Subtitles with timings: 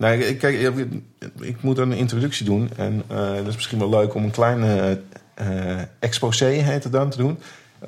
[0.00, 0.74] Nee, kijk,
[1.40, 2.70] ik, moet een introductie doen.
[2.76, 5.00] En uh, dat is misschien wel leuk om een kleine
[5.40, 7.38] uh, exposé dan te doen.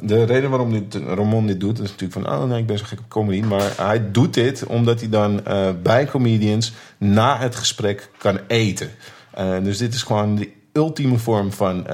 [0.01, 2.33] De reden waarom dit, Ramon dit doet, is natuurlijk van...
[2.33, 3.41] oh nee, ik ben zo gek op comedy.
[3.47, 6.73] Maar hij doet dit omdat hij dan uh, bij comedians...
[6.99, 8.91] na het gesprek kan eten.
[9.63, 11.87] dus dit is gewoon de ultieme vorm van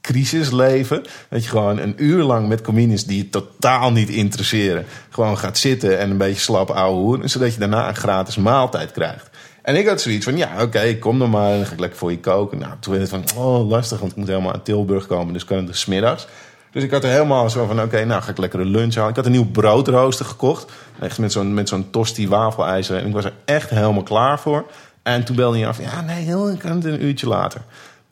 [0.00, 1.02] crisisleven.
[1.30, 4.84] Dat je gewoon een uur lang met comedians die je totaal niet interesseren...
[5.10, 7.30] gewoon gaat zitten en een beetje slap ouwe hoeren...
[7.30, 9.36] zodat je daarna een gratis maaltijd krijgt.
[9.68, 11.56] En ik had zoiets van, ja, oké, kom dan maar.
[11.56, 12.58] Dan ga ik lekker voor je koken.
[12.58, 15.32] Nou, toen werd het van, oh, lastig, want ik moet helemaal aan Tilburg komen.
[15.32, 16.26] Dus kan het dus middags.
[16.70, 19.10] Dus ik had er helemaal zo van, oké, nou ga ik lekker een lunch halen.
[19.10, 20.72] Ik had een nieuw broodrooster gekocht.
[21.00, 22.96] Echt met zo'n met zo'n tosti wafelijzer.
[22.96, 24.66] En ik was er echt helemaal klaar voor.
[25.02, 27.60] En toen belde hij af, ja, nee, heel, ik kan het een uurtje later.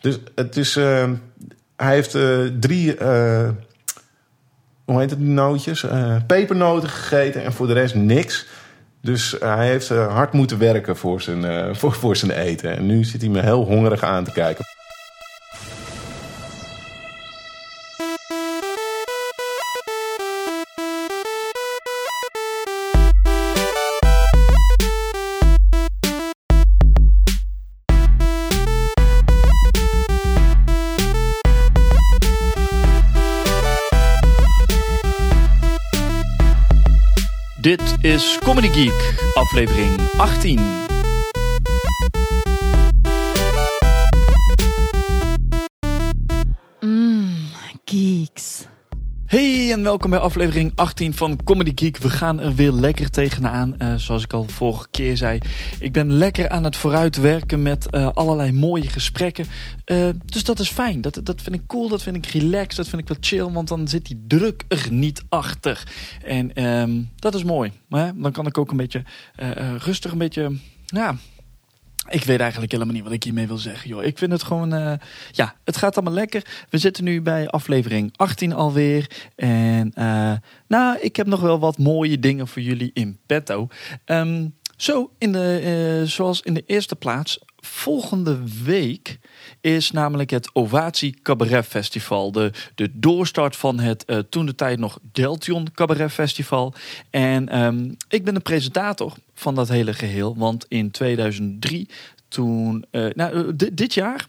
[0.00, 1.04] Dus het is, uh,
[1.76, 3.48] hij heeft uh, drie, uh,
[4.84, 5.84] hoe heet het, nootjes?
[6.26, 8.46] pepernoten gegeten en voor de rest niks.
[9.06, 12.76] Dus hij heeft hard moeten werken voor zijn, voor, voor zijn eten.
[12.76, 14.64] En nu zit hij me heel hongerig aan te kijken.
[38.06, 40.95] Is Comedy Geek, aflevering 18.
[49.82, 51.96] Welkom bij aflevering 18 van Comedy Geek.
[51.96, 53.74] We gaan er weer lekker tegenaan.
[53.78, 55.38] Uh, zoals ik al vorige keer zei.
[55.80, 59.46] Ik ben lekker aan het vooruitwerken met uh, allerlei mooie gesprekken.
[59.86, 61.00] Uh, dus dat is fijn.
[61.00, 63.52] Dat, dat vind ik cool, dat vind ik relaxed, dat vind ik wel chill.
[63.52, 65.82] Want dan zit die druk er niet achter.
[66.24, 67.72] En um, dat is mooi.
[67.88, 69.02] Maar dan kan ik ook een beetje
[69.78, 70.56] rustig een beetje...
[70.86, 71.16] Ja,
[72.08, 73.88] ik weet eigenlijk helemaal niet wat ik hiermee wil zeggen.
[73.88, 74.04] Joh.
[74.04, 74.92] Ik vind het gewoon, uh,
[75.30, 76.66] ja, het gaat allemaal lekker.
[76.70, 79.30] We zitten nu bij aflevering 18 alweer.
[79.36, 80.32] En uh,
[80.68, 83.68] nou, ik heb nog wel wat mooie dingen voor jullie in petto.
[84.04, 89.18] Um, zo, in de, uh, zoals in de eerste plaats, volgende week
[89.60, 92.32] is namelijk het Ovatie Cabaret Festival.
[92.32, 96.74] De, de doorstart van het uh, toen de tijd nog Deltion Cabaret Festival.
[97.10, 100.36] En um, ik ben de presentator van dat hele geheel.
[100.36, 101.88] Want in 2003,
[102.28, 104.26] toen, uh, nou, dit jaar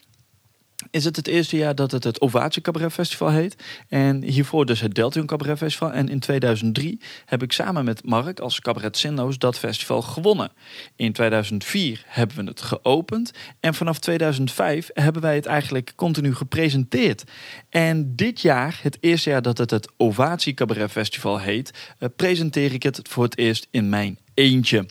[0.91, 3.55] is het het eerste jaar dat het het Ovatie Cabaret Festival heet.
[3.87, 5.91] En hiervoor dus het Deltion Cabaret Festival.
[5.91, 10.51] En in 2003 heb ik samen met Mark als cabaret Zinloos dat festival gewonnen.
[10.95, 13.31] In 2004 hebben we het geopend.
[13.59, 17.23] En vanaf 2005 hebben wij het eigenlijk continu gepresenteerd.
[17.69, 22.73] En dit jaar, het eerste jaar dat het het Ovatie Cabaret Festival heet, uh, presenteer
[22.73, 24.85] ik het voor het eerst in mijn eentje.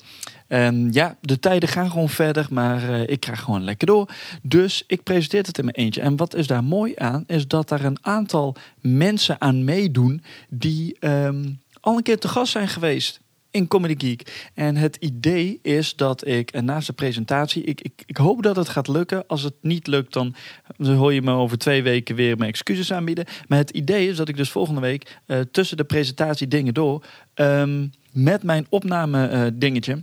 [0.47, 4.09] En ja, de tijden gaan gewoon verder, maar uh, ik krijg gewoon lekker door.
[4.43, 6.01] Dus ik presenteer het in mijn eentje.
[6.01, 10.97] En wat is daar mooi aan, is dat daar een aantal mensen aan meedoen die
[11.01, 13.21] um, al een keer te gast zijn geweest
[13.51, 14.51] in Comedy Geek.
[14.55, 18.69] En het idee is dat ik naast de presentatie, ik, ik, ik hoop dat het
[18.69, 19.27] gaat lukken.
[19.27, 20.34] Als het niet lukt, dan,
[20.77, 23.25] hoor je me over twee weken weer mijn excuses aanbieden.
[23.49, 27.05] Maar het idee is dat ik dus volgende week uh, tussen de presentatie dingen door
[27.34, 29.99] um, met mijn opname uh, dingetje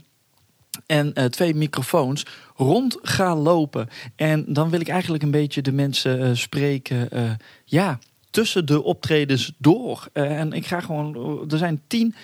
[0.85, 2.25] en uh, twee microfoons
[2.55, 3.89] rond gaan lopen.
[4.15, 7.09] En dan wil ik eigenlijk een beetje de mensen uh, spreken.
[7.13, 7.31] Uh,
[7.65, 10.07] ja, tussen de optredens door.
[10.13, 11.41] en ik ga gewoon.
[11.51, 12.15] Er zijn tien,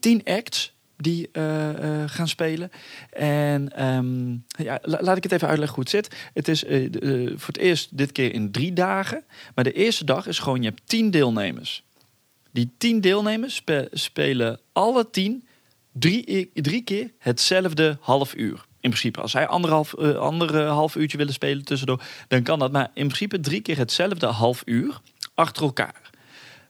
[0.00, 1.28] tien acts die
[2.06, 2.70] gaan spelen.
[3.10, 6.30] En um, ja, laat ik het even uitleggen hoe het zit.
[6.34, 6.60] Het is
[7.40, 9.24] voor het eerst dit keer in drie dagen.
[9.54, 11.84] Maar de eerste dag is gewoon: je hebt tien deelnemers.
[12.50, 15.44] Die tien deelnemers spe spelen alle tien
[15.98, 18.64] drie, drie keer hetzelfde half uur.
[18.80, 22.72] In principe, als zij anderhalf, uh, andere half uurtje willen spelen tussendoor, dan kan dat.
[22.72, 25.00] Maar in principe drie keer hetzelfde half uur
[25.34, 26.10] achter elkaar.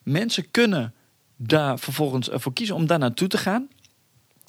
[0.03, 0.95] Mensen kunnen
[1.37, 3.69] daar vervolgens voor kiezen om daar naartoe te gaan.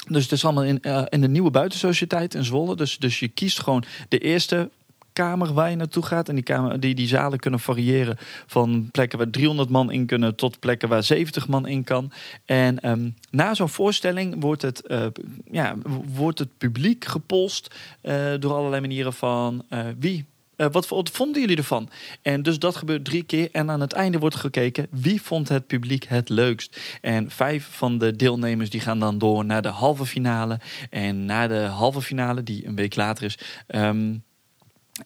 [0.08, 2.75] Dus het is allemaal in, uh, in de nieuwe buitensociëteit in Zwolle.
[2.75, 4.70] Dus, dus je kiest gewoon de eerste
[5.16, 6.29] kamer waar je naartoe gaat.
[6.29, 10.35] En die, kamer, die, die zalen kunnen variëren van plekken waar 300 man in kunnen
[10.35, 12.12] tot plekken waar 70 man in kan.
[12.46, 15.06] En um, na zo'n voorstelling wordt het, uh,
[15.52, 15.76] ja,
[16.14, 20.26] wordt het publiek gepolst uh, door allerlei manieren van uh, wie
[20.56, 21.90] wat, vonden jullie ervan?
[22.22, 23.50] En dus dat gebeurt drie keer.
[23.52, 26.97] En aan het einde wordt gekeken wie vond het publiek het leukst.
[27.02, 30.59] En vijf van de deelnemers die gaan dan door naar de halve finale.
[30.90, 33.38] En na de halve finale, die een week later is.
[33.67, 34.23] Um,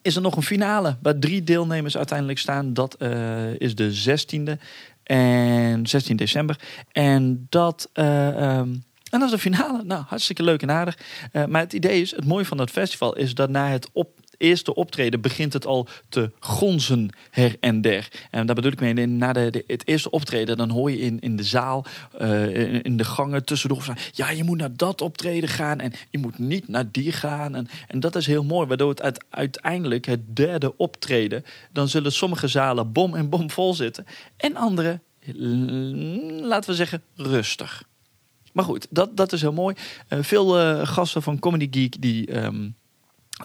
[0.02, 2.74] is er nog een finale waar drie deelnemers uiteindelijk staan.
[2.74, 4.62] Dat uh, is de 16e
[5.02, 6.58] en 16 december.
[6.92, 9.82] En dat uh, um, En dat is de finale.
[9.84, 10.98] Nou, hartstikke leuk en aardig.
[11.32, 14.19] Eh, maar het idee is, het mooie van dat festival is dat na het op,
[14.40, 18.08] eerste optreden begint het al te gonzen her en der.
[18.30, 21.36] En daar bedoel ik mee, na de, het eerste optreden, dan hoor je in, in
[21.36, 21.84] de zaal,
[22.18, 26.18] eh, in, de gangen tussendoor van, ja, je moet naar dat optreden gaan en je
[26.18, 27.54] moet niet naar die gaan.
[27.54, 32.12] En, en dat is heel mooi, waardoor het uit, uiteindelijk het derde optreden, dan zullen
[32.12, 35.00] sommige zalen bom en bom vol zitten en andere,
[36.42, 37.82] laten we zeggen, rustig.
[38.52, 39.74] Maar goed, dat, dat is heel mooi.
[40.08, 42.68] Eh, veel eh, gasten van Comedy Geek die ehm,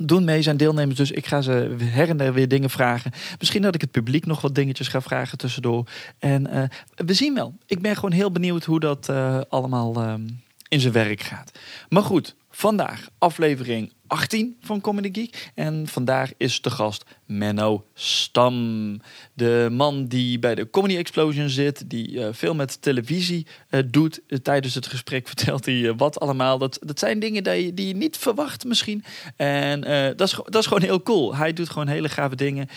[0.02, 0.98] doen mee, zijn deelnemers.
[0.98, 3.12] Dus ik ga ze her en der weer dingen vragen.
[3.40, 5.88] Misschien dat ik het publiek nog wat dingetjes ga vragen tussendoor.
[6.20, 6.64] En eh,
[6.96, 7.56] we zien wel.
[7.66, 10.28] Ik ben gewoon heel benieuwd hoe dat eh, allemaal ehm,
[10.68, 11.52] in zijn werk gaat.
[11.90, 15.52] Maar goed, vandaag aflevering 18 van Comedy Geek.
[15.56, 19.00] En vandaag is de gast Menno Stam.
[19.34, 21.90] De man die bij de Comedy Explosion zit.
[21.90, 24.22] Die eh, veel met televisie eh, doet.
[24.28, 26.58] Eh, tijdens het gesprek vertelt hij wat allemaal.
[26.58, 29.04] Dat, dat zijn dingen die je, niet verwacht misschien.
[29.36, 29.82] En
[30.16, 31.36] dat, is, dat is gewoon heel cool.
[31.36, 32.70] Hij doet gewoon hele gave dingen.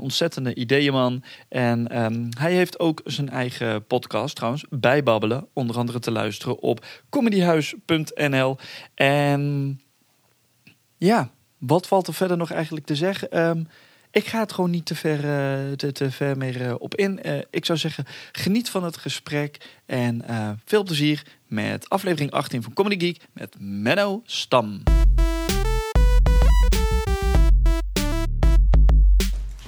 [0.00, 1.22] Ontzettende ideeënman.
[1.48, 4.64] En ehm, hij heeft ook zijn eigen podcast trouwens.
[4.70, 5.46] Bijbabbelen.
[5.52, 8.56] Onder andere te luisteren op comedyhuis.nl.
[8.94, 9.80] En
[10.98, 13.30] ja, wat valt er verder nog eigenlijk te zeggen?
[13.30, 13.62] Ehm,
[14.10, 17.22] ik ga het gewoon niet te ver, eh, te, te ver meer eh, op in.
[17.22, 19.56] Eh, ik zou zeggen, geniet van het gesprek.
[19.86, 24.82] En eh, veel plezier met aflevering 18 van Comedy Geek met Menno Stam.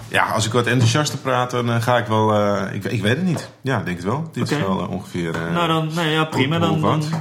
[0.08, 2.34] Ja, als ik wat enthousiaster praat, dan ga ik wel...
[2.34, 3.50] eh, ik, ik weet het niet.
[3.60, 4.28] Ja, ik denk het wel.
[4.32, 5.34] Dit is wel ongeveer...
[5.34, 6.58] eh, nou, dan, nee, ja, prima.
[6.58, 7.20] hoe- Dan, hoe dan, wat?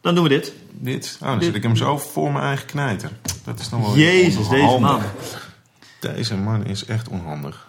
[0.00, 0.52] dan doen we dit.
[0.78, 1.16] Dit?
[1.22, 3.10] Oh, dan Dit- zet ik hem zo voor mijn eigen knijter.
[3.44, 5.00] Dat is dan wel Jezus, deze man.
[6.00, 7.66] Deze man is echt onhandig.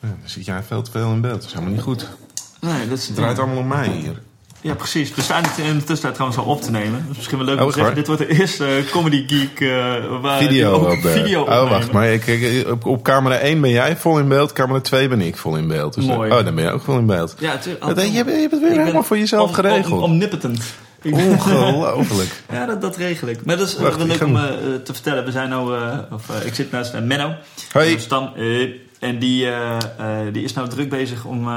[0.00, 1.34] Ja, dan zit jij veel te veel in beeld.
[1.34, 2.08] Dat is helemaal niet goed.
[2.60, 4.22] Nee, dat is Het draait allemaal om mij hier.
[4.60, 5.14] Ja, precies.
[5.14, 7.00] We staan het in de tussentijd trouwens al op te nemen.
[7.02, 7.94] Dat is misschien wel leuk Oh, om te zeggen.
[7.94, 11.08] Dit wordt de eerste eh, Comedy Geek eh waar Video ook op de...
[11.10, 11.68] video oh, opnemen.
[11.68, 11.92] wacht.
[11.92, 14.52] Maar ik, ik- op, op camera 1 ben jij vol in beeld.
[14.52, 15.94] Camera 2 ben ik vol in beeld.
[15.94, 16.30] Dus, Mooi.
[16.30, 17.34] Oh, dan ben jij ook vol in beeld.
[17.38, 19.92] Ja, het, Dat- je, hebt- je hebt het weer helemaal voor jezelf om- geregeld.
[20.02, 20.62] om- omnipotent.
[21.04, 22.30] Ongelooflijk.
[22.52, 23.44] Ja, dat, dat regel ik.
[23.44, 24.34] Maar dat is Wacht, wel leuk om
[24.84, 25.24] te vertellen.
[25.24, 27.34] We zijn nou, eh, of, eh, ik zit naast eh, Menno.
[27.72, 27.98] Hoi.
[27.98, 28.32] Stam.
[29.00, 29.48] en die,
[30.32, 31.48] die is nou druk bezig om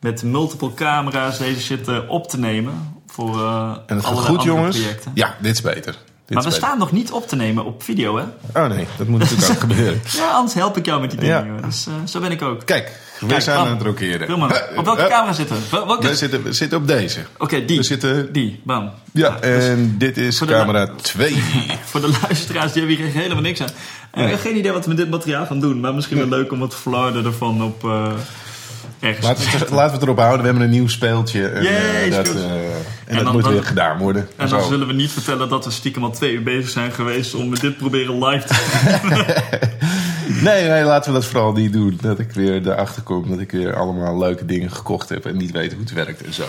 [0.00, 2.96] met multiple camera's deze shit op te nemen.
[3.06, 3.44] Voor
[3.86, 4.76] En het gaat goed, jongens.
[4.78, 5.10] projecten.
[5.14, 5.92] Ja, dit is beter.
[5.92, 6.66] Dit Maar we beter.
[6.66, 8.24] staan nog niet op te nemen op video, hè?
[8.62, 10.00] Oh nee, dat moet natuurlijk ook gebeuren.
[10.16, 11.54] Ja, anders help ik jou met die dingen.
[11.54, 11.60] Ja.
[11.66, 12.64] Dus zo ben ik ook.
[12.66, 14.34] Kijk, we zijn aan het rockeren.
[14.76, 15.62] Op welke Eh, camera zitten we?
[15.70, 16.06] Wel- Welke?
[16.08, 17.20] We zitten, we zitten op deze.
[17.38, 17.76] Oké, die.
[17.76, 18.32] We zitten...
[18.32, 18.90] Die, bam.
[19.12, 21.42] Ja, Nou, dus en dit is camera 2.
[21.90, 23.68] voor de luisteraars, die hebben hier helemaal niks aan.
[24.10, 25.80] En ik heb geen idee wat we met dit materiaal gaan doen.
[25.80, 28.10] Maar misschien wel leuk om wat flarden ervan op eh,
[29.00, 29.26] ergens.
[29.26, 30.38] Laten we, het, laten we het erop houden.
[30.40, 31.48] We hebben een nieuw speeltje.
[31.48, 32.60] En, Yay, eh, dat, eh, en,
[33.06, 34.28] En dat dan- moet dan- weer gedaan worden.
[34.36, 34.68] en dan Zo.
[34.68, 37.76] zullen we niet vertellen dat we stiekem al twee uur bezig zijn geweest om dit
[37.76, 38.54] proberen live te
[40.42, 41.98] Nee, nee, laten we dat vooral niet doen.
[42.02, 45.50] Dat ik weer erachter kom dat ik weer allemaal leuke dingen gekocht heb en niet
[45.50, 46.44] weet hoe het werkt en zo.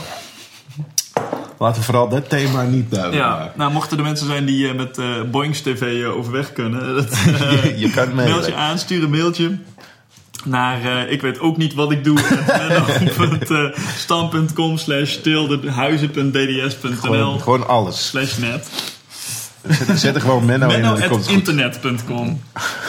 [1.60, 3.54] Laten we vooral dat thema niet duidelijk Ja, maken.
[3.56, 6.96] nou mochten er mensen zijn die eh, met eh Boings TV eh, overweg kunnen.
[6.96, 7.18] Dat,
[7.78, 8.34] Je kan mailen.
[8.34, 9.58] mailtje aan, stuur een mailtje
[10.46, 12.18] naar ik weet ook niet wat ik doe.
[13.98, 18.08] stam.com slash tildehuizen.dds.nl Gewoon, gewoon alles.
[18.08, 18.70] slash net.
[19.68, 21.28] Zet, zet er gewoon Menno, in en Menno goed.
[21.28, 22.42] internet.com.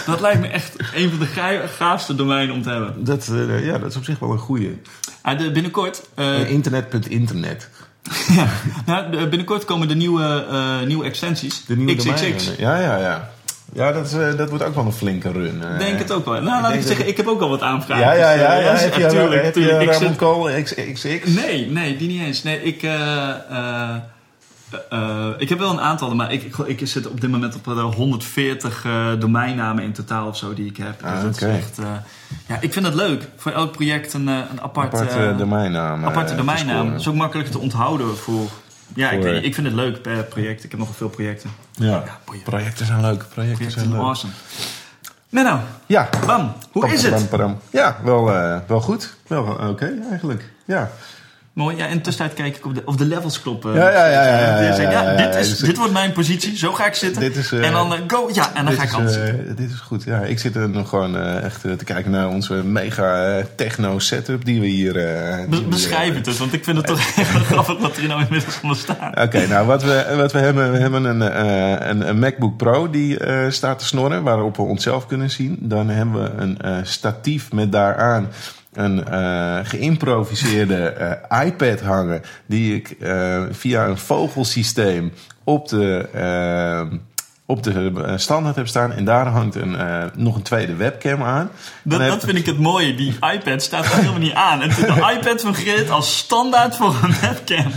[0.06, 3.04] Dat lijkt me echt een van de gaafste domeinen om te hebben.
[3.04, 4.80] Dat, eh, ja, dat is op zich wel een goeie.
[5.22, 7.68] Ah, de- binnenkort, eh, Uh, Internet.internet.
[8.36, 8.46] ja,
[8.86, 11.64] nou, de- binnenkort komen de nieuwe, eh, nieuwe extensies.
[11.66, 12.14] De nieuwe XXX.
[12.20, 12.54] domeinen.
[12.58, 13.30] Ja, ja, ja.
[13.72, 15.62] Ja, dat, is, eh, dat wordt ook wel een flinke run.
[15.62, 15.78] eh.
[15.78, 16.42] Denk het ook wel.
[16.42, 18.04] Nou, laat ik zeggen, ik heb ook al wat aanvragen.
[18.04, 18.72] Ja, ja, ja.
[18.72, 18.86] Dus, ja.
[18.86, 19.82] eh, Heb je, tuurlijk, heb je tuurlijk.
[19.82, 21.26] Ik Ramon zit- XX?
[21.26, 22.42] Nee, nee, die niet eens.
[22.42, 23.28] Nee, ik, eh,
[24.70, 24.98] eh,
[25.28, 27.68] eh, ik heb wel een aantal, maar ik, ik, ik zit op dit moment op
[27.68, 31.00] eh, 140 eh, domeinnamen in totaal of zo die ik heb.
[31.00, 31.78] Dus Ah, dat is echt,
[32.46, 33.28] ja, ik vind het leuk.
[33.36, 36.04] Voor elk project een, een apart, Aparte domeinnaam.
[36.04, 36.90] aparte te domeinnaam.
[36.90, 38.48] Dat is ook makkelijker te onthouden voor...
[38.94, 40.64] Ja, ik, Voor- ik vind het leuk per project.
[40.64, 41.50] Ik heb nogal veel projecten.
[41.74, 42.02] Ja,
[42.44, 43.24] projecten zijn leuk.
[43.28, 44.00] Projecten Projecten zijn leuk.
[44.00, 44.32] awesome.
[45.28, 46.08] Menno, Ja.
[46.26, 47.28] bam, hoe is het?
[47.70, 48.24] Ja, wel,
[48.66, 49.14] wel goed.
[49.26, 50.50] Wel oké eigenlijk.
[50.64, 50.90] Ja.
[51.52, 53.74] Mooi, ja, de tussentijd kijk ik of de, of de levels kloppen.
[53.74, 56.56] Ja, ja, ja, ja, ja, ik- ja, ja, dit, ja, is, dit wordt mijn positie,
[56.56, 57.20] zo ga ik zitten.
[57.22, 59.56] Dit is, eh, en dan eh, go, ja, en dan ga ik anders zitten.
[59.56, 60.04] dit is goed.
[60.04, 64.44] Ja, ik zit er nog gewoon echt te kijken naar onze mega eh, techno setup
[64.44, 64.92] die we hier.
[65.48, 68.54] Be- beschrijf het dus, want ik vind het toch echt grappig wat er nou inmiddels
[68.54, 69.20] van staat.
[69.20, 71.20] Oké, nou wat we, wat we hebben, we hebben een,
[71.90, 73.18] een, een MacBook Pro die
[73.50, 75.56] staat te snorren, waarop we onszelf kunnen zien.
[75.60, 78.28] Dan hebben we een statief met daaraan
[78.72, 82.22] een eh, geïmproviseerde eh, iPad hangen.
[82.46, 85.12] Die ik eh, via een vogelsysteem
[85.44, 86.08] op de,
[87.46, 88.92] op de standaard heb staan.
[88.92, 89.76] En daar hangt een,
[90.16, 91.50] nog een tweede webcam aan.
[91.82, 92.94] Dat, heb- dat vind ik het mooie.
[92.94, 94.62] Die iPad staat er helemaal niet aan.
[94.62, 97.72] En de iPad fungeert als standaard voor een webcam.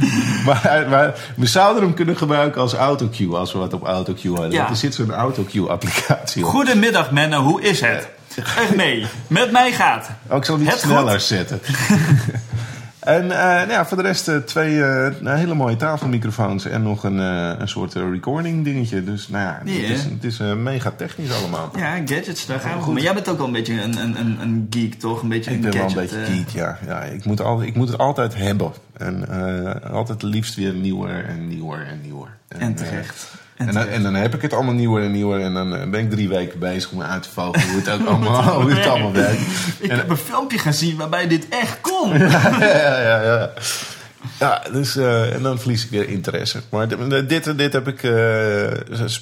[0.46, 3.36] Maar, maar we zouden hem kunnen gebruiken als autocue.
[3.36, 4.52] Als we wat op autocue hadden.
[4.52, 4.58] Ja.
[4.58, 6.50] Want Er zit zo'n autocue applicatie op.
[6.50, 8.08] Goedemiddag Menno, hoe is het?
[8.38, 9.06] Echt mee.
[9.28, 10.10] Met mij gaat.
[10.28, 11.22] Oh, ik zal die Het sneller goed.
[11.22, 11.60] zetten.
[13.00, 17.04] en eh, nou ja, voor de rest eh, twee eh, hele mooie tafelmicrofoons en nog
[17.04, 19.04] een, een soort recording dingetje.
[19.04, 21.72] Dus nou ja, het is, het is mega technisch allemaal.
[21.78, 22.94] Ja, gadgets, daar gaan we Goed.
[22.94, 25.22] Maar jij bent ook wel een beetje een, een, een, een geek, toch?
[25.22, 26.10] Een beetje Ik een ben wel een gadget.
[26.20, 26.78] beetje geek, ja.
[26.88, 28.72] ja ik, moet al, ik moet het altijd hebben.
[28.98, 29.30] En
[29.92, 32.38] altijd het liefst weer nieuwer en nieuwer en nieuwer.
[32.48, 33.28] En eh, terecht.
[33.58, 33.98] En En dan, terecht.
[33.98, 35.42] en dan heb ik het allemaal nieuwer en nieuwer.
[35.42, 38.08] En dan eh, ben ik drie weken bezig om uit te vogelen hoe het ook
[38.10, 39.42] allemaal, hoe het allemaal werkt.
[39.80, 42.18] Ik En- heb een filmpje gezien waarbij dit echt kon.
[42.18, 43.52] ja, ja, ja, ja.
[44.40, 46.60] Ja, dus, eh, en dan verlies ik weer interesse.
[46.70, 48.04] Maar dit, dit, dit heb ik...
[48.04, 48.72] eh,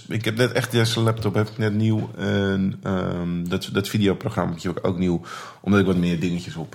[0.08, 2.10] ik heb net echt deze laptop heb ik net nieuw.
[2.18, 5.22] En, ehm, dat, dat videoprogramma heb ik ook nieuw.
[5.62, 6.74] Omdat ik wat meer dingetjes op,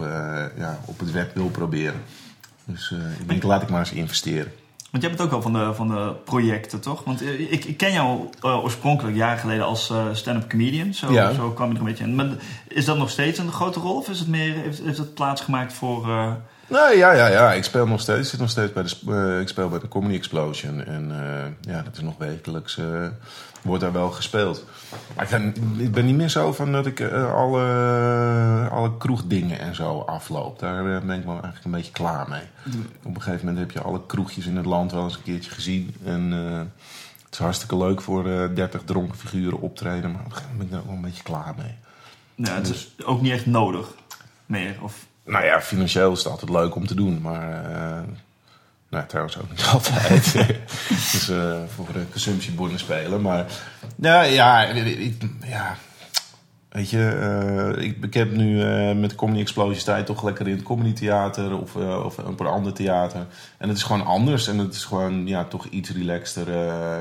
[0.59, 2.01] ja, op het web wil proberen.
[2.65, 4.53] Dus ik denk, laat ik maar eens investeren.
[4.97, 7.05] Want jij bent ook wel van de, van de projecten, toch?
[7.05, 10.95] Want eh, ik, ik ken jou eh, oorspronkelijk jaren geleden als eh, stand-up comedian.
[10.95, 11.33] Zo, Ja.
[11.33, 12.15] zo kwam je er een beetje in.
[12.15, 12.27] Maar
[12.69, 13.97] is dat nog steeds een grote rol?
[13.97, 16.09] Of is het meer, heeft, heeft het plaatsgemaakt voor...
[16.69, 17.53] Nou ja, ja, ja.
[17.53, 18.21] Ik speel nog steeds.
[18.21, 20.85] Ik zit nog steeds bij de, eh, ik speel bij de Comedy Explosion.
[20.85, 22.79] En eh, ja, dat is nog wekelijks.
[22.79, 23.07] eh,
[23.63, 24.65] wordt daar wel gespeeld.
[25.17, 27.63] Maar ik ben, ik ben niet meer zo van dat ik alle,
[28.71, 30.59] alle kroegdingen en zo afloop.
[30.59, 32.43] Daar ben ik wel eigenlijk een beetje klaar mee.
[33.03, 35.51] Op een gegeven moment heb je alle kroegjes in het land wel eens een keertje
[35.51, 35.95] gezien.
[36.05, 36.31] En
[37.25, 40.11] het is hartstikke leuk voor eh 30 dronken figuren optreden.
[40.13, 41.75] Maar op een gegeven moment ben ik daar ook wel een beetje klaar mee.
[42.35, 43.87] nou, het is ook niet echt nodig
[44.47, 44.77] meer.
[44.83, 47.65] Of, Nou ja, financieel is het altijd leuk om te doen, maar.
[47.75, 48.03] eh
[48.89, 50.33] nou, trouwens ook niet altijd.
[51.13, 53.21] dus eh, voor de consumptiebonnen spelen.
[53.21, 53.47] Maar.
[53.97, 55.15] Nou ja, ik,
[55.45, 55.77] ja.
[56.69, 60.49] Weet je, eh, ik, ik heb nu eh, met de Comedy Explosion tijd toch lekker
[60.49, 63.27] in het comedy theater of, of op een ander theater.
[63.59, 66.47] En het is gewoon anders en het is gewoon ja, toch iets relaxter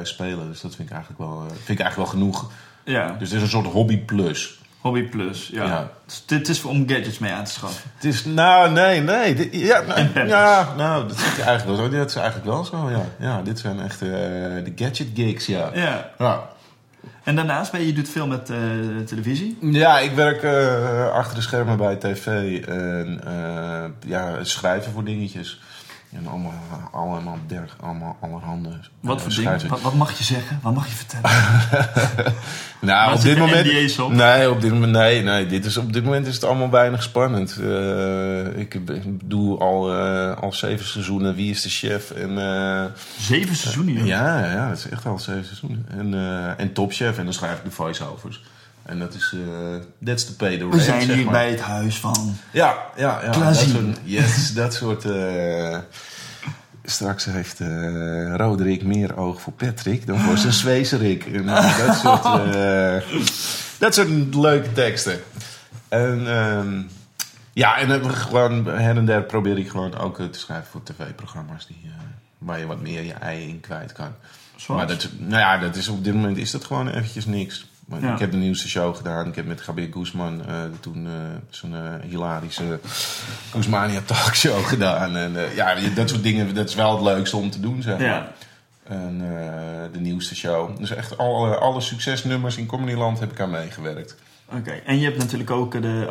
[0.06, 0.48] spelen.
[0.48, 2.52] Dus dat vind ik eigenlijk wel, vind ik eigenlijk wel genoeg.
[2.84, 4.60] ja, Dus het is een soort hobby plus.
[4.86, 5.50] Hobby plus.
[5.54, 5.64] Ja.
[5.66, 5.90] Ja.
[6.06, 7.92] Dus dit is om gadgets mee aan te schaffen.
[7.96, 9.36] Het is, nou, nee, nee.
[9.36, 11.98] Dit- ja, nou, ja, nou, dat zeg je eigenlijk wel zo.
[11.98, 13.06] Dat is eigenlijk wel zo, ja.
[13.20, 15.70] Ja, dit zijn echt eh, de gadget gigs, ja.
[15.74, 16.10] Ja.
[16.18, 16.50] Ja,
[17.24, 18.58] En daarnaast, ben je, je doet veel met eh,
[19.06, 19.58] televisie.
[19.62, 22.26] ja ik werk eh, achter de schermen bij tv
[22.68, 23.22] en
[24.06, 25.60] ja, schrijven voor dingetjes.
[26.16, 26.54] En allemaal,
[26.92, 28.70] allemaal, derg, allemaal allerhande.
[29.00, 29.68] Wat eh, voor dingen?
[29.68, 30.60] Wat, wat mag je zeggen?
[30.62, 31.30] Wat mag je vertellen?
[32.80, 34.00] Nou, op dit moment.
[34.00, 34.12] Op?
[34.12, 37.04] Nee, op dit moment, nee, nee dit is, op dit moment is het allemaal weinig
[37.04, 37.58] spannend.
[37.58, 42.12] Eh, ik, ik doe al, eh, al zeven seizoenen Wie is de Chef?
[42.12, 42.30] En,
[43.18, 44.06] Zeven seizoenen.
[44.06, 45.86] ja, ja, dat is echt al zeven seizoenen.
[45.90, 46.14] En,
[46.58, 48.42] en Top Chef, en dan schrijf ik de voice-overs.
[48.86, 51.34] En dat is, eh that's the pay the We zijn zeg hier maar.
[51.34, 52.36] bij het huis van.
[52.52, 53.32] Ja, ja, ja.
[53.32, 55.06] Dat soort, yes, dat soort...
[55.06, 55.78] eh,
[56.84, 61.26] straks heeft eh, Roderick meer oog voor Patrick dan voor zijn Zwezerik.
[61.26, 61.46] En
[61.86, 62.54] dat soort...
[63.78, 65.20] dat soort leuke teksten.
[65.88, 66.28] En...
[66.28, 66.82] ehm,
[67.54, 71.68] ja, en dan gewoon her en der probeer ik gewoon ook te schrijven voor tv-programma's
[71.68, 71.92] die,
[72.38, 74.12] waar je wat meer je ei in kwijt kan.
[74.56, 74.80] Zoals?
[74.82, 77.66] Maar dat, nou ja, dat is, op dit moment is dat gewoon eventjes niks.
[77.86, 78.14] Maar Ja.
[78.14, 79.28] Ik heb de nieuwste show gedaan.
[79.28, 81.12] Ik heb met Gabriel Guzman eh, toen eh,
[81.50, 82.80] zo'n eh, hilarische
[83.52, 85.16] Guzmania talkshow gedaan.
[85.16, 88.08] En ja, dat soort dingen, dat is wel het leukste om te doen, zeg maar.
[88.08, 88.32] Ja.
[88.84, 89.18] En
[89.92, 90.78] de nieuwste show.
[90.80, 94.16] Dus echt alle, alle succesnummers in Comedyland heb ik aan meegewerkt.
[94.52, 96.08] Oké, en je hebt natuurlijk ook de,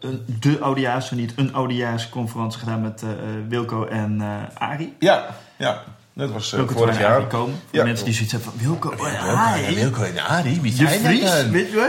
[0.00, 3.04] een- de oudejaars, niet een oudejaarsconferentie gedaan met
[3.48, 4.20] Wilco en
[4.54, 4.94] Arie.
[4.98, 5.82] Ja, ja.
[6.20, 7.26] Dat was eh, vorig en jaar.
[7.26, 7.54] komen.
[7.68, 7.84] Voor Ja.
[7.84, 9.74] mensen die zoiets hebben van Wilco en Wilco, Arie.
[9.74, 11.46] Wilco en Arie, wie zijn dat?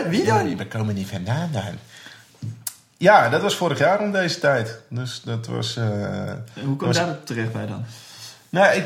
[0.09, 0.55] Wie dan?
[0.57, 1.61] waar komen die vandaan dan?
[2.97, 4.79] Ja, dat was vorig jaar om deze tijd.
[4.89, 5.77] Dus dat was...
[5.77, 5.83] eh,
[6.63, 7.85] Hoe kom was- daar terecht bij dan?
[8.49, 8.85] Nou, ik,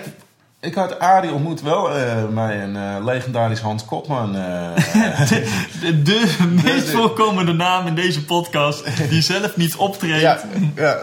[0.60, 4.32] ik had Arie ontmoet wel eh bij een legendarisch Hans Kopman.
[4.34, 5.46] De,
[6.04, 10.22] de meest de- voorkomende naam in deze podcast, die zelf niet optreedt.
[10.22, 10.40] ja,
[10.76, 10.98] ja.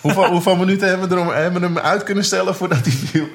[0.00, 3.26] Hoeveel, hoeveel minuten hebben we, erom, hebben we hem uit kunnen stellen voordat hij viel?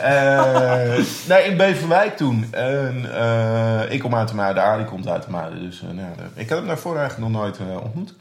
[0.00, 2.48] Eh, nee, in Beverwijk toen.
[2.50, 5.60] En, eh, ik kom uit de Muiden, Arie komt uit de Muiden.
[5.60, 8.14] Dus, nou, ja, ik had hem daarvoor eigenlijk nog nooit ontmoet.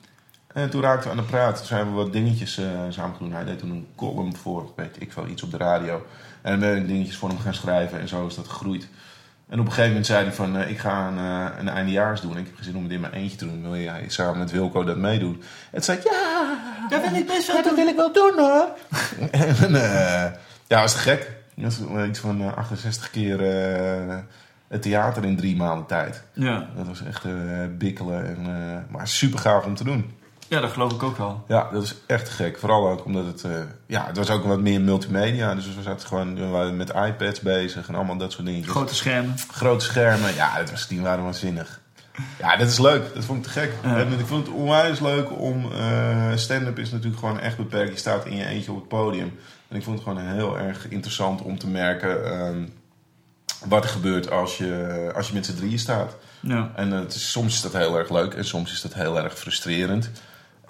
[0.53, 1.57] En toen raakten we aan de praat.
[1.57, 3.31] Toen zijn we wat dingetjes samen gedaan.
[3.31, 6.05] Hij deed toen een column voor, weet ik veel, iets op de radio.
[6.41, 7.99] En we zijn dingetjes voor hem gaan schrijven.
[7.99, 8.87] En zo is dat gegroeid.
[9.49, 11.17] En op een gegeven moment zei hij van, ik ga een,
[11.59, 12.37] een eindejaars doen.
[12.37, 13.61] Ik heb gezin om het in mijn eentje te doen.
[13.61, 15.43] Wil jij samen met Wilco dat meedoen?
[15.71, 16.57] En toen zei ik, ja,
[16.89, 18.67] Dat wil ik best ja, dat wil ik wel doen hoor.
[19.31, 19.71] en
[20.67, 21.35] ja, was te gek.
[21.55, 23.43] Dat is wel iets van eh, 68 keer
[24.09, 24.15] eh,
[24.67, 26.23] het theater in drie maanden tijd.
[26.33, 26.69] Ja.
[26.75, 27.31] Dat was echt eh,
[27.77, 28.27] bikkelen.
[28.27, 30.11] En, eh, maar super gaaf om te doen.
[30.47, 31.43] ja, dat geloof ik ook wel.
[31.47, 32.57] Ja, dat is echt gek.
[32.59, 33.43] Vooral ook omdat het...
[33.43, 33.51] eh,
[33.85, 35.55] ja, het was ook wat meer multimedia.
[35.55, 38.63] Dus we zaten gewoon we waren met iPads bezig en allemaal dat soort dingen.
[38.67, 39.35] Grote schermen.
[39.51, 40.33] Grote schermen.
[40.35, 41.79] Ja, dat was, die waren waanzinnig.
[42.39, 43.13] Ja, dat is leuk.
[43.13, 43.71] Dat vond ik te gek.
[43.83, 43.97] Ja.
[43.97, 45.71] En ik vond het onwijs leuk om...
[45.71, 47.91] eh, Stand-up is natuurlijk gewoon echt beperkt.
[47.91, 49.31] Je staat in je eentje op het podium.
[49.69, 52.25] En ik vond het gewoon heel erg interessant om te merken...
[52.25, 52.63] ehm,
[53.65, 56.15] wat er gebeurt als je, als je met z'n drieën staat.
[56.39, 56.71] Ja.
[56.75, 59.21] En eh, het is, soms is dat heel erg leuk en soms is dat heel
[59.21, 60.11] erg frustrerend.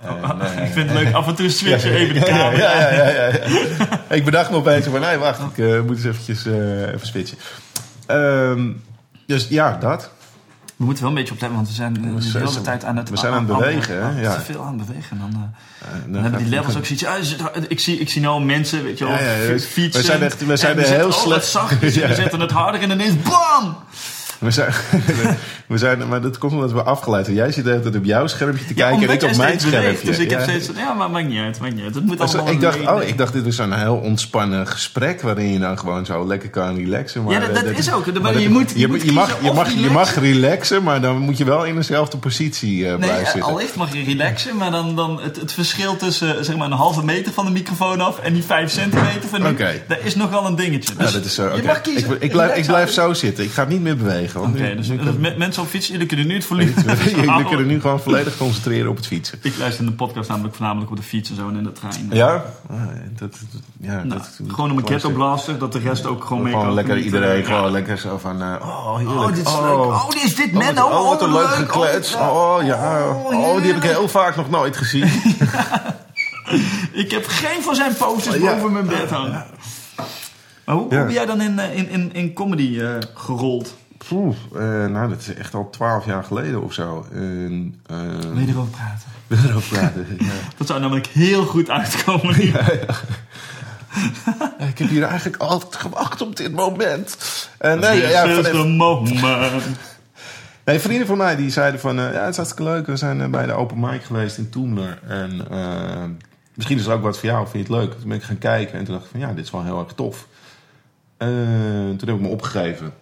[0.02, 2.52] En, eh, ik vind het leuk af en toe switchen even de camera.
[2.52, 4.16] Ja, ja, ja, ja, ja.
[4.16, 7.38] ik bedacht me opeens van, nee, wacht, ik eh, moet eens eventjes eh, even switchen.
[8.06, 8.72] Ehm,
[9.26, 10.12] dus ja, dat.
[10.78, 13.10] We moeten wel een beetje opletten, want we zijn de zijn- hele tijd aan het...
[13.10, 14.22] we zijn aan het bewegen, hè?
[14.22, 14.34] Ja.
[14.36, 15.20] Te veel aan het bewegen.
[15.20, 17.06] Dan, eh, Eh, dan hebben die levels ook zoiets...
[17.06, 19.38] ah, ik, zie, ik zie nou mensen, weet je wel, Ja, ja, ja.
[19.38, 20.02] fi- fietsen.
[20.02, 22.52] We zijn echt- we zijn er zetten, heel oh, slecht- wat zachtjes, we zetten het
[22.52, 23.78] harder en ineens BAM!
[24.40, 24.74] We zijn,
[25.68, 27.38] we zijn, maar dat komt omdat we afgeleid zijn.
[27.38, 29.62] Jij zit de hele tijd op jouw schermpje te kijken en ik op mijn beweegt,
[29.62, 30.06] schermpje.
[30.06, 30.46] Dus ik heb Ja.
[30.46, 30.70] steeds...
[30.78, 31.96] Ja, maar maakt niet uit, maakt niet uit.
[31.96, 35.22] Het moet Dus allemaal ik, dacht, oh, ik dacht, dit was een heel ontspannen gesprek
[35.22, 37.24] waarin je dan gewoon zo lekker kan relaxen.
[37.24, 38.06] Maar Ja, dat- eh, dat is ook.
[38.14, 39.94] Maar maar je dat- moet- je moet je, mag, kiezen je, mag, je relaxen.
[39.94, 43.52] mag relaxen, maar dan moet je wel in dezelfde positie eh, Nee, blijven eh, zitten.
[43.52, 47.04] allicht mag je relaxen, maar dan, dan het, het verschil tussen zeg maar een halve
[47.06, 49.82] meter van de microfoon af en die vijf centimeter van nu, Oké.
[49.88, 50.94] dat is nog wel een dingetje.
[50.98, 52.12] Ja, Dus dat is, eh, je mag kiezen.
[52.12, 53.44] Ik, ik, blijf, ik blijf zo zitten.
[53.44, 54.26] Ik ga niet meer bewegen.
[54.34, 56.72] Want Oké, dus, dus mensen op fietsen, jullie kunnen nu het volume
[57.16, 59.40] Jullie kunnen nu gewoon volledig concentreren op het fietsen.
[59.42, 61.72] Ik luister in de podcast namelijk voornamelijk op de fiets en zo en in de
[61.72, 62.08] trein.
[62.12, 62.44] Ja?
[62.70, 62.78] Ah,
[63.18, 63.38] dat,
[63.80, 66.66] ja Nou, dat, gewoon om een ghetto blaster, dat de rest ook gewoon mee Gewoon
[66.68, 67.46] kan lekker iedereen, Ja.
[67.46, 68.42] gewoon lekker zo van...
[68.42, 69.20] eh, oh, heerlijk.
[69.20, 69.70] Oh, dit is leuk.
[69.78, 70.90] Oh, dit is dit Oh, Menno.
[70.90, 71.56] wat, oh, wat een leuk leuk.
[71.56, 72.16] geklets.
[72.16, 73.08] Oh, Oh, ja.
[73.10, 75.10] oh, Oh, die heb ik heel vaak nog nooit gezien.
[76.92, 78.54] Ik heb geen van zijn posters Oh, ja.
[78.54, 79.46] boven mijn bed hangen.
[80.66, 80.96] Maar hoe, Ja.
[80.98, 83.76] hoe ben jij dan in, eh, in, in, in comedy eh, gerold?
[83.98, 87.08] Poeh, eh, nou, dat is echt al twaalf jaar geleden of zo.
[87.14, 87.98] En, eh,
[88.34, 89.08] Wil je erover praten?
[89.28, 90.06] wil je erover praten?
[90.20, 90.32] ja.
[90.58, 92.36] Dat zou namelijk heel goed uitkomen.
[94.60, 97.18] Ja, ik heb hier eigenlijk altijd gewacht op dit moment.
[97.58, 99.66] Eh, nee, ja, van- moment.
[100.66, 101.96] Nee, vrienden van mij die zeiden van...
[101.96, 102.86] ja, het is hartstikke leuk.
[102.86, 105.00] We zijn bij de open mic geweest in Toemler.
[105.08, 105.48] En
[106.54, 107.48] misschien is er ook wat voor jou.
[107.48, 108.00] Vind je het leuk?
[108.00, 108.80] Toen ben ik gaan kijken.
[108.80, 110.28] En toen dacht ik van ja, dit is wel heel erg tof.
[111.18, 112.94] Toen heb ik me opgegeven.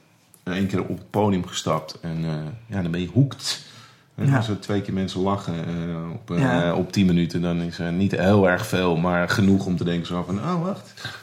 [0.46, 2.00] En één keer op het podium gestapt.
[2.02, 2.32] En eh,
[2.76, 3.64] ja, dan ben je hoekt.
[4.16, 4.38] En Ja.
[4.38, 6.74] als er twee keer mensen lachen eh, op, eh, Ja.
[6.76, 7.42] op tien minuten...
[7.42, 8.96] dan is er niet heel erg veel.
[8.98, 10.38] Maar genoeg om te denken zo van...
[10.40, 11.14] Oh, wacht.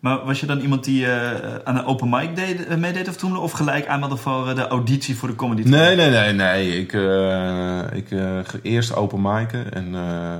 [0.00, 3.16] Maar was je dan iemand die eh, aan een open mic deed, eh, meedeed of
[3.16, 3.36] toen?
[3.36, 5.62] Of gelijk aanmeldde voor eh, de auditie voor de comedy?
[5.68, 6.80] Nee, nee, nee, nee.
[6.80, 10.34] Ik, eh, ik eh, eerst open mic'en en eh,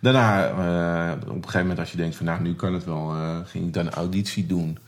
[0.00, 3.12] daarna eh, op een gegeven moment als je denkt van nou nu kan het wel,
[3.14, 4.78] eh, ging ik dan een auditie doen.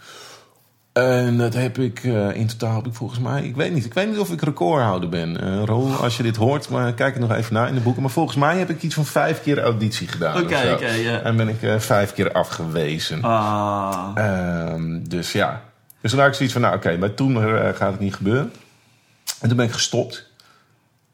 [0.93, 3.95] En dat heb ik eh, in totaal heb ik volgens mij, ik weet niet, ik
[3.95, 5.65] weet niet of ik recordhouder ben.
[5.67, 8.03] Roel, als je dit hoort, maar kijk er nog even naar in de boeken.
[8.03, 10.43] Maar volgens mij heb ik iets van vijf keer auditie gedaan.
[10.43, 10.87] Oké, oké.
[11.25, 13.23] En ben ik eh, vijf keer afgewezen.
[13.23, 14.11] Ah.
[14.15, 15.63] Ehm, dus ja.
[16.01, 17.37] Dus toen had ik zoiets van, nou oké, bij toen
[17.75, 18.53] gaat het niet gebeuren.
[19.41, 20.27] En toen ben ik gestopt.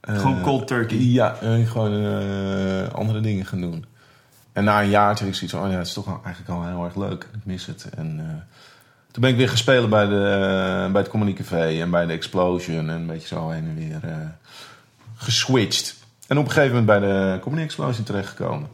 [0.01, 0.99] Gewoon cold turkey.
[0.99, 3.85] Ja, en gewoon andere dingen gaan doen.
[4.53, 6.67] En na een jaar had ik zoiets van, oh ja, het is toch eigenlijk al
[6.67, 7.27] heel erg leuk.
[7.35, 7.89] Ik mis het.
[7.97, 8.21] En
[9.14, 12.12] toen ben ik weer gespeeld bij, de, eh, bij het Comedy Café en bij de
[12.12, 12.79] Explosion.
[12.79, 14.16] En een beetje zo heen en weer eh,
[15.16, 15.96] geswitcht.
[16.27, 18.68] En op een gegeven moment bij de Comedy Explosion terechtgekomen.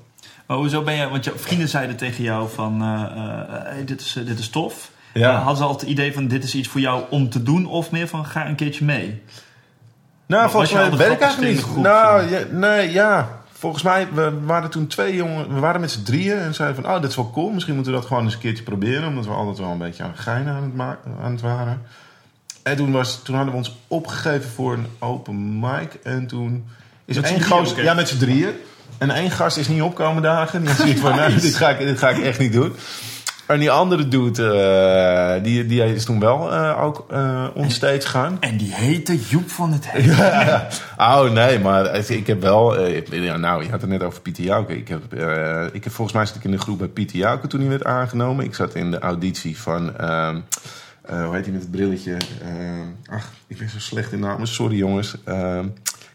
[0.46, 1.08] Maar hoezo ben je...
[1.08, 2.82] Want je vrienden zeiden tegen jou van...
[2.82, 4.90] eh, hey, dit, is, dit is tof.
[5.14, 5.36] Ja.
[5.36, 7.66] Hadden ze altijd het idee van dit is iets voor jou om te doen?
[7.66, 9.22] Of meer van ga een keertje mee?
[10.26, 11.76] Nou, volgens al mij weet ik eigenlijk niet.
[11.76, 13.39] nou, ja, nee, ja.
[13.60, 16.94] Volgens mij, we waren toen twee jongen, we waren met z'n drieën en zeiden van,
[16.94, 17.50] oh, dit is wel cool.
[17.50, 20.02] Misschien moeten we dat gewoon eens een keertje proberen, omdat we altijd wel een beetje
[20.02, 21.82] aan geinen aan het, ma- aan het waren.
[22.62, 26.64] En toen, was, toen hadden we ons opgegeven voor een open mic en toen
[27.04, 28.52] is Met één ja, met z'n drieën.
[28.98, 30.60] En één gast is niet opkomen dagen.
[30.60, 32.72] Die had zoiets van, dit ga, ik, dit ga ik echt niet doen.
[33.50, 38.36] En die andere dude, eh, die, die is toen wel eh, ook eh onstage gaan.
[38.40, 40.04] En die heette Joep van het Hek.
[40.04, 40.66] Ja.
[40.98, 42.86] Oh nee, maar ik heb wel.
[42.86, 44.76] ik- ja, nou, je had het net over Pieter Jouke.
[44.76, 45.14] Ik heb,
[45.72, 47.84] ik heb volgens mij zat ik in de groep bij Pieter Jouke toen hij werd
[47.84, 48.44] aangenomen.
[48.44, 49.96] Ik zat in de auditie van.
[49.98, 50.36] ehm,
[51.02, 52.16] eh, hoe heet hij met het brilletje?
[52.42, 54.46] Ehm, ach, ik ben zo slecht in namen.
[54.46, 55.14] Sorry jongens.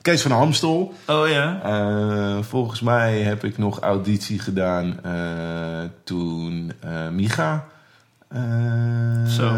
[0.06, 0.94] Kees van Hamstel.
[1.08, 1.62] Oh ja?
[1.64, 7.66] Eh, volgens mij heb ik nog auditie gedaan eh, toen eh, Micha
[9.28, 9.52] Zo.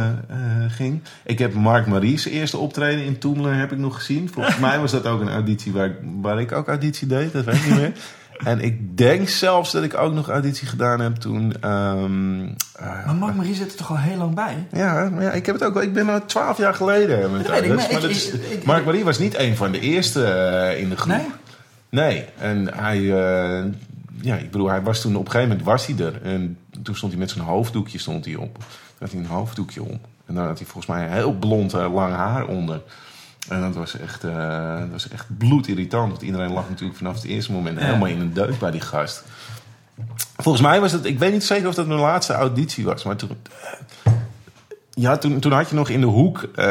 [0.67, 1.01] ging.
[1.25, 4.29] Ik heb Mark Marie's eerste optreden in Toemler heb ik nog gezien.
[4.29, 7.33] Volgens mij was dat ook een auditie waar ik, waar ik ook auditie deed.
[7.33, 7.93] Dat weet ik niet meer.
[8.43, 11.53] En ik denk zelfs dat ik ook nog auditie gedaan heb toen...
[11.61, 12.45] ehm,
[12.75, 14.67] eh, Maar Mark Marie zit er toch al heel lang bij?
[14.71, 15.83] ja, maar ja, ik heb het ook wel.
[15.83, 17.31] Ik ben al twaalf jaar geleden.
[17.31, 18.31] Met Dat weet ik, maar is-
[18.65, 21.15] Mark Marie was niet een van de eerste eh, in de groep.
[21.15, 21.25] Nee?
[21.89, 23.65] Nee, en hij, eh,
[24.21, 26.21] ja, ik bedoel, hij was toen op een gegeven moment was hij er.
[26.23, 28.53] En toen stond hij met zijn hoofddoekje stond hij op.
[28.57, 28.65] Toen
[28.99, 29.99] had hij een hoofddoekje om.
[30.25, 32.81] En dan had hij volgens mij heel blond lang haar onder.
[33.49, 36.09] En dat was echt, eh, dat was echt bloedirritant.
[36.11, 39.23] Want iedereen lag natuurlijk vanaf het eerste moment helemaal in een deuk bij die gast.
[40.37, 43.03] Volgens mij was het, ik weet niet zeker of dat mijn laatste auditie was.
[43.03, 43.29] Maar toen,
[44.93, 46.65] ja, toen, toen had je nog in de hoek eh,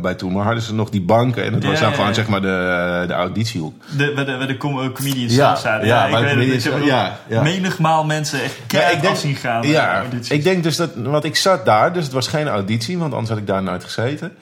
[0.00, 1.44] bij toen, maar hadden ze nog die banken.
[1.44, 2.14] En dat Ja, was dan ja, gewoon ja.
[2.16, 3.74] zeg maar de, de auditiehoek.
[3.96, 5.86] De, waar de, de com- comedians Ja, zaten.
[5.86, 6.74] ja, ik weet het.
[6.74, 7.42] Ik ja, ja.
[7.42, 9.62] menigmaal mensen echt keihard denk- af zien gaan.
[9.62, 12.98] eh, Ja, ik denk dus dat, want ik zat daar, dus het was geen auditie,
[12.98, 14.32] want anders had ik daar nooit gezeten.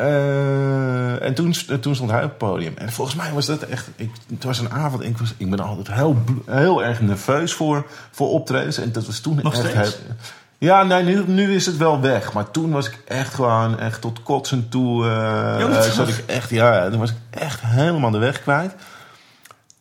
[0.00, 2.72] Eh, en toen, toen stond hij op het podium.
[2.76, 3.88] En volgens mij was dat echt.
[3.96, 5.02] Ik, het was een avond.
[5.04, 8.78] Ik, was, ik ben altijd heel, heel erg nerveus voor, voor optredens.
[8.78, 9.72] En dat was toen Nog echt.
[9.74, 10.14] heel-
[10.58, 12.32] ja, nee, nu, nu is het wel weg.
[12.32, 15.06] Maar toen was ik echt gewoon echt tot kotsen toe.
[15.08, 18.74] eh, zat ik echt, ja, toen was ik echt helemaal de weg kwijt.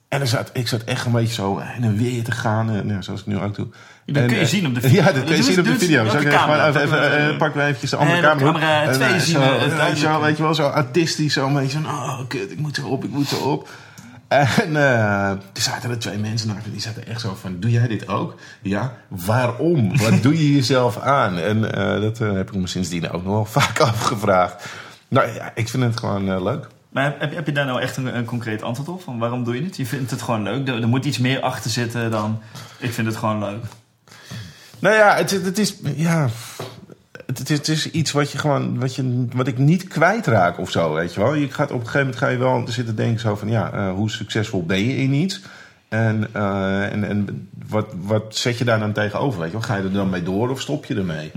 [0.08, 2.72] En er zat, ik zat echt een beetje zo heen en weer te gaan.
[2.72, 3.68] eh, nou, zoals ik nu ook doe.
[4.14, 5.02] Dat En, kun je eh, zien op de video.
[5.04, 6.04] Ja, dat kun je zien op de video.
[6.04, 8.46] de ik even, even, even, Eh, pakken we eventjes de andere camera.
[8.52, 10.22] camera En, twee eh, zien zo, we het weet, je wel, duidelijk.
[10.26, 11.34] weet je wel, zo autistisch.
[11.34, 13.70] Zo een beetje van, oh kut, ik moet zo op, ik moet zo op.
[14.28, 18.08] En er zaten er twee mensen naast die zaten echt zo van, doe jij dit
[18.08, 18.36] ook?
[18.62, 19.98] Ja, waarom?
[19.98, 21.38] Wat doe je jezelf aan?
[21.38, 21.62] En
[22.02, 24.66] dat heb ik me sindsdien ook nog wel vaak afgevraagd.
[25.08, 26.68] Nou ja, ik vind het gewoon leuk.
[26.90, 29.02] Maar heb- heb, heb je daar nou echt een, een concreet antwoord op?
[29.02, 29.78] Van waarom doe je het?
[29.78, 30.68] Je vindt het gewoon leuk.
[30.68, 32.42] Er, er moet iets meer achter zitten dan...
[32.78, 33.64] Ik vind het gewoon leuk.
[34.80, 35.76] Nou ja, het, het is.
[35.96, 36.30] Ja.
[37.26, 38.80] Het, het is, het is iets wat je gewoon.
[38.80, 41.34] Wat, je, wat ik niet kwijtraak of zo, weet je wel.
[41.34, 43.92] Je gaat op een gegeven moment ga je wel zitten denken zo van ja, eh,
[43.94, 45.42] hoe succesvol ben je in iets?
[45.90, 49.40] En, eh, en, en wat, wat zet je daar dan tegenover?
[49.40, 49.66] Weet je wel?
[49.66, 51.32] Ga je er dan mee door of stop je ermee?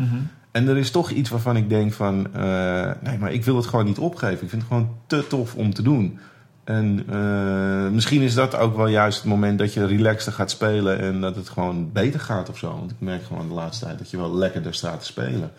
[0.53, 2.27] En er is toch iets waarvan ik denk van...
[2.35, 4.43] eh, nee, maar ik wil het gewoon niet opgeven.
[4.43, 6.19] Ik vind het gewoon te tof om te doen.
[6.65, 10.99] En eh, misschien is dat ook wel juist het moment dat je relaxter gaat spelen...
[11.01, 12.71] en dat het gewoon beter gaat of zo.
[12.79, 15.53] Want ik merk gewoon de laatste tijd dat je wel lekkerder staat te spelen.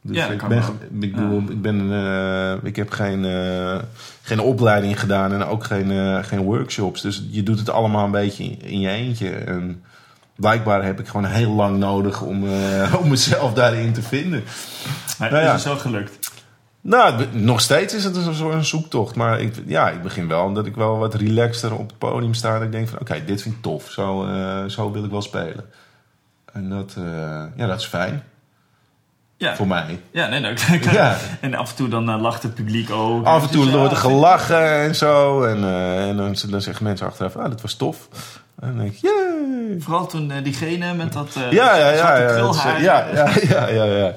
[0.00, 0.76] Dus Ja, ik, kan ben, wel.
[1.00, 3.78] ik, bedoel, ik, ben, eh, ik heb geen, eh,
[4.22, 7.00] geen opleiding gedaan en ook geen, geen workshops.
[7.00, 9.30] Dus je doet het allemaal een beetje in, in je eentje.
[9.30, 9.82] En
[10.36, 12.44] blijkbaar heb ik gewoon heel lang nodig om,
[13.02, 14.44] om mezelf daarin te vinden.
[15.18, 15.52] Maar Nou is ja.
[15.52, 16.25] het zo gelukt?
[16.88, 19.14] Nou, nog steeds is het een zoektocht.
[19.14, 22.56] Maar ik, ja, ik begin wel dat ik wel wat relaxter op het podium sta.
[22.56, 23.90] En ik denk van, oké, dit vind ik tof.
[23.90, 25.64] Zo, eh, zo wil ik wel spelen.
[26.52, 28.22] En dat, eh, ja, dat is fijn
[29.36, 29.56] Ja.
[29.56, 30.00] voor mij.
[30.10, 30.56] Ja, nee, nou,
[30.92, 31.16] Ja.
[31.40, 33.24] En af en toe dan eh, lacht het publiek ook.
[33.24, 35.42] Af en toe Dus, wordt er gelachen en zo.
[35.42, 35.64] En,
[35.98, 38.08] en dan, dan zeggen mensen achteraf, ah, dat was tof.
[38.60, 39.80] En dan denk ik, yay.
[39.80, 44.14] Vooral toen diegene met dat Ja, ja, ja, ja, ja, ja, ja.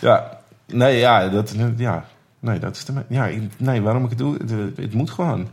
[0.00, 0.35] Ja,
[0.66, 2.04] nee, ja, dat, ja,
[2.38, 5.48] nee, dat is de, ja, nee, waarom ik het doe, het, het moet gewoon.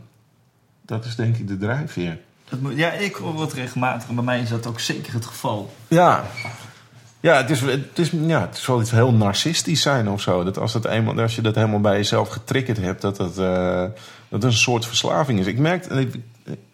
[0.86, 2.18] Dat is denk ik de drijfveer.
[2.48, 4.08] Dat moet- ja, ik hoor het regelmatig.
[4.08, 5.74] En bij mij is dat ook zeker het geval.
[5.88, 6.24] Ja.
[7.20, 10.44] Ja, het is, het, is, ja, het wel iets heel narcistisch zijn of zo.
[10.44, 13.84] Dat als, het eenmaal, als je dat helemaal bij jezelf getriggerd hebt, dat het, eh,
[14.28, 15.46] dat een soort verslaving is.
[15.46, 16.14] Ik merk, ik,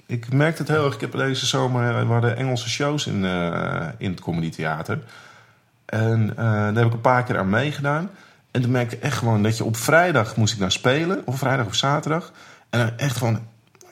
[0.06, 0.94] ik merk het heel erg.
[0.94, 4.98] Ik heb deze zomer, er waren Engelse shows in, eh, in het Comedy Theater.
[5.86, 8.10] En eh, daar heb ik een paar keer aan meegedaan.
[8.50, 11.22] En toen merkte ik echt gewoon dat je op vrijdag moest ik naar spelen.
[11.26, 12.32] Of vrijdag of zaterdag.
[12.70, 13.46] En dan echt gewoon,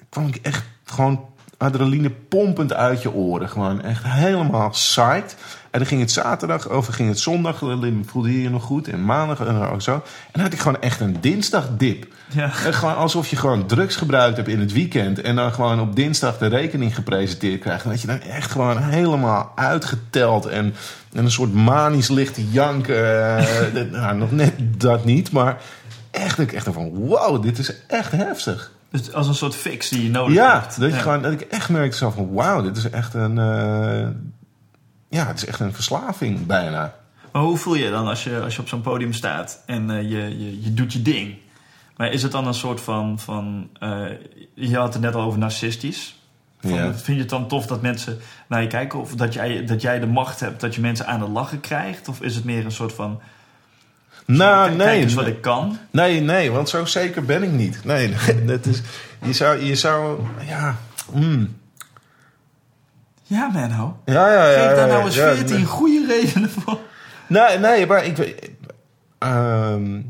[0.08, 3.48] kwam ik echt gewoon adrenaline pompend uit je oren.
[3.48, 5.36] Gewoon echt helemaal psyched.
[5.70, 8.88] En dan ging het zaterdag, of ging het zondag, dan voelde je je nog goed.
[8.88, 9.92] En maandag en zo.
[9.94, 12.06] En dan had ik gewoon echt een dinsdagdip.
[12.28, 12.50] Ja.
[12.64, 15.20] En gewoon alsof je gewoon drugs gebruikt hebt in het weekend.
[15.20, 17.84] En dan gewoon op dinsdag de rekening gepresenteerd krijgt.
[17.84, 20.46] En dat je dan echt gewoon helemaal uitgeteld.
[20.46, 20.74] En,
[21.12, 22.88] en een soort manisch lichte jank.
[22.88, 23.44] eh,
[23.90, 25.32] nou, nog net dat niet.
[25.32, 25.60] Maar
[26.10, 28.72] echt, ik echt van wow, dit is echt heftig.
[28.90, 30.80] Dus als een soort fix die je nodig Ja, hebt.
[30.80, 31.02] dat, je Ja.
[31.02, 33.38] gewoon, dat ik echt merkte zo van wauw, dit is echt een...
[33.38, 34.08] eh,
[35.08, 36.94] ja, het is echt een verslaving bijna.
[37.32, 40.02] Maar hoe voel je dan als je, als je op zo'n podium staat en eh,
[40.02, 41.34] je, je, je doet je ding?
[41.96, 43.18] Maar is het dan een soort van...
[43.18, 44.04] van eh,
[44.54, 46.16] je had het net al over narcistisch.
[46.60, 46.94] Van, Ja.
[46.94, 48.98] Vind je het dan tof dat mensen naar je kijken?
[49.00, 52.08] Of dat jij, dat jij de macht hebt dat je mensen aan het lachen krijgt?
[52.08, 53.20] Of is het meer een soort van...
[54.36, 54.86] Nou, nee.
[54.86, 55.78] Kijk eens wat ik kan.
[55.90, 57.80] Nee, nee, want zo zeker ben ik niet.
[57.84, 58.14] Nee,
[58.46, 58.82] dat is,
[59.22, 60.76] je zou, je zou, ja,
[61.12, 61.56] mm.
[63.22, 63.98] Ja, Menno.
[64.04, 64.66] Ja, ja, ja.
[64.66, 65.64] Geef daar nou eens ja, 14 nee.
[65.64, 66.78] goede redenen voor.
[67.26, 68.50] Nee, nee, maar ik,
[69.18, 70.00] ehm,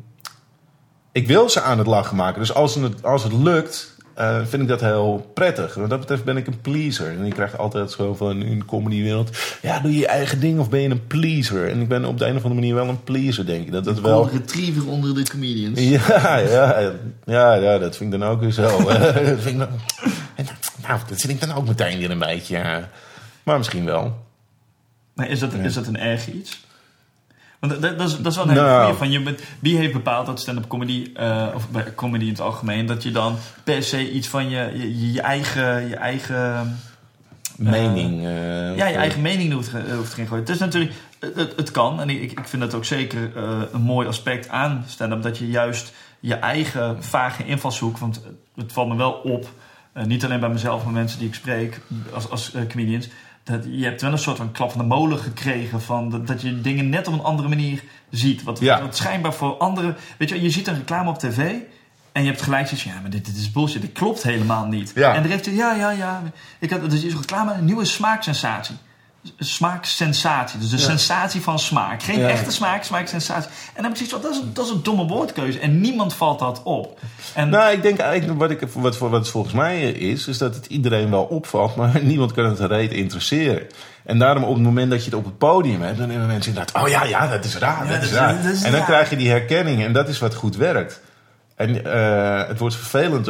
[1.13, 2.41] ik wil ze aan het lachen maken.
[2.41, 5.75] Dus als het, als het lukt, eh, vind ik dat heel prettig.
[5.75, 7.09] Wat dat betreft ben ik een pleaser.
[7.19, 9.37] En ik krijg altijd zo van in de comedywereld...
[9.63, 11.69] Ja, doe je je eigen ding of ben je een pleaser?
[11.71, 13.73] En ik ben op de een of andere manier wel een pleaser, denk ik.
[13.73, 14.29] Dat dat wel...
[14.31, 15.81] Retriever onder de comedians.
[15.81, 16.93] Ja, ja,
[17.25, 18.83] ja, ja, dat vind ik dan ook weer zo.
[18.85, 19.69] dat vind ik dan,
[20.87, 22.57] nou, dat vind ik dan ook meteen weer een beetje.
[22.57, 22.89] ja.
[23.43, 24.27] Maar misschien wel.
[25.15, 25.59] Maar is dat, Ja.
[25.59, 26.67] is dat een erg iets?
[27.59, 28.83] Want dat, dat, is, dat is wel een hele Nou.
[28.83, 32.31] goeie van je bent, Wie heeft bepaald dat stand-up comedy, eh, of bij comedy in
[32.31, 36.79] het algemeen, dat je dan per se iets van je, je, je eigen, je eigen
[37.57, 38.25] Mening.
[38.27, 40.45] eh, Ja, of, je eigen mening hoeft, hoeft erin gooien.
[40.45, 42.01] Het is natuurlijk, het, het kan.
[42.01, 45.23] En ik, ik vind dat ook zeker eh, een mooi aspect aan stand-up.
[45.23, 47.99] Dat je juist je eigen vage invalshoek...
[47.99, 48.23] Want
[48.57, 49.51] het valt me wel op,
[49.93, 50.85] eh, niet alleen bij mezelf...
[50.85, 51.81] maar mensen die ik spreek
[52.13, 53.09] als, als eh, comedians...
[53.49, 55.83] Dat je hebt wel een soort van klap van de molen gekregen...
[55.83, 58.43] Van dat, dat je dingen net op een andere manier ziet.
[58.43, 58.81] Wat, Ja.
[58.83, 59.97] wat schijnbaar voor anderen...
[60.19, 61.55] Weet je, je ziet een reclame op tv...
[62.13, 63.81] En je hebt gelijk zoiets ja, maar dit, dit is bullshit.
[63.81, 64.93] Dit klopt helemaal niet.
[64.95, 65.15] Ja.
[65.15, 66.23] En er heeft hij, ja, ja, ja.
[66.59, 68.77] Ik had, dus is reclame, een nieuwe smaaksensatie.
[69.39, 70.59] Smaaksensatie.
[70.59, 70.83] Dus de Ja.
[70.83, 72.03] sensatie van smaak.
[72.03, 72.29] Geen Ja.
[72.29, 73.51] echte smaak, smaaksensatie.
[73.51, 75.59] En dan heb ik zoiets van, dat is, een, dat is een domme woordkeuze.
[75.59, 76.99] En niemand valt dat op.
[77.35, 80.55] En, Nou, ik denk eigenlijk, wat, ik, wat, wat het volgens mij is, is dat
[80.55, 83.63] het iedereen wel opvalt, maar niemand kan het reet interesseren.
[84.05, 86.53] En daarom op het moment dat je het op het podium hebt, dan hebben mensen
[86.53, 88.43] inderdaad, oh ja, ja, dat is raar, Ja, dat is dat is- raar.
[88.43, 88.89] dat is en dan raar.
[88.89, 91.01] krijg je die herkenning en dat is wat goed werkt.
[91.59, 93.27] En eh, het wordt vervelend,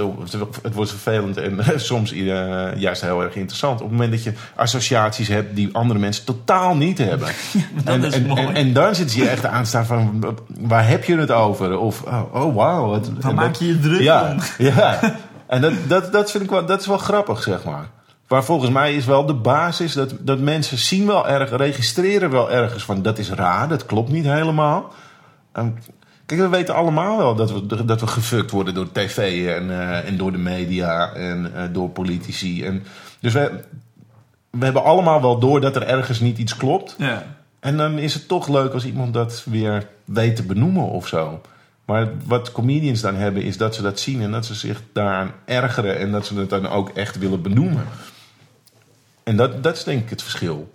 [0.62, 3.74] het wordt vervelend en soms eh, juist heel erg interessant.
[3.80, 7.28] Op het moment dat je associaties hebt die andere mensen totaal niet hebben.
[7.84, 8.40] en, is en, mooi.
[8.46, 10.24] en, en dan zit je echt aan te staan van,
[10.58, 11.78] waar heb je het over?
[11.78, 12.88] Of, oh, oh wauw.
[12.88, 14.38] wat- Waar maak je je druk ja, om?
[14.66, 15.00] Ja,
[15.46, 17.88] en dat, dat, dat vind ik wel, dat is wel grappig, zeg maar.
[18.28, 22.50] Maar volgens mij is wel de basis dat, dat mensen zien wel erg, registreren wel
[22.50, 24.92] ergens van dat is raar, dat klopt niet helemaal.
[25.52, 25.78] En
[26.28, 30.08] kijk, we weten allemaal wel dat we, dat we gefukt worden door tv en, eh,
[30.08, 32.64] en door de media en eh, door politici.
[32.64, 32.84] En,
[33.20, 33.64] dus we,
[34.50, 36.94] we hebben allemaal wel door dat er ergens niet iets klopt.
[36.98, 37.36] ja.
[37.60, 41.40] En dan is het toch leuk als iemand dat weer weet te benoemen of zo.
[41.84, 45.32] Maar wat comedians dan hebben, is dat ze dat zien en dat ze zich daaraan
[45.44, 47.84] ergeren en dat ze het dan ook echt willen benoemen.
[49.22, 50.72] En dat, dat is denk ik het verschil.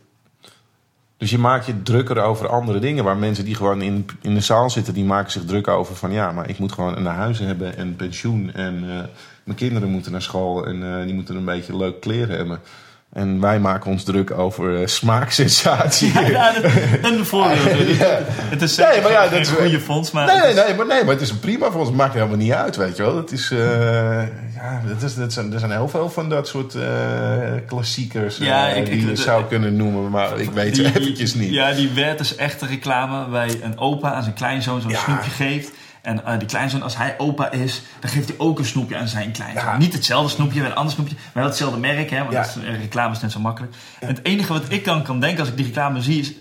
[1.23, 3.03] Dus je maakt je drukker over andere dingen.
[3.03, 6.11] Waar mensen die gewoon in, in de zaal zitten, die maken zich druk over van
[6.11, 8.53] ja, maar ik moet gewoon een huis hebben en pensioen.
[8.53, 9.03] En eh,
[9.43, 12.59] mijn kinderen moeten naar school en eh, die moeten een beetje leuk kleren hebben.
[13.13, 16.11] En wij maken ons druk over eh, smaaksensatie.
[16.31, 16.71] Ja, dat,
[17.01, 17.97] een voorbeeld.
[18.53, 20.25] Het is Nee, maar ja, geen dat is- goede fonds, maar...
[20.25, 21.87] Nee, het nee, is- nee, maar, nee, maar het is een prima ons.
[21.87, 23.15] Het maakt helemaal niet uit, weet je wel.
[23.17, 24.21] Het is, eh,
[24.55, 26.81] ja, dat is, dat zijn, er zijn heel veel van dat soort eh,
[27.67, 31.33] klassiekers Ja, ik- die ik- je de- zou kunnen noemen, maar ik weet Die- eventjes
[31.33, 31.51] niet.
[31.53, 34.97] Ja, die werd dus echte reclame waarbij een opa aan zijn kleinzoon zo'n Ja.
[34.99, 35.71] snoepje geeft.
[36.03, 39.07] En eh, die kleinzoon, als hij opa is, dan geeft hij ook een snoepje aan
[39.07, 39.63] zijn kleinzoon.
[39.65, 39.77] Ja.
[39.77, 41.15] Niet hetzelfde snoepje, maar een ander snoepje.
[41.15, 42.17] Maar wel hetzelfde merk, hè.
[42.19, 42.41] Want Ja.
[42.41, 43.73] dat is, eh, reclame is net zo makkelijk.
[43.99, 46.31] En het enige wat ik dan kan denken als ik die reclame zie is...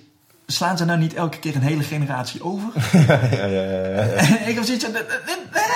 [0.52, 2.68] Slaan ze nou niet elke keer een hele generatie over?
[3.08, 4.02] Ja, ja, ja, ja, ja.
[4.42, 4.92] En ik heb zoiets van...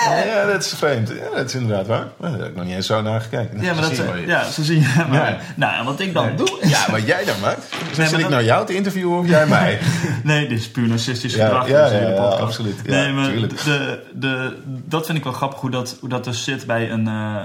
[0.09, 1.09] Ja, ja, dat is vreemd.
[1.09, 2.05] Ja, dat is inderdaad waar.
[2.19, 3.61] Daar heb ik nog niet eens zo naar gekeken.
[3.61, 4.93] Ja, maar dat, eh, ja, zo zie je.
[5.09, 5.37] Maar, Ja.
[5.55, 6.57] Nou, en wat ik dan doe...
[6.61, 7.57] is- Ja, wat jij dan maakt.
[7.89, 9.79] Dus maar zit ik dat- nou jou te interviewen of jij mij?
[10.23, 11.67] Nee, dit is puur narcistisch Ja, gedrag.
[11.67, 12.41] ja, dus in ja, de ja, podcast.
[12.41, 12.79] absoluut.
[12.85, 16.43] Ja, nee, maar de, de, dat vind ik wel grappig hoe dat, hoe dat dus
[16.43, 17.43] zit bij, een, eh,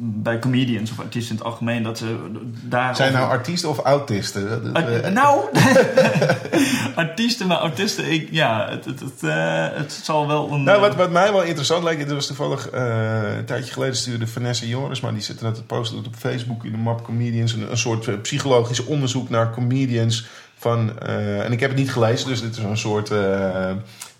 [0.00, 1.82] bij comedians of artiesten in het algemeen.
[1.82, 2.16] Dat ze
[2.62, 2.96] daar.
[2.96, 4.74] Zijn nou artiesten of autisten?
[4.74, 5.44] Eh, nou,
[6.94, 10.62] artiesten, maar autisten, ik, ja, het, het, het, eh, het zal wel een.
[10.62, 14.26] Nou, wat, wat mij wel interessant lijkt, dat was toevallig eh, een tijdje geleden stuurde
[14.26, 17.70] Vanessa Joris, maar die zit net te posten op Facebook in de map Comedians, een,
[17.70, 20.26] een soort psychologisch onderzoek naar comedians.
[20.60, 23.70] Van, eh, en ik heb het niet gelezen, dus dit is een soort eh,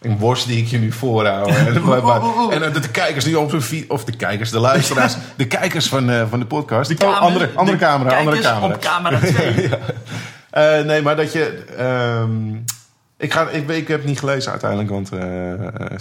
[0.01, 1.49] een worst die ik je nu voorhoud.
[1.67, 2.21] En, maar- maar-
[2.51, 5.89] en eh, de kijkers die op hun feed, of de kijkers, de luisteraars, de kijkers
[5.89, 6.89] van, van de podcast.
[6.89, 8.75] de Oh, kamer- andere, andere de camera, andere camera.
[8.75, 9.69] Op camera 2.
[10.51, 11.65] Eh, nee, maar dat je.
[11.77, 12.55] ehm,
[13.19, 15.09] ik, ga, ik, ik heb het niet gelezen uiteindelijk, want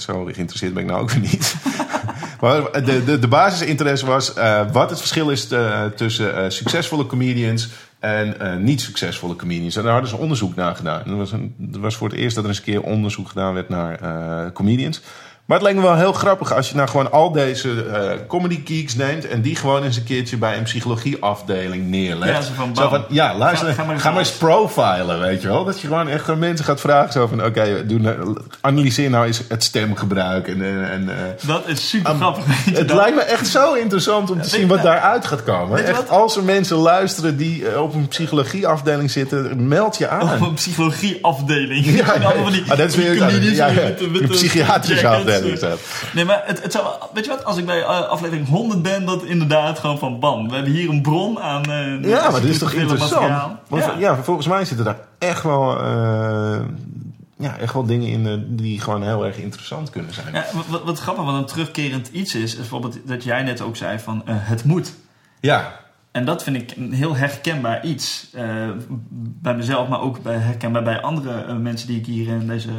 [0.02, 1.56] zo geïnteresseerd ben ik nou ook weer niet.
[2.42, 4.34] maar de, de, de basisinteresse was
[4.72, 5.48] wat het verschil is
[5.96, 9.76] tussen succesvolle comedians en eh, niet succesvolle comedians.
[9.76, 11.04] En daar hadden ze onderzoek naar gedaan.
[11.04, 13.28] En dat was, een, dat was voor het eerst dat er eens een keer onderzoek
[13.28, 15.02] gedaan werd naar eh, comedians.
[15.48, 18.62] Maar het lijkt me wel heel grappig als je nou gewoon al deze eh, comedy
[18.66, 19.28] geeks neemt...
[19.28, 22.34] en die gewoon eens een keertje bij een psychologieafdeling neerlegt.
[22.34, 22.42] Ja,
[22.76, 25.64] zo van, ja, luister, Ga- ga, ga maar eens profilen, weet je wel.
[25.66, 27.46] Dat je gewoon echt gewoon mensen gaat vragen zo van...
[27.46, 30.48] oké, nou- analyseer nou eens het stemgebruik.
[30.48, 32.44] En, en, en, eh, Dat is super grappig.
[32.74, 32.98] het dat?
[32.98, 35.86] lijkt me echt zo interessant om te zien wat daaruit gaat komen.
[35.86, 36.10] Echt, wat?
[36.10, 39.68] als er mensen luisteren die eh, op een psychologieafdeling zitten...
[39.68, 40.34] meld je aan.
[40.34, 41.86] Op een psychologieafdeling.
[41.86, 43.22] Ja, ja, die- Ah, dat is weer
[44.02, 45.37] Een psychiatrische afdeling
[46.14, 47.46] Nee, maar het, het zou, weet je wat?
[47.46, 50.48] Als ik bij eh, aflevering 100 ben, dat inderdaad gewoon van bam.
[50.50, 51.64] We hebben hier een bron aan.
[51.72, 53.22] eh, Ja, maar dit is toch interessant?
[53.22, 53.60] materiaal.
[53.68, 53.94] Want Ja.
[53.98, 54.24] ja.
[54.24, 56.60] volgens mij zitten daar echt wel, eh,
[57.38, 60.34] ja, echt wel dingen in die gewoon heel erg interessant kunnen zijn.
[60.34, 63.76] Ja, wat- wat, grappig, wat een terugkerend iets is, is bijvoorbeeld dat jij net ook
[63.76, 64.94] zei van het moet.
[65.40, 68.28] Ja, En dat vind ik een heel herkenbaar iets.
[69.42, 72.70] bij mezelf, maar ook bij, herkenbaar bij andere mensen die ik hier in deze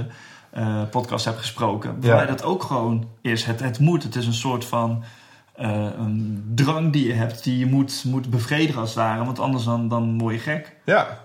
[0.59, 1.97] eh, podcast heb gesproken.
[2.01, 2.16] Voor Ja.
[2.16, 3.44] mij dat ook gewoon is.
[3.44, 4.03] Het, het moet.
[4.03, 5.05] Het is een soort van
[5.55, 9.25] eh, een drang die je hebt, die je moet, moet bevredigen als het ware.
[9.25, 10.77] Want anders dan, dan word je gek.
[10.85, 11.18] ja.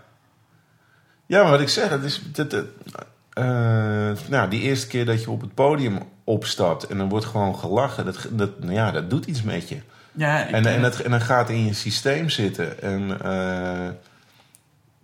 [1.26, 2.22] Ja, maar wat ik zeg, het is...
[2.32, 2.66] Dat, dat,
[3.34, 7.56] eh, nou, die eerste keer dat je op het podium opstapt en dan wordt gewoon
[7.56, 9.78] gelachen, dat, dat, nou ja, dat doet iets met je.
[10.12, 12.82] Ja, En, en, dat, en dan gaat in je systeem zitten.
[12.82, 13.08] En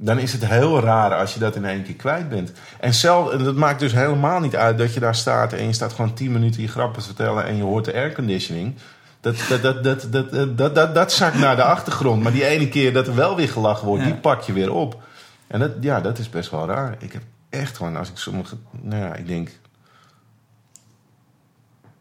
[0.02, 2.52] dan is het heel raar als je dat in één keer kwijt bent.
[2.80, 5.94] En zelf, dat maakt dus helemaal niet uit dat je daar staat en je staat
[5.94, 8.76] gewoon 10 minuten je grappen te vertellen en je hoort de airconditioning.
[9.22, 12.24] Dat, dat, dat, dat, dat, dat, dat, dat, dat zakt naar de achtergrond.
[12.24, 14.10] Maar die ene keer dat er wel weer gelachen wordt, Ja.
[14.10, 15.02] die pak je weer op.
[15.48, 16.96] En dat, ja, dat is best wel raar.
[17.00, 19.50] Ik heb echt gewoon, als ik sommige, nou ja, ik denk,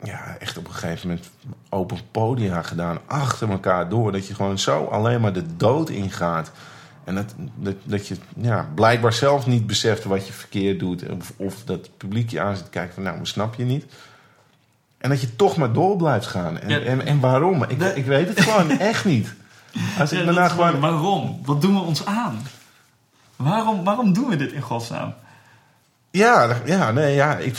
[0.02, 1.30] ja, echt op een gegeven moment
[1.68, 2.98] open podia gedaan.
[3.06, 4.12] Achter elkaar door.
[4.12, 6.50] Dat je gewoon zo alleen maar de dood ingaat.
[7.08, 11.08] En dat, dat, dat je ja, blijkbaar zelf niet beseft wat je verkeerd doet.
[11.08, 13.64] Of, of dat het publiek je aan zit te kijken van nou, maar snap je
[13.64, 13.84] niet.
[14.98, 16.58] En dat je toch maar door blijft gaan.
[16.58, 16.78] En, Ja.
[16.80, 17.62] en, en waarom?
[17.62, 19.34] Ik, ik weet het gewoon echt niet.
[19.98, 21.40] Als ik ja, daarna gewoon- Waarom?
[21.44, 22.42] Wat doen we ons aan?
[23.36, 25.14] Waarom, waarom doen we dit in godsnaam?
[26.10, 27.36] Ja, ja, nee, ja.
[27.36, 27.58] Ik,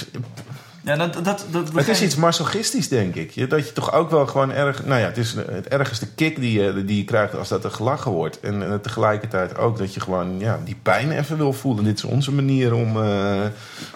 [0.83, 3.49] Ja, dat, dat, dat, Het is iets masochistisch, denk ik.
[3.49, 4.85] Dat je toch ook wel gewoon erg...
[4.85, 7.71] Nou ja, het is het ergste kick die je, die je krijgt als dat er
[7.71, 8.39] gelachen wordt.
[8.39, 11.83] En, eh, tegelijkertijd ook dat je gewoon ja, die pijn even wil voelen.
[11.83, 13.45] Dit is onze manier om, eh,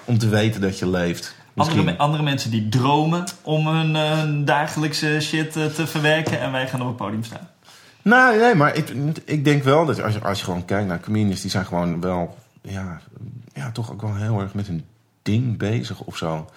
[0.05, 1.35] om te weten dat je leeft.
[1.55, 6.67] Andere, andere mensen die dromen om hun, eh, dagelijkse shit eh, te verwerken en wij
[6.67, 7.49] gaan op het podium staan.
[8.01, 8.89] Nou, nee, maar ik,
[9.25, 11.41] ik denk wel dat als je, als je gewoon kijkt naar comedians...
[11.41, 13.01] die zijn gewoon wel, ja,
[13.53, 14.85] ja, toch ook wel heel erg met hun
[15.21, 16.49] ding bezig of zo.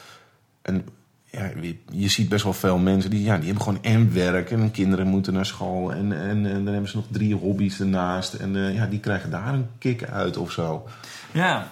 [0.66, 0.84] En
[1.30, 1.50] ja,
[1.90, 4.50] je, ziet best wel veel mensen die, ja, die hebben gewoon en werk...
[4.50, 8.34] en kinderen moeten naar school en, en, en dan hebben ze nog drie hobby's ernaast.
[8.34, 10.86] En eh, ja, die krijgen daar een kick uit of zo.
[11.32, 11.70] Ja,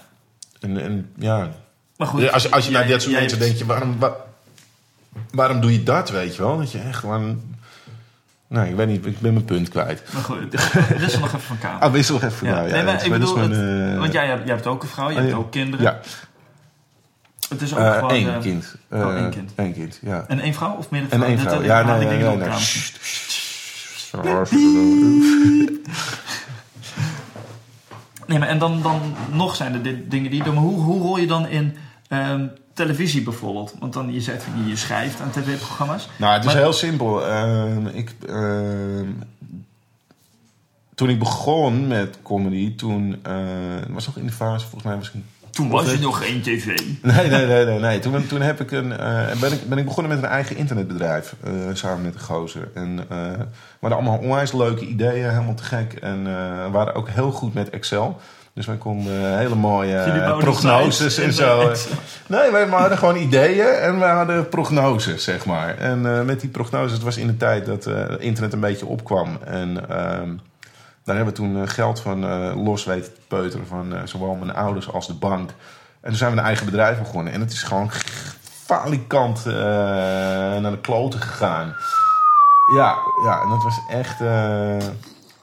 [0.61, 1.51] En, en ja,
[1.97, 2.33] maar goed.
[2.33, 3.59] als, als je jij- naar dit soort mensen denkt...
[3.59, 4.17] Je, waarom, wa-
[5.31, 6.59] waarom doe je dat, weet je wel?
[6.59, 7.41] Dat je echt gewoon...
[8.47, 10.03] Nou, ik weet niet, ik ben mijn punt kwijt.
[10.13, 10.39] Maar goed,
[10.99, 11.81] wissel nog even van kamer.
[11.81, 12.47] Ah, wissel nog even.
[12.47, 12.55] Ja.
[12.55, 14.67] nou, ja, nee, maar ik is bedoel, mijn, het- eh, want jij, hebt- jij hebt
[14.67, 15.37] ook een vrouw, je oh, hebt ja.
[15.37, 15.85] ook kinderen.
[15.87, 16.01] Ja,
[17.55, 18.11] Het is ook eh gewoon...
[18.11, 18.75] één eh, kind.
[18.91, 19.53] oh, Eh, één kind.
[19.55, 20.25] één kind, ja.
[20.29, 21.27] En één vrouw of meerdere En vrouwen?
[21.27, 21.77] één Net, vrouw.
[21.77, 22.37] Ja, nee, nee, nee.
[28.27, 28.39] nee.
[28.39, 29.01] maar en dan, dan
[29.33, 30.55] nog zijn er dit- dingen die je doet.
[30.55, 31.77] Maar hoe, hoe rol je dan in
[32.09, 33.75] ehm, televisie bijvoorbeeld?
[33.79, 36.09] Want dan, je van je schrijft aan tv-programma's.
[36.17, 37.27] Nou, het is Maar- heel simpel.
[37.27, 39.07] Ehm, ik, ehm,
[40.95, 43.35] toen ik begon met comedy, toen eh,
[43.89, 46.43] was nog in de fase, volgens mij was ik een Toen was je nog geen
[46.43, 46.65] tv.
[47.03, 47.79] Nee, nee, nee, nee.
[47.79, 47.99] nee.
[47.99, 51.35] Toen, toen heb ik een, eh, ben, ik, ben ik begonnen met een eigen internetbedrijf.
[51.45, 52.69] eh, samen met een gozer.
[52.75, 53.47] En eh, we
[53.81, 55.93] hadden allemaal onwijs leuke ideeën, helemaal te gek.
[55.93, 56.25] En
[56.65, 58.21] we waren ook heel goed met Excel.
[58.55, 61.73] Dus wij konden hele mooie prognoses en zo.
[62.27, 65.79] Nee, wij hadden gewoon ideeën en we hadden prognoses, zeg maar.
[65.79, 67.89] En met die prognoses, het was in de tijd dat
[68.19, 69.39] internet een beetje opkwam.
[69.45, 70.31] En ehm,
[71.05, 74.35] daar hebben we toen eh, geld van eh, los weten te peuteren van eh, zowel
[74.35, 75.51] mijn ouders als de bank.
[76.01, 77.33] En toen zijn we een eigen bedrijf begonnen.
[77.33, 77.91] En het is gewoon
[78.65, 81.75] falikant naar de kloten gegaan.
[82.75, 84.21] Ja, ja, en dat was echt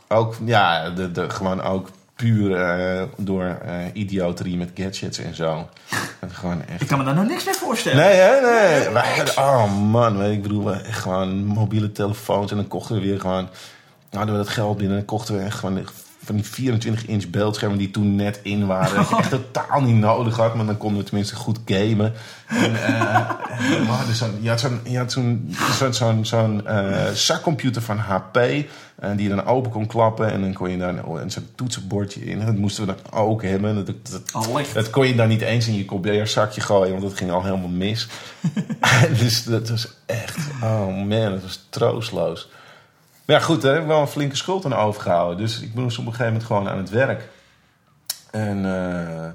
[0.07, 2.57] ook, ja, de, de, gewoon ook puur
[3.17, 3.57] door
[3.93, 5.69] idioterie met gadgets en zo.
[6.19, 7.97] En gewoon echt Ik kan me daar nou niks meer voorstellen.
[7.97, 8.41] Nee, hè?
[8.41, 8.89] Nee.
[8.89, 12.51] Wij oh man, ik bedoel, we echt gewoon mobiele telefoons.
[12.51, 13.49] En dan kochten we weer gewoon,
[14.19, 14.97] hadden we dat geld binnen.
[14.97, 15.85] En kochten we echt gewoon
[16.23, 18.95] van die 24 inch beeldschermen die toen net in waren.
[18.95, 22.13] Dat je echt totaal niet nodig had, maar dan konden we tenminste goed gamen.
[22.47, 28.35] En, eh, en je had zo'n zo'n zo'n zo'n zo'n, eh, zakcomputer van HP.
[28.35, 30.31] eh, die je dan open kon klappen.
[30.31, 32.45] En dan kon je daar en zo'n toetsenbordje in.
[32.45, 33.85] Dat moesten we dan ook hebben.
[34.73, 37.67] Dat, kon je dan niet eens in je kopieerzakje gooien, want dat ging al helemaal
[37.67, 38.07] mis.
[39.19, 42.49] dus dat was echt, oh man, dat was troosteloos.
[43.31, 45.37] Maar ja, goed, daar heb ik wel een flinke schuld aan overgehouden.
[45.37, 47.29] Dus ik moest op een gegeven moment gewoon aan het werk.
[48.31, 49.29] En eh,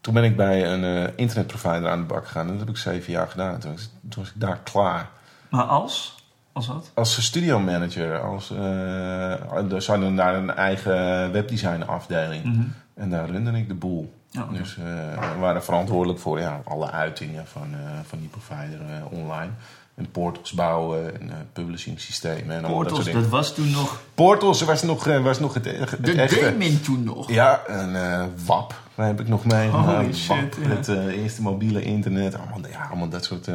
[0.00, 2.46] toen ben ik bij een eh, internetprovider aan de bak gegaan.
[2.46, 3.58] En dat heb ik zeven jaar gedaan.
[3.58, 5.08] Toen was, toen was ik daar klaar.
[5.50, 6.14] Maar als?
[6.52, 6.90] Als wat?
[6.94, 12.44] Als studio manager, als, er ze hadden daar een eigen webdesign afdeling.
[12.44, 12.66] Mhm.
[12.94, 14.14] En daar runde ik de boel.
[14.50, 19.50] Dus we waren verantwoordelijk voor ja, alle uitingen van, van die provider online.
[19.96, 23.70] En portals bouwen en eh, publishing systemen en al dat Portals, soort dat was toen
[23.70, 24.00] nog...
[24.14, 26.80] Portals was nog, eh, was nog het, het De echte.
[26.80, 27.30] toen nog.
[27.30, 28.74] Ja, en eh, WAP.
[28.94, 30.68] Daar heb ik nog mee Holy shit, WAP, ja.
[30.68, 32.36] Het eerste mobiele internet.
[32.38, 33.48] Allemaal, ja, allemaal, dat soort,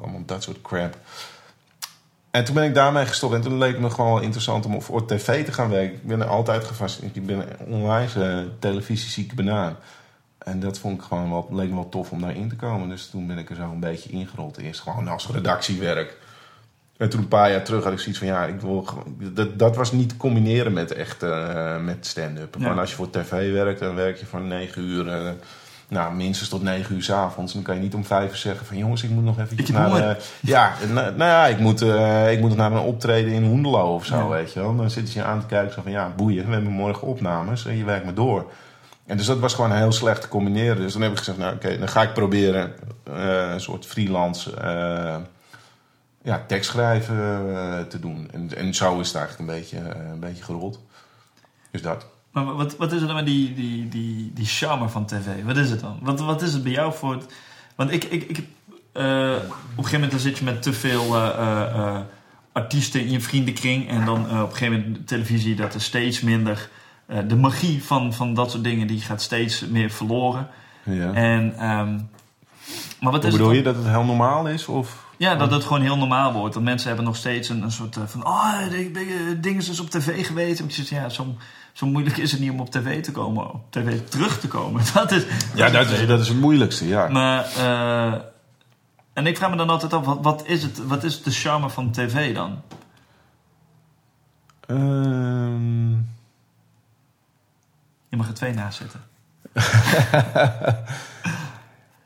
[0.00, 0.96] allemaal dat soort crap.
[2.30, 3.34] En toen ben ik daarmee gestopt.
[3.34, 5.94] En toen leek het me gewoon wel interessant om voor tv te gaan werken.
[5.94, 7.16] Ik ben er altijd gefascineerd.
[7.16, 8.12] Ik ben een onwijs
[8.58, 9.76] televisiezieke banaan.
[10.44, 12.88] En dat vond ik gewoon wel, leek me wel tof om daarin te komen.
[12.88, 14.56] Dus toen ben ik er zo een beetje ingerold.
[14.56, 16.16] Eerst gewoon als redactiewerk.
[16.96, 19.58] En toen een paar jaar terug had ik zoiets van ja, ik wil gewoon- dat,
[19.58, 22.56] dat was niet te combineren met echt eh, met stand-up.
[22.58, 22.68] Ja.
[22.68, 25.30] Maar als je voor tv werkt, dan werk je van 9 uur, eh,
[25.88, 27.52] nou minstens tot 9 uur s avonds.
[27.52, 29.90] Dan kan je niet om 5 uur zeggen van jongens, ik moet nog even naar
[29.90, 33.94] de- ja, nou, ja, ik moet, eh, ik moet nog naar een optreden in Hoendelo
[33.94, 34.28] of zo, Ja.
[34.28, 34.76] weet je wel.
[34.76, 37.66] Dan zitten ze je aan te kijken zo van ja, boeien, we hebben morgen opnames
[37.66, 38.50] en je werkt maar door.
[39.12, 40.76] En dus dat was gewoon heel slecht te combineren.
[40.76, 44.56] Dus dan heb ik gezegd, nou oké, dan ga ik proberen eh, een soort freelance
[44.56, 45.16] eh,
[46.22, 48.28] ja, tekstschrijven eh, te doen.
[48.32, 49.78] En, en zo is het eigenlijk een beetje,
[50.12, 50.80] een beetje gerold.
[51.70, 52.06] Dus dat.
[52.30, 55.44] Maar wat, wat is er dan met die, die, die, die charme van tv?
[55.44, 55.98] Wat is het dan?
[56.02, 57.26] Wat, wat is het bij jou voor het...
[57.74, 58.04] Want ik...
[58.04, 59.40] ik, ik op een
[59.76, 61.16] gegeven moment dan zit je met te veel
[62.52, 63.88] artiesten in je vriendenkring.
[63.88, 66.68] En dan op een gegeven moment televisie dat er steeds minder...
[67.12, 70.48] eh, de magie van, van dat soort dingen die gaat steeds meer verloren.
[70.82, 71.12] Ja.
[71.12, 71.98] En, ehm,
[73.00, 74.66] maar wat Hoe bedoel je, dat het heel normaal is?
[74.66, 75.04] Of?
[75.16, 76.54] Ja, dat het gewoon heel normaal wordt.
[76.54, 78.26] Dat mensen hebben nog steeds een, een soort eh, van...
[78.26, 80.58] Oh, de, dingen is dus op tv geweest.
[80.58, 81.36] En ik zeg, ja, zo,
[81.72, 83.52] zo moeilijk is het niet om op tv te komen.
[83.52, 84.82] Op tv terug te komen.
[84.94, 85.24] Dat is...
[85.54, 87.08] Ja, dat is, dat is het moeilijkste, ja.
[87.08, 87.44] Maar...
[87.44, 88.20] eh,
[89.12, 91.70] en ik vraag me dan altijd af, wat, wat, is het, wat is de charme
[91.70, 92.62] van tv dan?
[94.66, 95.92] Ehm,
[98.12, 99.00] Je mag er twee naast zitten.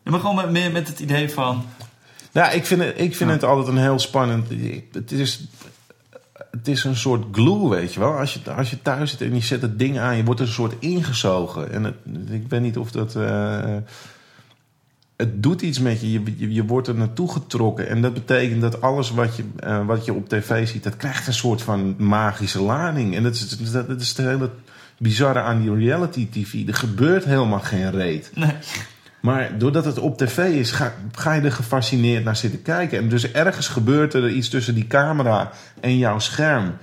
[0.04, 1.64] Je mag gewoon met, meer met het idee van...
[2.32, 3.36] Nou, ik vind, het, ik vind Ja.
[3.36, 4.48] het altijd een heel spannend.
[4.92, 5.40] Het is,
[6.50, 8.12] het is een soort glue, weet je wel.
[8.18, 10.46] Als je, als je thuis zit en je zet het ding aan, je wordt er
[10.46, 11.72] een soort ingezogen.
[11.72, 11.94] En het,
[12.30, 13.16] ik weet niet of dat.
[13.16, 13.76] eh,
[15.16, 16.12] het doet iets met je.
[16.12, 16.52] Je, je.
[16.52, 17.88] je wordt er naartoe getrokken.
[17.88, 21.26] En dat betekent dat alles wat je, eh, wat je op tv ziet, dat krijgt
[21.26, 23.14] een soort van magische lading.
[23.16, 24.50] En dat is, dat, dat is het hele
[24.98, 26.68] bizarre aan die reality TV.
[26.68, 28.30] Er gebeurt helemaal geen reet.
[28.34, 28.52] Nee.
[29.20, 32.98] Maar doordat het op tv is, ga, ga je er gefascineerd naar zitten kijken.
[32.98, 36.76] En dus ergens gebeurt er iets tussen die camera en jouw scherm.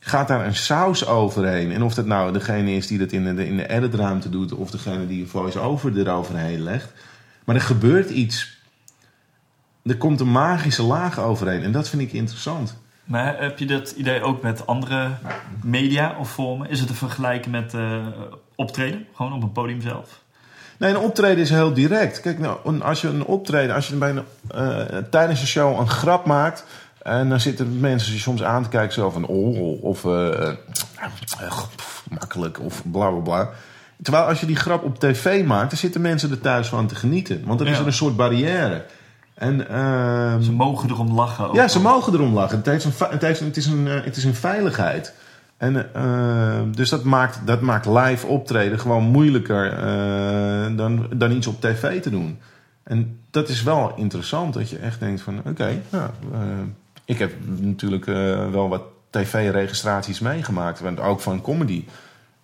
[0.00, 1.72] Gaat daar een saus overheen?
[1.72, 4.52] En of dat nou degene is die dat in de, in de editruimte doet...
[4.52, 6.92] of degene die een voice-over eroverheen legt.
[7.44, 8.60] Maar er gebeurt iets.
[9.82, 11.62] Er komt een magische laag overheen.
[11.62, 12.76] En dat vind ik interessant.
[13.06, 15.10] Maar heb je dat idee ook met andere
[15.62, 16.70] media of vormen?
[16.70, 18.06] Is het te vergelijken met eh,
[18.54, 19.06] optreden?
[19.14, 20.20] Gewoon op een podium zelf?
[20.78, 22.20] Nee, een optreden is heel direct.
[22.20, 25.88] Kijk, nou, als je een optreden, als je bij een, eh, tijdens een show een
[25.88, 26.64] grap maakt.
[27.02, 30.52] En dan zitten mensen je soms aan te kijken, zo van oh, of eh,
[31.76, 33.50] pff, makkelijk, of bla bla bla.
[34.02, 36.94] Terwijl als je die grap op tv maakt, dan zitten mensen er thuis van te
[36.94, 37.42] genieten.
[37.44, 38.84] Want dan is er een soort barrière.
[39.36, 41.48] En, ehm, Ze mogen erom lachen.
[41.48, 42.56] ook ja, ze mogen erom lachen.
[42.56, 45.14] Het, heeft een, het, heeft, het, is, een, eh, het is een veiligheid.
[45.56, 51.46] En, eh, dus dat maakt, dat maakt live optreden gewoon moeilijker eh, dan, dan iets
[51.46, 52.38] op tv te doen.
[52.82, 55.38] En dat is wel interessant, dat je echt denkt van...
[55.46, 56.40] Oké, nou, eh,
[57.04, 58.04] ik heb natuurlijk
[58.50, 60.80] wel wat tv-registraties meegemaakt.
[60.80, 61.84] want Ook van comedy.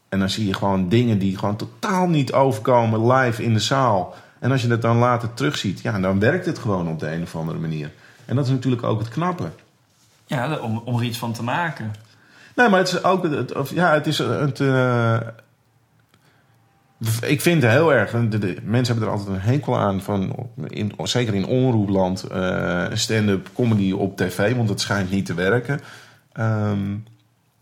[0.09, 4.15] En dan zie je gewoon dingen die gewoon totaal niet overkomen live in de zaal.
[4.43, 7.23] En als je dat dan later terugziet, ja, dan werkt het gewoon op de een
[7.23, 7.91] of andere manier.
[8.25, 9.49] En dat is natuurlijk ook het knappe.
[10.27, 11.91] Ja, om, om er iets van te maken.
[12.57, 13.23] Nee, maar het is ook.
[13.23, 14.19] Het, of, ja, het is.
[14.19, 15.17] Het, eh,
[17.21, 18.11] ik vind het heel erg.
[18.11, 20.01] De, de- mensen hebben er altijd een hekel aan.
[20.01, 20.37] Van,
[20.67, 22.23] in, zeker in onroepland.
[22.23, 24.57] eh stand-up comedy op tv.
[24.57, 25.81] Want het schijnt niet te werken.
[26.33, 26.95] Ehm,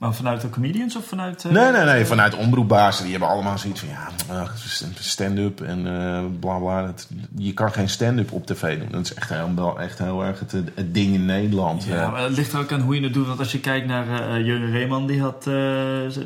[0.01, 1.45] Maar vanuit de comedians of vanuit...
[1.45, 2.05] eh, Nee, nee, nee.
[2.07, 3.03] Vanuit omroepbazen.
[3.03, 3.89] Die hebben allemaal zoiets van...
[3.89, 4.09] Ja,
[4.41, 4.55] ach,
[5.01, 6.83] stand-up en eh bla bla.
[6.87, 8.89] Dat- je kan geen stand-up op tv doen.
[8.91, 11.85] Dat is echt heel, wel echt heel erg het, het ding in Nederland.
[11.85, 13.27] Ja, Eh, maar het ligt er ook aan hoe je het doet.
[13.27, 15.53] Want als je kijkt naar eh Jurgen Reeman, die had eh,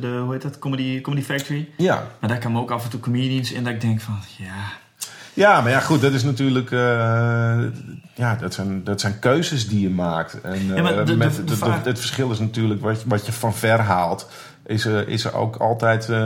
[0.01, 1.69] de, hoe heet dat, Comedy, Comedy Factory.
[1.77, 2.07] ja.
[2.21, 4.53] Maar daar kwamen ook af en toe comedians in dat ik denk van, ja...
[5.35, 6.71] Ja, maar ja, goed, dat is natuurlijk.
[6.71, 6.79] eh,
[8.15, 10.41] ja, dat zijn, dat zijn keuzes die je maakt.
[10.41, 13.27] En Ja, eh, de- met, de de- vraag- het verschil is natuurlijk wat, je- wat
[13.27, 14.29] je van ver haalt.
[14.67, 16.19] Is, er is er ook altijd eh,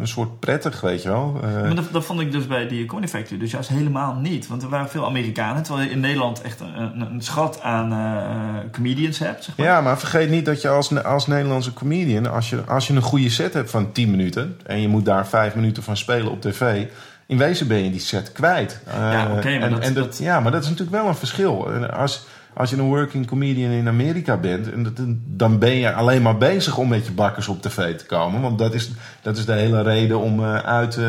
[0.00, 1.40] een soort prettig, weet je wel.
[1.42, 4.46] Eh, Maar dat, dat vond ik dus bij die Comedy Factory dus juist helemaal niet.
[4.48, 5.62] Want er waren veel Amerikanen.
[5.62, 9.66] Terwijl je in Nederland echt een, een, schat aan eh, comedians hebt, zeg maar.
[9.66, 13.02] ja, maar vergeet niet dat je als, als Nederlandse comedian, als je, als je een
[13.02, 16.40] goede set hebt van 10 minuten en je moet daar 5 minuten van spelen op
[16.40, 16.86] tv,
[17.28, 18.80] in wezen ben je die set kwijt.
[18.86, 21.14] Eh, Ja, oké, maar en, dat- en dat- ja, maar dat is natuurlijk wel een
[21.14, 21.72] verschil.
[21.72, 24.92] En Als, als je een working comedian in Amerika bent, en dat,
[25.26, 28.40] dan ben je alleen maar bezig om met je bakkers op tv te komen.
[28.40, 28.90] Want dat is,
[29.22, 31.02] dat is de hele reden om eh, uit eh,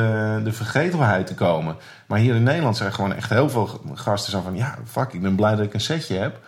[0.43, 1.75] de vergetelheid te komen.
[2.05, 4.55] Maar hier in Nederland zijn gewoon echt heel veel gasten zo van...
[4.55, 6.39] ja, fuck, ik ben blij dat ik een setje heb.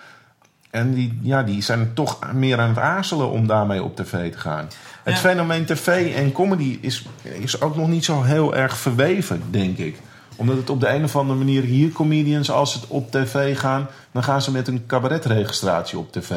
[0.71, 4.37] En die, ja, die zijn toch meer aan het aarzelen om daarmee op tv te
[4.37, 4.67] gaan.
[5.03, 5.19] Het Ja.
[5.19, 9.99] fenomeen tv en comedy is, is ook nog niet zo heel erg verweven, denk ik.
[10.35, 13.87] Omdat het op de een of andere manier hier comedians, als ze op tv gaan...
[14.11, 16.33] dan gaan ze met een cabaretregistratie op tv.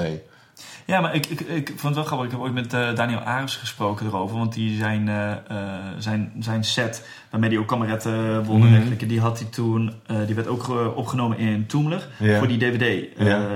[0.87, 2.26] Ja, maar ik, ik, ik vond het wel grappig.
[2.26, 4.37] Ik heb ooit met eh, Daniel Ares gesproken erover.
[4.37, 5.39] Want die zijn, eh, eh,
[5.99, 8.72] zijn, zijn set, waarmee hij ook kameretten won en Mhm.
[8.74, 9.93] dergelijke, die had hij toen,
[10.26, 12.09] die werd ook opgenomen in Toemler
[12.39, 12.82] voor die DVD.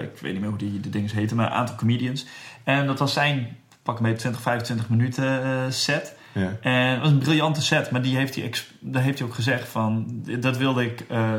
[0.02, 2.26] Ik weet niet meer hoe die de dingen heten, maar een aantal comedians.
[2.64, 6.16] En dat was zijn, pak mee 20, 25 minuten set.
[6.38, 6.56] Ja.
[6.60, 9.68] En het was een briljante set, maar die heeft hij, daar heeft hij ook gezegd
[9.68, 10.06] van,
[10.40, 11.32] dat wilde ik eh,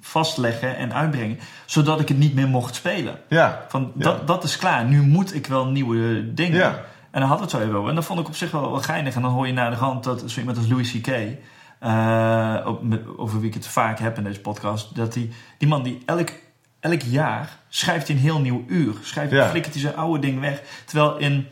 [0.00, 3.18] vastleggen en uitbrengen, zodat ik het niet meer mocht spelen.
[3.28, 3.64] Ja.
[3.68, 4.02] Van, Ja.
[4.02, 6.56] dat, dat is klaar, nu moet ik wel nieuwe dingen.
[6.58, 6.84] Ja.
[7.10, 7.88] En dan had het zo even over.
[7.88, 9.14] En dat vond ik op zich wel, wel geinig.
[9.14, 11.08] En dan hoor je naar de hand dat zo iemand als Louis C.K.,
[11.80, 12.66] eh,
[13.16, 16.28] over wie ik het vaak heb in deze podcast, dat die, die man die elk,
[16.80, 18.94] elk jaar schrijft hij een heel nieuw uur.
[19.02, 19.48] Schrijft, Ja.
[19.48, 20.62] flikkert hij zijn oude ding weg.
[20.84, 21.46] Terwijl in,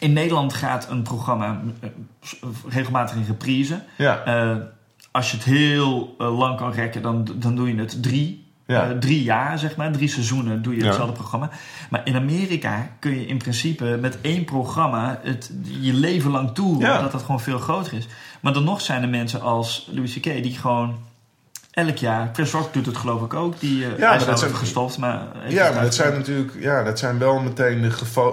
[0.00, 1.88] in Nederland gaat een programma eh,
[2.68, 3.80] regelmatig in reprise.
[3.96, 4.24] Ja.
[4.24, 4.56] Eh,
[5.10, 8.98] als je het heel eh, lang kan rekken, dan, dan doe je het drie, Ja.
[9.00, 9.92] drie jaar, zeg maar.
[9.92, 10.86] Drie seizoenen doe je Ja.
[10.86, 11.50] hetzelfde programma.
[11.90, 16.96] Maar in Amerika kun je in principe met één programma het, je leven lang toeren.
[16.96, 18.06] Omdat dat gewoon veel groter is.
[18.40, 20.22] Maar dan nog zijn er mensen als Louis C.K.
[20.42, 20.98] die gewoon
[21.70, 22.30] elk jaar...
[22.32, 23.60] Chris Rock doet het geloof ik ook.
[23.60, 25.20] Die, eh maar hij is dat zijn- gestopt, maar...
[25.48, 27.90] Ja, maar dat zijn natuurlijk, ja, dat zijn wel meteen de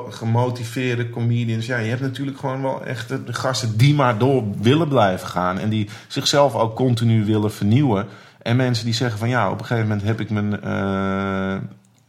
[0.10, 1.66] gemotiveerde comedians.
[1.66, 5.28] Ja, je hebt natuurlijk gewoon wel echt de, de gasten die maar door willen blijven
[5.28, 5.60] gaan.
[5.60, 8.08] En die zichzelf ook continu willen vernieuwen.
[8.42, 11.58] En mensen die zeggen van ja, op een gegeven moment heb ik mijn, eh,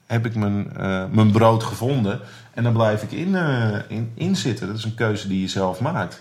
[0.07, 2.21] heb ik mijn, eh, mijn brood gevonden.
[2.55, 3.35] En dan blijf ik in,
[3.89, 4.67] in, in zitten.
[4.67, 6.21] Dat is een keuze die je zelf maakt.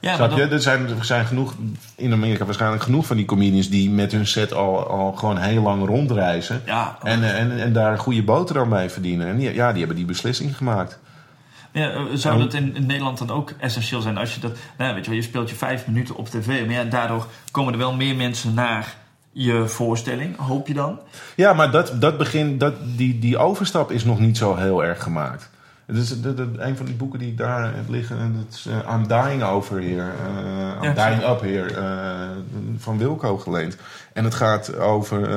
[0.00, 0.36] Ja, Snap je?
[0.36, 1.54] dan- Er zijn, er zijn genoeg,
[1.96, 5.62] in Amerika waarschijnlijk genoeg van die comedians die met hun set al, al gewoon heel
[5.62, 6.62] lang rondreizen.
[6.66, 9.26] ja, En, en, en daar een goede boterham mee verdienen.
[9.28, 10.98] En die, ja, die hebben die beslissing gemaakt.
[11.72, 14.56] Ja, eh, zou dat in, in Nederland dan ook essentieel zijn als je dat...
[14.78, 16.46] Nou, weet je wel, je speelt je vijf minuten op tv.
[16.46, 18.94] Maar ja, daardoor komen er wel meer mensen naar
[19.32, 20.98] je voorstelling, hoop je dan.
[21.36, 25.02] Ja, maar dat, dat begin, dat, die, die overstap is nog niet zo heel erg
[25.02, 25.50] gemaakt.
[25.92, 28.18] Het is de, de- een van die boeken die daar heb liggen.
[28.18, 30.00] en Dat is eh, I'm Dying Over Here.
[30.00, 31.74] eh, I'm Ja, Dying Up Here.
[31.74, 32.28] eh,
[32.78, 33.76] van Wilco geleend.
[34.12, 35.28] En het gaat over...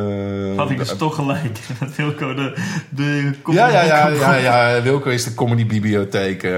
[0.56, 1.60] Had ik dus toch gelijk.
[1.80, 2.54] Dat Wilco de...
[2.90, 6.44] de Ja, ja, ja, ja, ja, Wilco is de comedybibliotheek.
[6.44, 6.52] eh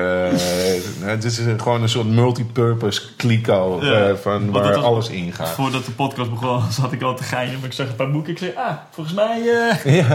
[1.13, 5.49] het is gewoon een soort multipurpose kliko Ja, van waar was- alles in gaat.
[5.49, 7.55] Voordat de podcast begon zat ik al te geinen.
[7.55, 8.31] Maar ik zag een paar boeken.
[8.31, 9.41] Ik zei, ah, volgens mij...
[9.83, 10.11] Ja.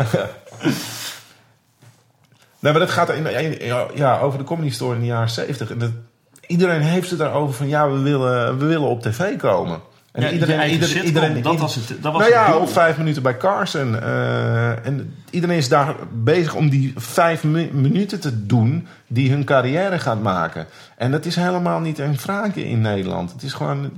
[2.60, 5.70] Nee, maar dat gaat in, ja, ja, over de comedy store in de jaren 70.
[5.70, 5.90] En dat,
[6.46, 9.80] iedereen heeft het daarover van ja, we willen, we willen op tv komen.
[10.12, 11.88] En ja, iedereen, iedereen, iedereen, dat was het.
[12.02, 14.00] Dat was nou ja, op vijf minuten bij Carson.
[14.02, 19.44] eh, en iedereen is daar bezig om die vijf mi- minuten te doen die hun
[19.44, 20.66] carrière gaat maken.
[20.96, 23.32] En dat is helemaal niet een vraagje in Nederland.
[23.32, 23.90] Het is gewoon,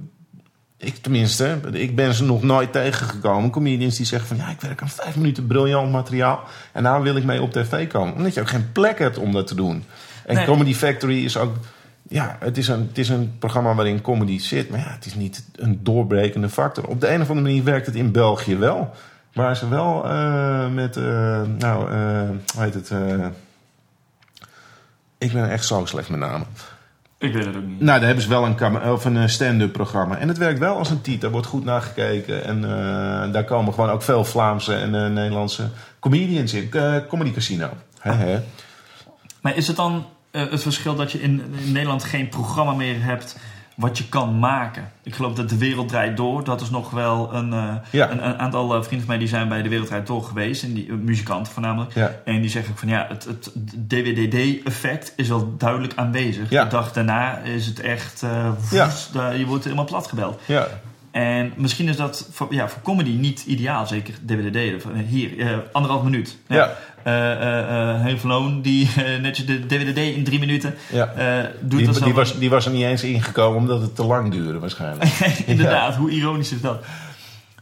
[0.83, 3.51] ik tenminste, ik ben ze nog nooit tegengekomen.
[3.51, 6.45] Comedians die zeggen van ja, ik werk aan vijf minuten briljant materiaal.
[6.73, 8.15] En daar wil ik mee op tv komen.
[8.15, 9.85] Omdat je ook geen plek hebt om dat te doen.
[10.27, 10.45] En Nee.
[10.45, 11.57] Comedy Factory is ook
[12.09, 14.71] ja, het is, een, het is een programma waarin comedy zit.
[14.71, 16.87] Maar ja, het is niet een doorbrekende factor.
[16.87, 18.95] Op de een of andere manier werkt het in België wel.
[19.33, 22.91] Waar ze wel eh, met, eh, nou, eh, hoe heet het?
[25.19, 26.47] ik ben echt zo slecht met namen.
[27.23, 27.81] Ik weet het ook niet.
[27.81, 30.19] Nou, daar hebben ze wel een, of een eh, stand-up programma.
[30.19, 31.21] En het werkt wel als een tiet.
[31.21, 32.45] Daar wordt goed naar gekeken.
[32.45, 35.69] En eh, daar komen gewoon ook veel Vlaamse en eh, Nederlandse
[36.01, 36.69] comedians in.
[36.73, 37.71] Eh, Comedy Casino.
[39.41, 40.07] Maar is het dan...
[40.31, 43.37] het verschil dat je in, in Nederland geen programma meer hebt
[43.77, 44.91] wat je kan maken.
[45.03, 48.11] Ik geloof dat De Wereld Draait Door, dat is nog wel een, eh, Ja.
[48.11, 50.63] een, een aantal eh, vrienden van mij die zijn bij De Wereld Draait Door geweest,
[50.63, 51.95] en die, eh, muzikanten voornamelijk.
[51.95, 52.11] Ja.
[52.25, 53.53] En die zeggen ook van ja, het, het
[53.89, 56.51] DWDD-effect is wel duidelijk aanwezig.
[56.51, 56.65] Ja.
[56.65, 58.25] De dag daarna is het echt,
[59.13, 60.41] daar- je wordt helemaal plat gebeld.
[60.47, 60.67] Ja,
[61.11, 64.59] En misschien is dat voor, ja, voor comedy niet ideaal, zeker DWDD.
[65.09, 66.39] Hier, anderhalf minuut.
[66.47, 66.71] Ja.
[67.05, 71.07] Eh eh eh Henk Verloon, die eh, netjes de DWDD in drie minuten ja.
[71.07, 71.95] eh, doet.
[71.95, 75.11] Die, die, was, die was er niet eens ingekomen omdat het te lang duurde waarschijnlijk.
[75.47, 76.85] inderdaad, hoe ironisch is dat?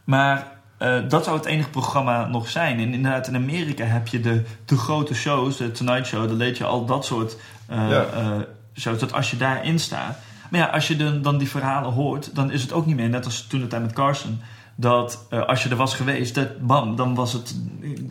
[0.04, 0.46] Maar
[0.80, 2.78] eh, dat zou het enige programma nog zijn.
[2.78, 6.54] En inderdaad, in Amerika heb je de, de grote shows, de Tonight Show, de Late
[6.54, 7.36] Show, al dat soort
[7.66, 8.04] eh, Ja.
[8.04, 8.28] eh,
[8.74, 8.98] shows.
[8.98, 10.18] Dat als je daarin staat.
[10.50, 13.08] Maar ja, als je dan, dan die verhalen hoort, dan is het ook niet meer,
[13.08, 14.40] net als toen het tijd met Carson.
[14.80, 17.54] Dat eh, als je er was geweest, dat, bam, dan was het.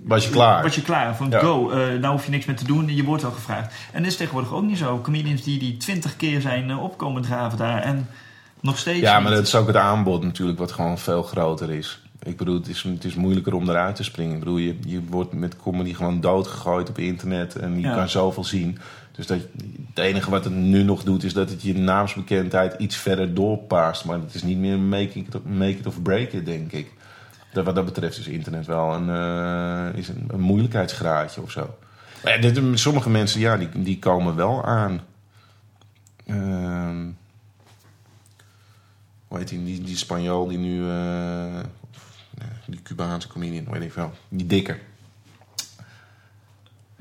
[0.04, 0.64] Was je klaar.
[0.64, 1.16] Was je klaar.
[1.16, 1.40] Van Ja.
[1.40, 3.74] go, eh, nou hoef je niks meer te doen, je wordt wel gevraagd.
[3.92, 5.00] En dat is tegenwoordig ook niet zo.
[5.02, 8.08] Comedians die die twintig keer zijn eh, opkomen draven daar en
[8.60, 9.00] nog steeds.
[9.00, 9.24] Ja, niet.
[9.28, 12.02] maar dat is ook het aanbod natuurlijk wat gewoon veel groter is.
[12.24, 14.34] Ik bedoel, het is, het is moeilijker om eruit te springen.
[14.34, 17.96] Ik bedoel, je, je wordt met comedy gewoon doodgegooid op internet en je Ja.
[17.96, 18.78] kan zoveel zien.
[19.20, 19.40] Dus dat,
[19.88, 24.06] het enige wat het nu nog doet is dat het je naamsbekendheid iets verder doorpaast.
[24.06, 26.94] Maar het is niet meer make it, make it of break it, denk ik.
[27.54, 31.78] Dat, wat dat betreft is internet wel een, eh, is een, moeilijkheidsgraadje of zo.
[32.24, 35.02] Maar ja, sommige mensen, ja, die, die komen wel aan.
[36.26, 37.08] Ehm
[39.28, 40.90] hoe heet die, die, die Spanjool die nu...
[40.90, 41.60] eh,
[42.66, 44.12] die Cubaanse comedian, weet ik wel.
[44.30, 44.78] Die dikke.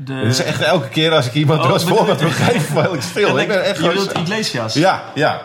[0.00, 0.12] De...
[0.12, 2.94] Het is echt elke keer als ik iemand Oh, als bedoel- voorbeeld wil geven, val
[2.94, 3.38] ik stil.
[3.38, 4.74] ik ben echt je Iglesias?
[4.74, 5.42] Ja, ja.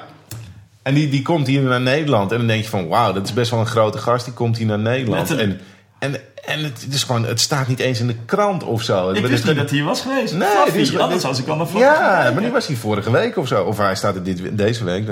[0.84, 2.32] En die, die komt hier naar Nederland.
[2.32, 4.26] En dan denk je van, wauw, dat is best wel een grote gast.
[4.26, 5.36] Die komt hier naar Nederland.
[5.38, 5.62] En,
[6.00, 6.16] en,
[6.46, 9.10] en het, is gewoon, het staat niet eens in de krant of zo.
[9.10, 10.34] Ik wist is- niet dat hij hier was geweest.
[10.34, 13.38] Nee, Fluffy, is- anders was ik al naar Ja, maar die was hier vorige week
[13.38, 13.64] of zo.
[13.64, 15.08] Of hij staat er dit, deze week,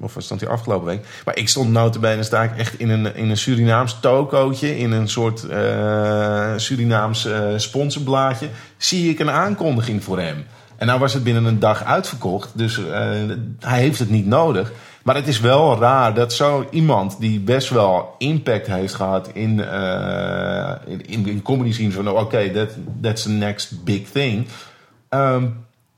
[0.00, 1.06] of stond hij afgelopen week.
[1.24, 4.78] Maar ik stond notabene, sta ik echt in een, in een Surinaams tokootje.
[4.78, 8.48] In een soort eh, Surinaams eh, sponsorblaadje.
[8.76, 10.46] Zie ik een aankondiging voor hem.
[10.76, 12.50] En nou was het binnen een dag uitverkocht.
[12.54, 13.00] Dus eh,
[13.60, 14.72] hij heeft het niet nodig.
[15.06, 19.64] Maar het is wel raar dat zo iemand die best wel impact heeft gehad in,
[19.64, 22.68] eh in, in, in comedy scene van oké, that,
[23.00, 24.46] that's the next big thing.
[25.08, 25.44] Ehm,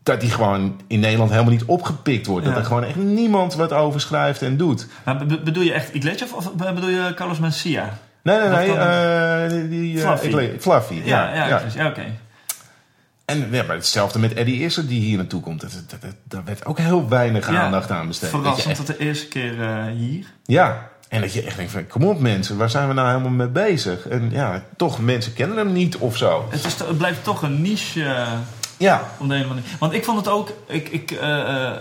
[0.02, 2.46] dat die gewoon in Nederland helemaal niet opgepikt wordt.
[2.46, 2.50] Ja.
[2.52, 4.86] Dat er gewoon echt niemand wat over schrijft en doet.
[5.04, 7.98] Maar be- bedoel je echt Iglesias of bedoel je Carlos Mencia?
[8.22, 8.72] Nee, nee, nee.
[8.76, 10.58] eh, die, die, eh, Fluffy.
[10.58, 11.02] Fluffy, ja.
[11.04, 11.56] Ja, ja, ja.
[11.56, 11.80] precies.
[11.80, 12.04] ja oké.
[13.28, 15.60] En ja, maar hetzelfde met Eddie Isser die hier naartoe komt.
[15.60, 18.30] Dat, dat, dat, daar werd ook heel weinig aandacht aan besteed.
[18.30, 20.26] Dat Verrassend echt- dat de eerste keer eh, hier.
[20.44, 23.30] Ja, en dat je echt denkt van, kom op mensen, waar zijn we nou helemaal
[23.30, 24.08] mee bezig?
[24.08, 26.46] En ja, toch, mensen kennen hem niet of zo.
[26.50, 28.32] Het, is, het blijft toch een niche eh,
[28.76, 29.62] Ja, op de andere manier.
[29.78, 30.52] Want ik vond het ook...
[30.66, 31.72] Ik, ik, eh,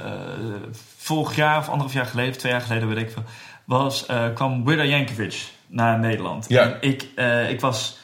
[0.98, 3.24] vorig jaar of anderhalf jaar geleden, twee jaar geleden weet ik veel...
[3.66, 6.45] Was, kwam Weird Yankovic naar Nederland.
[6.48, 6.62] Ja.
[6.62, 7.08] En ik,
[7.50, 7.98] ik was...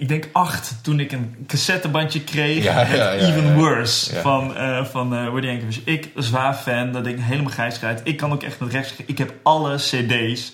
[0.00, 3.54] Ik denk acht toen ik een cassettebandje kreeg Ja, met ja, ja, Even.
[3.54, 5.82] Worse van, eh van eh Yankovic.
[5.84, 7.80] Ik, zwaar fan, dat ik helemaal grijs.
[8.02, 8.94] Ik kan ook echt met rechts...
[9.06, 10.52] Ik heb alle cd's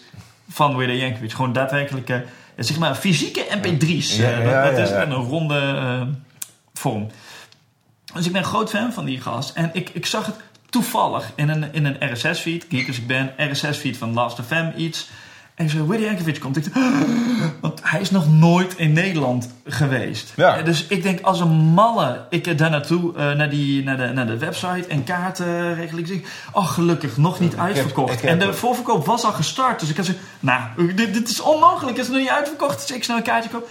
[0.49, 1.33] van Weird Yankovic.
[1.33, 2.25] Gewoon daadwerkelijke,
[2.57, 4.17] ja, zeg maar, fysieke mp3's.
[4.17, 6.03] Ja, eh, ja, dat, dat is een ronde eh,
[6.75, 7.11] vorm.
[8.15, 9.57] Dus ik ben een groot fan van die gast.
[9.57, 10.37] En ik, ik zag het
[10.71, 12.67] toevallig in een, in een RSS-feed.
[12.69, 13.33] Geek als ik ben.
[13.37, 15.09] RSS-feed van Last FM iets.
[15.57, 16.57] En zei, Willy Yankovic komt.
[16.57, 16.87] Ik dacht,
[17.61, 20.33] want hij is nog nooit in Nederland geweest.
[20.37, 20.57] Ja.
[20.57, 24.07] Eh, Dus ik denk, als een malle, ik daar naartoe, eh, naar, die, naar, de,
[24.07, 26.29] naar de website en kaarten regel ik.
[26.53, 28.21] Oh, gelukkig, nog niet uitverkocht.
[28.25, 29.81] en de voorverkoop was al gestart.
[29.81, 31.97] Dus ik had zo, nou, dit, dit is onmogelijk.
[31.97, 32.87] Het is nog niet uitverkocht.
[32.87, 33.69] Dus ik snel een kaartje koop.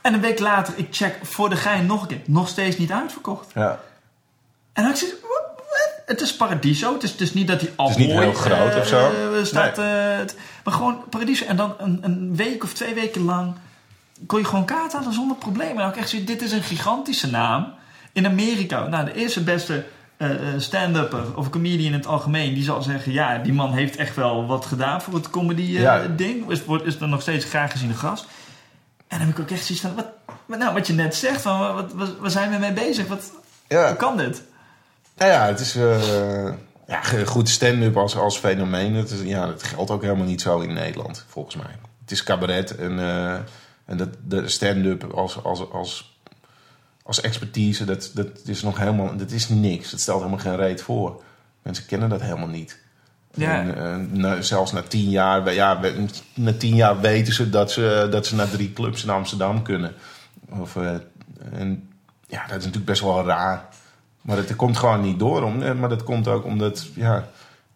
[0.00, 2.20] En een week later, ik check voor de gein nog een keer.
[2.26, 3.50] Nog steeds niet uitverkocht.
[3.54, 3.80] ja.
[4.72, 5.19] En dan ik wat?
[6.10, 6.92] Het is Paradiso.
[6.92, 9.10] Het is, het is niet dat hij al is niet heel groot of zo.
[9.42, 9.84] staat, eh,
[10.64, 11.44] maar gewoon Paradiso.
[11.46, 13.54] En dan een, een week of twee weken lang
[14.26, 15.78] kon je gewoon kaart halen zonder probleem.
[15.78, 17.72] En ik echt zoiets, dit is een gigantische naam.
[18.12, 19.84] In Amerika, nou de eerste beste
[20.16, 22.54] eh, eh, stand-upper of comedian in het algemeen...
[22.54, 25.30] die zal zeggen, ja, die man heeft echt wel wat gedaan voor het Ja.
[25.30, 26.50] comedy-ding.
[26.50, 28.26] is, wordt- is dan nog steeds graag gezien de gast.
[29.08, 30.06] En dan heb ik ook echt zoiets van, wat,
[30.46, 33.06] wat- nou, wat je net zegt, van, wat, wat, waar zijn we mee bezig?
[33.06, 33.30] Wat,
[33.68, 33.86] ja.
[33.86, 34.42] hoe kan dit?
[35.20, 36.52] Nou ja, het is eh,
[36.86, 38.94] ja, goed stand-up als, als fenomeen.
[38.94, 41.76] Dat, is, ja, dat geldt ook helemaal niet zo in Nederland, volgens mij.
[42.00, 43.34] Het is cabaret en, eh,
[43.84, 46.18] en dat, de stand-up als, als, als,
[47.02, 49.90] als expertise, dat, dat is nog helemaal, dat is niks.
[49.90, 51.22] Het stelt helemaal geen reet voor.
[51.62, 52.78] Mensen kennen dat helemaal niet.
[53.34, 53.60] Ja.
[53.60, 55.80] En, eh, zelfs na tien jaar, ja,
[56.34, 59.94] na tien jaar weten ze dat ze, dat ze naar drie clubs in Amsterdam kunnen.
[60.48, 60.76] Of,
[61.52, 61.88] en
[62.26, 63.68] ja, dat is natuurlijk best wel raar.
[64.20, 65.42] Maar het komt gewoon niet door.
[65.42, 67.28] Om, eh, maar dat komt ook omdat ja,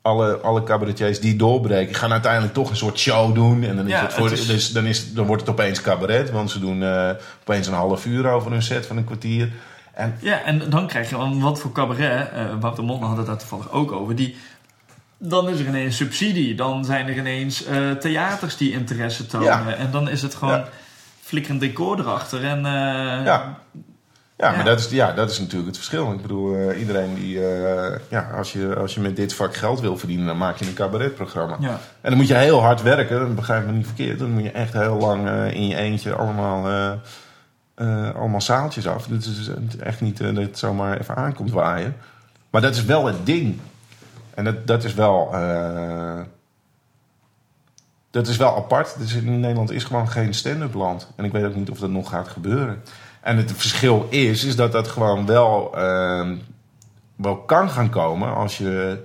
[0.03, 1.95] alle, alle cabaretiers die doorbreken...
[1.95, 3.63] gaan uiteindelijk toch een soort show doen.
[3.65, 5.81] En dan, is Ja, het voor, het is- dus dan, is, dan wordt het opeens
[5.81, 6.31] cabaret.
[6.31, 9.53] Want ze doen eh, opeens een half uur over een set van een kwartier.
[9.93, 12.31] En Ja, en dan krijg je dan wat voor cabaret.
[12.31, 14.17] eh Wouter Mondman had het daar toevallig ook over.
[14.17, 14.37] Die,
[15.19, 16.55] dan is er ineens subsidie.
[16.55, 17.65] Dan zijn er ineens
[18.01, 19.47] theaters die interesse tonen.
[19.49, 19.75] Ja.
[19.75, 20.69] En dan is het gewoon Ja.
[21.23, 22.45] flikkerend decor erachter.
[22.45, 22.61] En,
[23.25, 23.59] Ja.
[24.37, 24.57] Ja, Ja.
[24.57, 26.13] maar dat is, ja, dat is natuurlijk het verschil.
[26.13, 27.47] Ik bedoel, eh, iedereen die...
[27.49, 30.67] eh, ja, als je, als je met dit vak geld wil verdienen, dan maak je
[30.67, 31.57] een cabaretprogramma.
[31.61, 31.79] ja.
[32.01, 34.19] En dan moet je heel hard werken, dat begrijp me niet verkeerd.
[34.19, 36.99] Dan moet je echt heel lang eh, in je eentje allemaal,
[38.15, 39.07] allemaal zaaltjes af.
[39.07, 41.97] Dat is echt niet dat het zomaar even aankomt waaien.
[42.51, 43.59] Maar dat is wel het ding.
[44.35, 45.35] En dat, dat is wel...
[48.11, 48.99] dat is wel apart.
[48.99, 51.11] Dus in Nederland is gewoon geen stand-up land.
[51.17, 52.83] En ik weet ook niet of dat nog gaat gebeuren.
[53.25, 56.35] En het verschil is, is dat dat gewoon wel, ehm,
[57.17, 58.99] wel kan gaan komen als, je,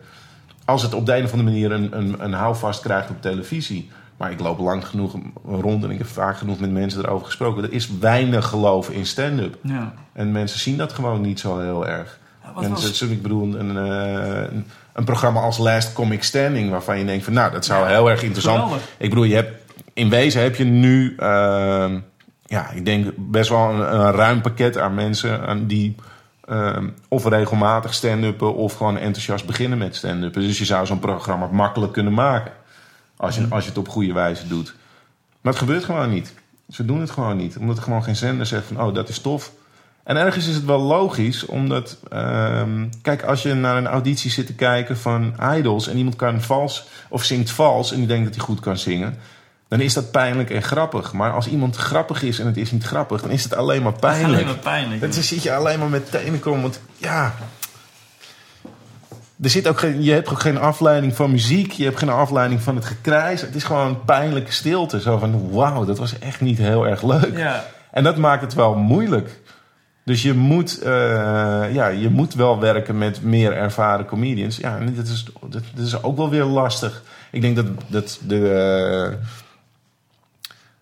[0.65, 3.89] als het op de een of andere manier een, een, een houvast krijgt op televisie.
[4.17, 5.15] Maar ik loop lang genoeg
[5.45, 7.63] rond en ik heb vaak genoeg met mensen erover gesproken.
[7.63, 9.57] Er is weinig geloof in stand-up.
[9.61, 9.93] ja.
[10.13, 12.19] En mensen zien dat gewoon niet zo heel erg.
[12.43, 16.69] Ja, wat En was- ik bedoel, een, eh, een, een programma als Last Comic Standing,
[16.69, 18.59] waarvan je denkt van, nou, dat zou Ja, heel erg interessant.
[18.61, 18.83] geweldig.
[18.97, 21.99] Ik bedoel, je hebt, in wezen heb je nu, ehm,
[22.49, 25.95] ja, ik denk best wel een, een ruim pakket aan mensen aan die
[26.45, 30.41] ehm, of regelmatig stand-uppen of gewoon enthousiast beginnen met stand-uppen.
[30.41, 32.51] Dus je zou zo'n programma makkelijk kunnen maken
[33.17, 34.75] als je, als je het op goede wijze doet.
[35.41, 36.33] Maar het gebeurt gewoon niet.
[36.69, 37.57] Ze doen het gewoon niet.
[37.57, 39.51] Omdat er gewoon geen zender zegt van, oh, dat is tof.
[40.03, 41.97] En ergens is het wel logisch, omdat...
[42.09, 45.87] ehm, kijk, als je naar een auditie zit te kijken van idols...
[45.87, 49.17] en iemand kan vals of zingt vals en die denkt dat hij goed kan zingen...
[49.69, 51.13] dan is dat pijnlijk en grappig.
[51.13, 53.21] Maar als iemand grappig is en het is niet grappig...
[53.21, 54.33] dan is het alleen maar pijnlijk.
[54.33, 55.01] Alleen maar pijnlijk.
[55.01, 56.61] Dan zit je alleen maar met tenen komen.
[56.61, 57.33] Want ja...
[59.41, 61.71] Er zit ook geen, je hebt ook geen afleiding van muziek.
[61.71, 63.41] Je hebt geen afleiding van het gekrijs.
[63.41, 65.01] Het is gewoon pijnlijke stilte.
[65.01, 67.37] Zo van, wauw, dat was echt niet heel erg leuk.
[67.37, 69.39] Ja, En dat maakt het wel moeilijk.
[70.03, 70.91] Dus je moet, eh,
[71.73, 74.57] ja, je moet wel werken met meer ervaren comedians.
[74.57, 77.03] Ja, en dat is, dat, dat is ook wel weer lastig.
[77.31, 79.27] Ik denk dat, dat de eh,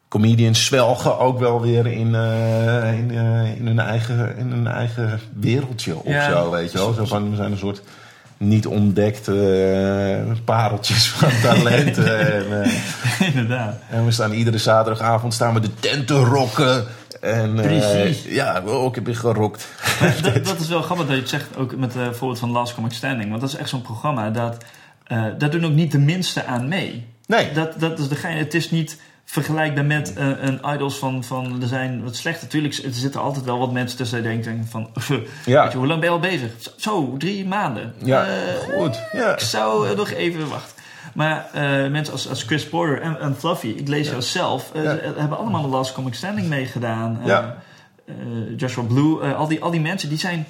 [0.08, 5.20] comedians zwelgen ook wel weer in, eh, in, eh, in, hun, eigen, in hun eigen
[5.40, 6.32] wereldje of Ja.
[6.32, 6.94] zo, weet je wel.
[6.94, 7.82] Zo van, we zijn een soort
[8.38, 9.32] niet ontdekte
[10.28, 12.20] eh, pareltjes van talenten.
[12.20, 12.72] en,
[13.34, 13.76] inderdaad.
[13.90, 16.86] en we staan iedere zaterdagavond staan we de tent te rocken.
[17.22, 18.24] En, Precies.
[18.24, 19.68] ja, oh, ik heb weer gerokt.
[20.24, 22.76] Dat, dat is wel grappig dat je het zegt, ook met het voorbeeld van Last
[22.76, 23.30] Comic Standing.
[23.30, 24.58] Want dat is echt zo'n programma, dat,
[25.38, 27.06] daar doen ook niet de minste aan mee.
[27.26, 28.38] Nee, Dat, dat is de gein.
[28.38, 29.00] Het is niet
[29.30, 32.42] vergelijkbaar met eh, een idols van, van er zijn wat slecht.
[32.42, 34.90] Natuurlijk er zitten altijd wel wat mensen tussen die denken van...
[35.46, 35.64] Ja.
[35.64, 36.52] weet je, hoe lang ben je al bezig?
[36.76, 37.94] Zo, drie maanden.
[38.04, 39.00] ja, Eh, goed.
[39.12, 39.34] Ja.
[39.34, 40.76] ik zou eh, nog even wachten.
[41.14, 41.50] Maar
[41.92, 45.68] mensen als, als Chris Porter en, en Fluffy, ik lees jou zelf, hebben allemaal de
[45.68, 47.20] Last Comic Standing meegedaan.
[47.26, 47.58] Ja.
[48.58, 50.48] Joshua Blue, al, die, al die mensen, die zijn...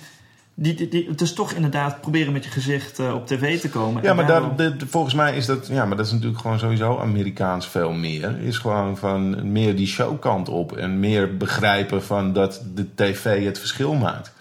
[0.59, 3.69] Die, die, die- het is toch inderdaad proberen met je gezicht eh, op tv te
[3.69, 4.03] komen.
[4.03, 6.99] Ja, maar daarom- daar, volgens mij is dat, ja, maar dat is natuurlijk gewoon sowieso
[6.99, 8.39] Amerikaans veel meer.
[8.39, 13.59] Is gewoon van meer die showkant op en meer begrijpen van dat de tv het
[13.59, 14.31] verschil maakt.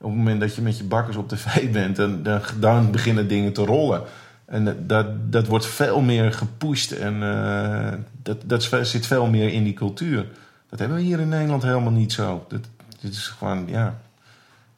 [0.00, 3.28] Op het moment dat je met je bakkers op tv bent, dan, dan, dan beginnen
[3.28, 4.02] dingen te rollen.
[4.44, 4.86] En dat-
[5.32, 7.92] dat, wordt veel meer gepusht en eh,
[8.22, 10.26] dat, dat zit veel meer in die cultuur.
[10.70, 12.44] Dat hebben we hier in Nederland helemaal niet zo.
[12.48, 12.60] Dat,
[13.00, 14.00] dit is gewoon, ja,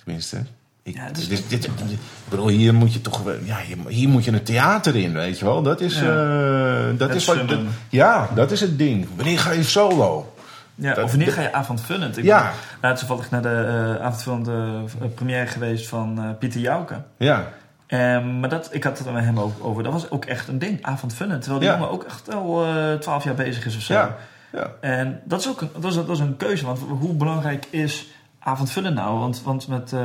[0.04, 0.36] tenminste.
[0.84, 4.08] Ik, Ja, is- dit, dit, dit- ik bedoel, hier moet je toch, ja, hier, hier
[4.08, 5.62] moet je een theater in, weet je wel.
[5.62, 6.00] Dat is, Ja.
[6.02, 7.58] eh, dat Het is wat, dat-
[7.88, 9.06] ja, dat is het ding.
[9.16, 10.34] Wanneer ga je solo?
[10.74, 12.16] Ja, Dat- of wanneer ga je avondvullend?
[12.18, 12.40] Ik Ja.
[12.40, 12.50] ben
[12.90, 17.02] laatst toevallig naar de uh, avondvullend eh, première geweest van eh, Pieter Jouke.
[17.16, 17.48] Ja,
[17.86, 19.82] Ehm, maar dat, ik had het met hem ook over.
[19.82, 21.40] Dat was ook echt een ding, avondvullend.
[21.40, 21.74] Terwijl die Ja.
[21.76, 22.64] jongen ook echt al
[23.00, 23.92] twaalf jaar bezig is of zo.
[23.94, 24.16] ja,
[24.52, 24.70] ja.
[24.80, 26.66] En dat is ook een, dat is, dat is een keuze.
[26.66, 28.06] Want hoe belangrijk is
[28.44, 29.18] avondvullend nou?
[29.18, 30.00] Want, want met uh,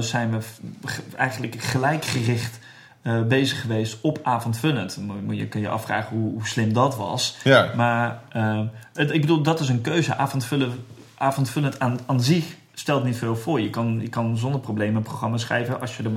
[0.00, 0.38] zijn we
[1.16, 2.58] eigenlijk gelijkgericht
[3.02, 4.98] eh, bezig geweest op avondvullend.
[5.24, 7.36] Moet- Je kun je afvragen hoe, hoe slim dat was.
[7.44, 7.70] ja.
[7.76, 8.20] Maar
[8.92, 10.16] het, ik bedoel, dat is een keuze.
[10.16, 10.84] Avondvullen,
[11.18, 13.60] avondvullend aan, aan zich stelt niet veel voor.
[13.60, 16.10] Je kan, je kan zonder problemen een programma schrijven als je er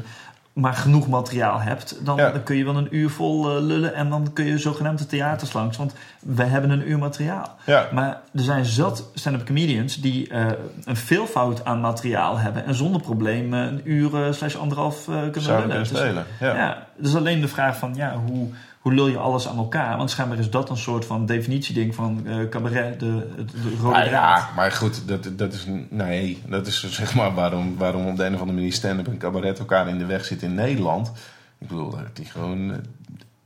[0.59, 2.05] maar genoeg materiaal hebt.
[2.05, 2.31] Dan, Ja.
[2.31, 5.53] dan kun je wel een uur vol eh, lullen en dan kun je zogenaamde theaters
[5.53, 5.77] langs.
[5.77, 7.55] Want we hebben een uur materiaal.
[7.65, 7.87] ja.
[7.93, 10.45] Maar er zijn zat stand-up comedians die eh,
[10.85, 15.67] een veelvoud aan materiaal hebben en zonder probleem een uur eh, slash anderhalf kunnen Zouden
[15.67, 15.83] lullen.
[15.87, 16.25] kunnen Dus- spelen.
[16.39, 16.55] Ja.
[16.55, 18.47] ja, dus alleen de vraag van ja, hoe,
[18.79, 19.97] hoe lul je alles aan elkaar?
[19.97, 23.95] Want schijnbaar is dat een soort van definitieding van eh, cabaret, de, de, de rode
[23.95, 24.39] Ah, draad.
[24.39, 25.65] ja, maar goed, dat, dat is...
[25.89, 29.17] Nee, dat is zeg maar waarom, waarom op de een of andere manier stand-up en
[29.17, 31.11] cabaret elkaar in de weg zit in Nederland.
[31.59, 32.71] Ik bedoel, dat die gewoon...
[32.71, 32.77] eh,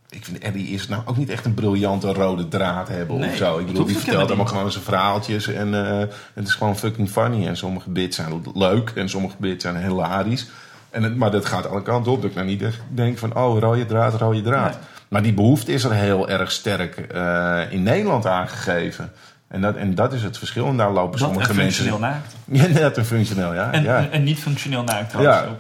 [0.10, 3.36] Ik vind Eddie is nou ook niet echt een briljante rode draad hebben Nee, of
[3.36, 3.58] zo.
[3.60, 5.48] Ik bedoel, die vertelt allemaal gewoon zijn verhaaltjes.
[5.48, 5.98] En eh,
[6.34, 7.48] het is gewoon fucking funny.
[7.48, 10.48] En sommige bits zijn leuk en sommige bits zijn hilarisch.
[10.90, 12.22] En het, maar dat gaat alle kanten op.
[12.22, 14.70] Dat ik nou niet echt denk van, oh, rode draad, rode draad.
[14.72, 14.80] Nee.
[15.14, 19.12] Maar die behoefte is er heel erg sterk eh, in Nederland aangegeven.
[19.48, 20.68] En dat, en dat is het verschil.
[20.68, 22.22] En daar lopen Dat sommige en functioneel mensen...
[22.48, 22.72] naakt.
[22.74, 23.72] Ja, net een functioneel, ja.
[23.72, 23.98] En, ja.
[23.98, 25.38] en, en niet functioneel naakt trouwens.
[25.38, 25.46] Ja.
[25.50, 25.58] ook.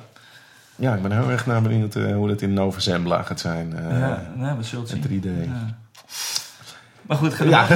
[0.75, 3.75] ja, ik ben heel erg naar benieuwd eh, hoe dat in Nova Zembla gaat zijn.
[3.77, 5.11] eh ja, nou, we zullen het zien.
[5.11, 5.47] in 3D.
[5.47, 5.77] Ja.
[7.01, 7.49] Maar goed, door.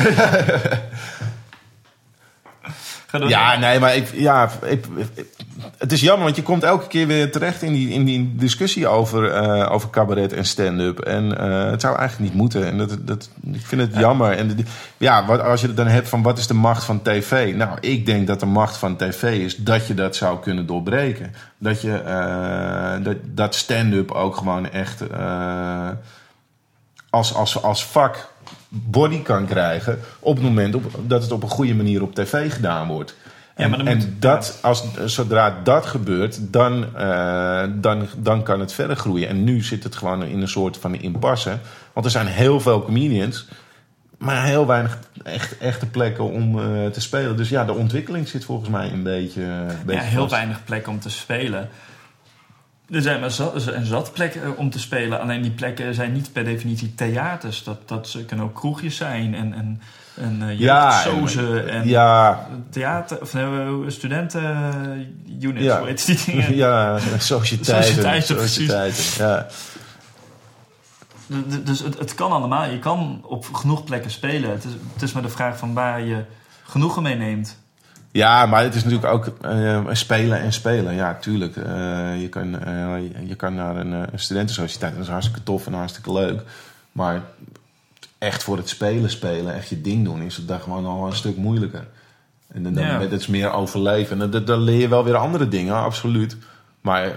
[3.09, 3.29] Ga door.
[3.29, 5.25] Ja, nee, maar ik, ja, ik, ik-
[5.77, 8.87] het is jammer, want je komt elke keer weer terecht in die, in die discussie
[8.87, 10.99] over, eh, over cabaret en stand-up.
[10.99, 12.65] En eh, het zou eigenlijk niet moeten.
[12.65, 14.31] En dat, dat, ik vind het jammer.
[14.31, 14.63] En de-
[14.97, 17.55] ja, wat, als je het dan hebt van wat is de macht van tv?
[17.55, 21.33] Nou, ik denk dat de macht van tv is dat je dat zou kunnen doorbreken.
[21.57, 25.01] Dat je eh, dat, dat stand-up ook gewoon echt
[27.09, 28.27] als, als, als vak
[28.69, 32.53] body kan krijgen op het moment op, dat het op een goede manier op tv
[32.53, 33.15] gedaan wordt.
[33.55, 38.95] En, en moet- dat, als, zodra dat gebeurt, dan, eh, dan, dan kan het verder
[38.95, 39.27] groeien.
[39.29, 41.57] En nu zit het gewoon in een soort van impasse.
[41.93, 43.47] Want er zijn heel veel comedians,
[44.17, 47.37] maar heel weinig echt, echte plekken om eh, te spelen.
[47.37, 50.31] Dus ja, de ontwikkeling zit volgens mij een beetje, een ja, heel vast.
[50.31, 51.69] weinig plekken om te spelen.
[52.89, 55.19] Er zijn maar zat, er zat plekken eh, om te spelen.
[55.19, 57.63] Alleen die plekken zijn niet per definitie theaters.
[57.63, 59.81] Dat, dat ze- kunnen ook kroegjes zijn en, en,
[60.15, 61.05] en uh, Ja,
[61.67, 65.77] en Ja, theater, of nee, studenten-units, Ja.
[65.79, 66.55] hoe heet die dingen?
[66.65, 68.23] ja, sociëteiten.
[68.37, 69.47] Sociëteiten, ja.
[71.63, 72.69] Dus het, het kan allemaal.
[72.69, 74.49] Je kan op genoeg plekken spelen.
[74.49, 76.23] Het is, het is maar de vraag van waar je
[76.63, 77.59] genoegen mee neemt.
[78.17, 80.93] Ja, maar het is natuurlijk ook eh, spelen en spelen.
[80.93, 81.55] Ja, tuurlijk.
[81.57, 84.93] Eh, je, kan, eh, je kan naar een, een studentensociëteit.
[84.93, 86.41] Dat is hartstikke tof en hartstikke leuk.
[86.91, 87.21] Maar
[88.17, 91.15] echt voor het spelen spelen, echt je ding doen, is het daar gewoon al een
[91.15, 91.87] stuk moeilijker.
[92.47, 92.97] En dan, dan Ja.
[92.97, 94.21] met het is meer overleven.
[94.21, 96.37] En dan, dan leer je wel weer andere dingen, absoluut.
[96.81, 97.11] Maar,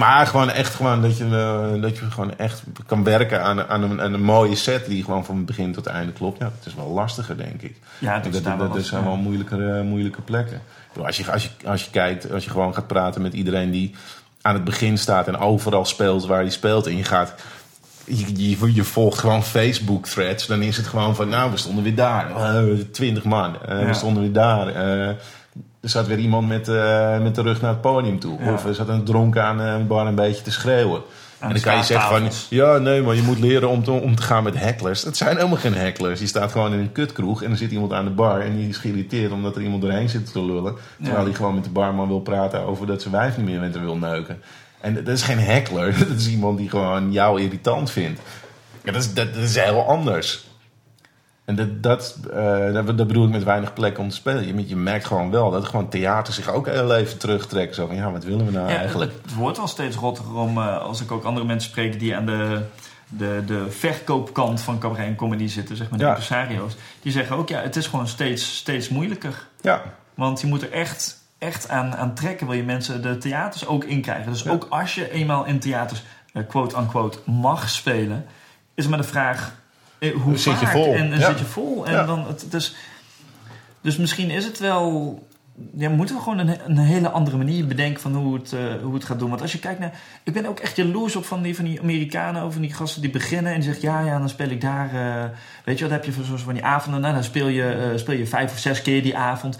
[0.00, 3.82] maar gewoon echt gewoon dat je, eh, dat je gewoon echt kan werken aan, aan,
[3.82, 6.38] een, aan een mooie set die gewoon van begin tot einde klopt.
[6.38, 7.76] Ja, het is wel lastiger, denk ik.
[7.98, 10.62] Ja, Dat, dat, dat, is daar wel dat zijn wel moeilijke, moeilijke plekken.
[10.88, 13.70] Bedoel, Als je, als, je, als je kijkt, als je gewoon gaat praten met iedereen
[13.70, 13.94] die
[14.42, 16.86] aan het begin staat en overal speelt waar hij speelt.
[16.86, 17.34] En je gaat.
[18.04, 20.46] Je, je, je volgt gewoon Facebook threads.
[20.46, 21.28] Dan is het gewoon van.
[21.28, 22.32] Nou, we stonden weer daar.
[22.92, 23.62] Twintig man.
[23.62, 23.86] Eh, Ja.
[23.86, 24.68] We stonden weer daar.
[24.68, 25.14] Eh,
[25.80, 28.38] er zat weer iemand met, eh, met de rug naar het podium toe.
[28.42, 28.52] Ja.
[28.52, 31.02] Of er zat een dronken aan eh, een bar een beetje te schreeuwen.
[31.38, 34.14] En dan kan je zeggen van, ja, nee, maar je moet leren om te, om
[34.16, 35.02] te gaan met hecklers.
[35.02, 36.18] Dat zijn helemaal geen hecklers.
[36.18, 38.68] Die staat gewoon in een kutkroeg en dan zit iemand aan de bar en die
[38.68, 40.74] is geïrriteerd omdat er iemand doorheen zit te lullen.
[40.96, 41.24] Terwijl Ja.
[41.24, 43.82] hij gewoon met de barman wil praten over dat zijn wijf niet meer met hem
[43.84, 44.42] wil neuken.
[44.80, 45.98] En dat is geen heckler.
[46.08, 48.20] Dat is iemand die gewoon jou irritant vindt.
[48.84, 50.44] Ja, dat, is, dat, dat is heel anders.
[51.44, 54.46] En dat, dat, eh, dat, dat bedoel ik met weinig plekken om te spelen.
[54.46, 57.74] Je, je merkt gewoon wel dat gewoon theater zich ook heel even terugtrekken.
[57.74, 59.12] Zo van, ja, wat willen we nou Ja, eigenlijk?
[59.22, 62.26] Het wordt wel steeds rottiger om, eh, als ik ook andere mensen spreek die aan
[62.26, 62.62] de,
[63.08, 66.10] de, de verkoopkant van cabaret en comedy zitten, zeg maar de Ja.
[66.10, 66.76] impresario's.
[67.02, 69.46] Die zeggen ook, ja, het is gewoon steeds, steeds moeilijker.
[69.60, 69.82] Ja,
[70.14, 73.84] Want je moet er echt, echt aan, aan trekken, wil je mensen de theaters ook
[73.84, 74.32] inkrijgen.
[74.32, 74.50] Dus Ja.
[74.50, 78.26] ook als je eenmaal in theaters, eh, quote-unquote, mag spelen,
[78.74, 79.52] is maar de vraag,
[80.00, 80.94] eh, hoe Zit je vol?
[80.94, 81.26] en, en Ja.
[81.26, 81.86] zit je vol?
[81.86, 82.04] En Ja.
[82.04, 82.74] dan, het, dus,
[83.80, 85.28] dus misschien is het wel...
[85.76, 88.94] Ja, moeten we gewoon een, een hele andere manier bedenken van hoe het, eh, hoe
[88.94, 89.28] het gaat doen.
[89.28, 89.92] Want als je kijkt naar...
[90.22, 93.10] Ik ben ook echt jaloers op van die, van die Amerikanen, over die gasten die
[93.10, 93.88] beginnen en die zeggen...
[93.88, 94.88] Ja, ja, dan speel ik daar...
[94.94, 95.24] eh,
[95.64, 97.00] weet je wat, heb je voor zoals van die avonden?
[97.00, 99.58] Nou, dan speel je, speel je vijf of zes keer die avond.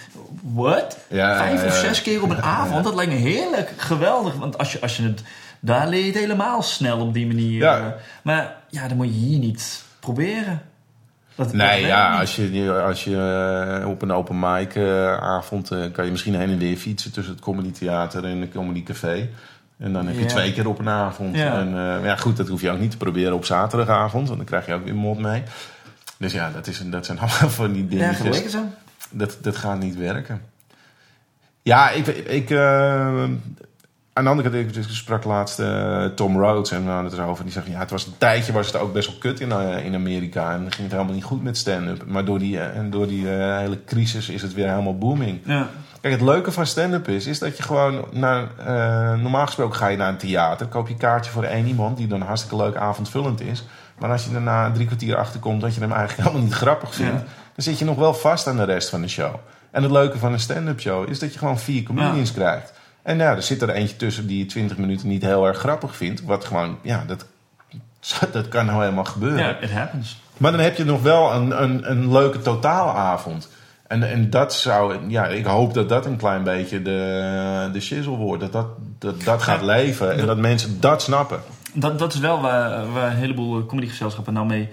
[0.54, 0.98] What?
[1.08, 2.84] Ja, vijf ja, of zes keer op een avond?
[2.84, 4.34] Dat lijkt me heerlijk, geweldig.
[4.34, 5.22] Want als je, als je het...
[5.60, 7.94] Daar leer je het helemaal snel op die manier.
[8.22, 10.62] Maar ja, dan moet je hier niet proberen.
[11.34, 13.16] Dat, Nee, ja, als je, als je
[13.82, 17.12] eh, op een open mic eh, avond eh, kan je misschien heen en weer fietsen
[17.12, 19.28] tussen het Comedy Theater en het Comedy Café.
[19.78, 20.26] En dan heb je Ja.
[20.26, 21.36] twee keer op een avond.
[21.36, 21.58] Ja.
[21.58, 21.70] En
[22.02, 24.74] ja, goed, dat hoef je ook niet te proberen op zaterdagavond, want dan krijg je
[24.74, 25.42] ook weer mot mee.
[26.18, 28.64] Dus ja, dat, is, dat zijn allemaal van die Ja, gaat lekker zo.
[29.10, 30.42] dat, dat gaat niet werken.
[31.62, 33.24] Ja, ik, ik, eh,
[34.12, 37.44] aan de andere kant, ik sprak laatst eh, Tom Rhodes en we hadden het erover.
[37.44, 39.84] Die zegt, ja, het was een tijdje was het ook best wel kut in, eh,
[39.84, 40.52] in Amerika.
[40.52, 42.04] En ging het helemaal niet goed met stand-up.
[42.06, 45.40] Maar door die, eh, en door die hele crisis is het weer helemaal booming.
[45.44, 45.68] Ja.
[46.00, 48.48] Kijk, het leuke van stand-up is, is dat je gewoon naar...
[49.18, 51.96] normaal gesproken ga je naar een theater, koop je kaartje voor één iemand...
[51.96, 53.64] die dan hartstikke leuk avondvullend is.
[53.98, 56.54] Maar als je er na drie kwartier achter komt dat je hem eigenlijk helemaal niet
[56.56, 57.12] grappig vindt...
[57.20, 57.26] Ja.
[57.54, 59.34] dan zit je nog wel vast aan de rest van de show.
[59.70, 62.72] En het leuke van een stand-up show is dat je gewoon vier comedians krijgt.
[63.02, 65.96] En ja, er zit er eentje tussen die je 20 minuten niet heel erg grappig
[65.96, 66.22] vindt.
[66.22, 67.26] Wat gewoon, ja, dat,
[68.32, 69.38] dat kan nou helemaal gebeuren.
[69.38, 70.22] ja, it happens.
[70.36, 73.48] Maar dan heb je nog wel een, een, een leuke totaalavond.
[73.86, 78.16] En, en dat zou, ja, ik hoop dat dat een klein beetje de, de shizzle
[78.16, 78.40] wordt.
[78.40, 78.66] Dat dat,
[78.98, 81.40] dat, dat gaat leven en dat mensen dat snappen.
[81.72, 84.68] Dat, dat is wel waar, waar een heleboel comedygezelschappen nou mee,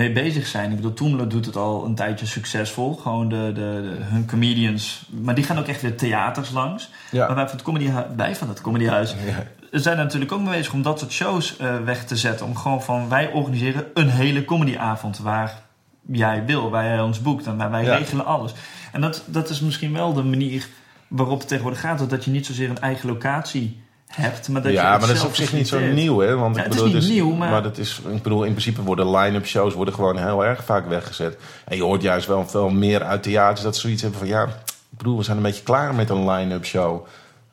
[0.00, 0.70] mee bezig zijn.
[0.70, 2.94] Ik bedoel, Toemler doet het al een tijdje succesvol.
[2.94, 5.06] Gewoon de, de, de- hun comedians.
[5.22, 6.90] Maar die gaan ook echt weer theaters langs.
[7.10, 7.26] Ja.
[7.26, 9.78] Maar wij van het, comedy, wij van het comedyhuis Ja.
[9.78, 12.46] zijn er natuurlijk ook mee bezig om dat soort shows eh, weg te zetten.
[12.46, 15.62] Om gewoon van, wij organiseren een hele comedyavond waar
[16.06, 17.96] jij wil, waar jij ons boekt en waar wij Ja.
[17.96, 18.52] regelen alles.
[18.92, 20.66] En dat, dat is misschien wel de manier
[21.08, 22.10] waarop het tegenwoordig gaat.
[22.10, 25.34] Dat je niet zozeer een eigen locatie hebt, maar dat ja, maar dat is op
[25.34, 26.36] zich niet zo nieuw, hè?
[26.36, 28.82] Want Ja, ik het is bedoel, niet nieuw, maar- dat is, ik bedoel, in principe
[28.82, 31.38] worden line-up shows worden gewoon heel erg vaak weggezet.
[31.64, 34.42] En je hoort juist wel veel meer uit theaters dat ze zoiets hebben van, ja,
[34.44, 37.06] ik bedoel, we zijn een beetje klaar met een line-up show.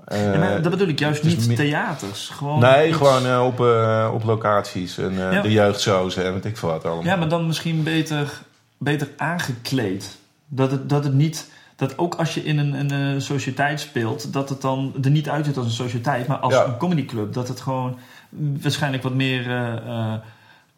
[0.06, 2.32] Eh, Ja, maar dat bedoel ik juist is niet theaters.
[2.36, 5.42] Gewoon nee, iets- gewoon eh, op, eh, op locaties en Ja.
[5.42, 7.04] de jeugdshows en weet ik veel wat allemaal.
[7.04, 8.42] Ja, maar dan misschien beter,
[8.78, 10.18] beter aangekleed.
[10.48, 11.48] Dat het, dat het niet...
[11.78, 15.30] Dat ook als je in een, een, eh, sociëteit speelt, dat het dan er niet
[15.30, 16.66] uitziet als een sociëteit, maar als Ja.
[16.66, 17.34] een comedyclub.
[17.34, 17.98] Dat het gewoon
[18.62, 20.14] waarschijnlijk wat meer eh, eh,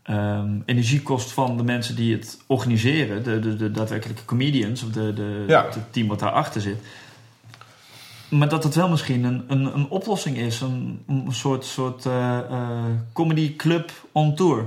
[0.04, 3.24] ehm, energie kost van de mensen die het organiseren.
[3.24, 5.66] De, de, de daadwerkelijke comedians of de, de, Ja.
[5.66, 6.78] het team wat daarachter zit.
[8.30, 10.62] Maar dat het wel misschien een, een, een oplossing is.
[10.62, 12.70] Een, een soort, soort eh eh,
[13.14, 14.66] comedyclub on tour.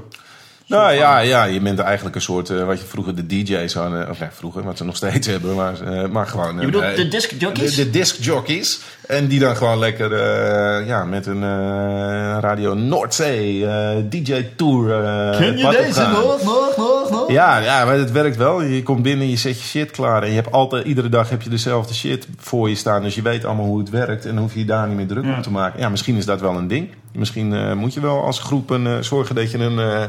[0.67, 3.75] Nou van- ja, ja, je bent eigenlijk een soort, eh, wat je vroeger de DJ's
[3.75, 6.59] hadden, of nee, vroeger, wat ze nog steeds hebben, maar, eh, maar gewoon...
[6.61, 7.75] Je bedoelt eh, de disc jockeys?
[7.75, 8.81] De, de discjockeys.
[9.07, 15.39] En die dan gewoon lekker eh, ja, met een eh, Radio Noordzee eh, DJ-tour eh
[15.39, 16.13] Ken je deze gaan.
[16.13, 17.31] nog, nog, nog, nog?
[17.31, 18.63] Ja, ja, maar het werkt wel.
[18.63, 20.23] Je komt binnen, je zet je shit klaar.
[20.23, 23.03] En je hebt altijd, iedere dag heb je dezelfde shit voor je staan.
[23.03, 24.25] Dus je weet allemaal hoe het werkt.
[24.27, 25.35] En dan hoef je je daar niet meer druk Ja.
[25.35, 25.81] om te maken.
[25.81, 26.89] Ja, misschien is dat wel een ding.
[27.13, 30.05] Misschien eh, moet je wel als groep een, eh, zorgen dat je een, eh,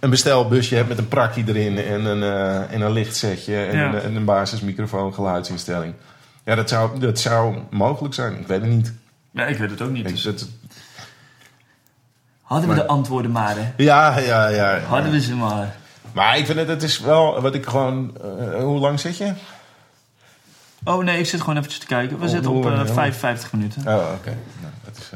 [0.00, 1.78] een bestelbusje hebt met een prakje erin.
[1.78, 3.56] En een, eh, en een lichtsetje.
[3.64, 3.86] En, Ja.
[3.86, 5.94] een, en een basismicrofoon, geluidsinstelling.
[6.44, 8.38] Ja, dat zou, dat zou mogelijk zijn.
[8.40, 8.92] Ik weet het niet.
[9.30, 10.06] Ja, ik weet het ook niet.
[10.06, 10.48] Ik, Dus dat,
[12.42, 13.72] hadden we de antwoorden maar, hè?
[13.76, 14.78] ja, ja, ja.
[14.78, 15.76] Hadden we ze maar.
[16.12, 18.16] Maar ik vind het, het is wel wat ik gewoon...
[18.22, 19.32] eh, hoe lang zit je?
[20.84, 22.18] Oh nee, ik zit gewoon eventjes te kijken.
[22.18, 23.82] We Oh, zitten op eh, hoe- 55 minuten.
[23.86, 24.36] Oh, oké.
[24.60, 25.10] Nou, dat is.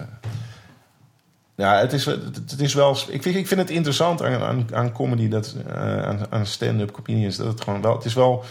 [1.57, 2.97] Ja, het is, het, is wel.
[3.09, 6.91] Ik vind, ik vind het interessant aan, aan, aan comedy, dat, eh, aan, aan stand-up
[6.91, 7.95] comedians, dat het gewoon wel.
[7.95, 8.45] Het is wel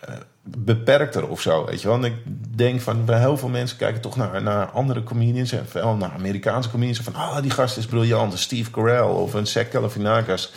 [0.00, 2.04] eh, beperkter of zo, weet je wel.
[2.04, 2.14] Ik
[2.56, 6.12] denk van, bij heel veel mensen kijken toch naar, naar andere comedians, en veel naar
[6.12, 10.52] Amerikaanse comedians, van, ah, die gast is briljant, Steve Carell of een Zach Galifianakis.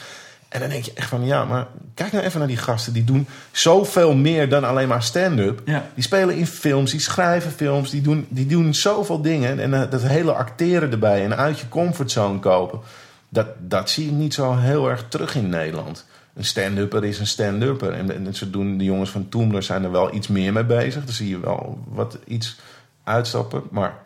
[0.50, 2.94] En dan denk je echt van, ja, maar kijk nou even naar die gasten.
[2.94, 5.62] Die doen zoveel meer dan alleen maar stand-up.
[5.66, 5.86] Ja.
[5.94, 9.60] Die spelen in films, die schrijven films, die doen, die doen zoveel dingen.
[9.60, 12.80] En eh, dat hele acteren erbij en uit je comfortzone kopen.
[13.30, 16.06] Dat, dat zie ik niet zo heel erg terug in Nederland.
[16.36, 17.94] Een stand-upper is een stand-upper.
[17.94, 21.06] En, en ze doen, de jongens van Toomler zijn er wel iets meer mee bezig.
[21.06, 22.60] Daar zie je wel wat iets
[23.04, 23.64] uitstappen.
[23.72, 23.98] Maar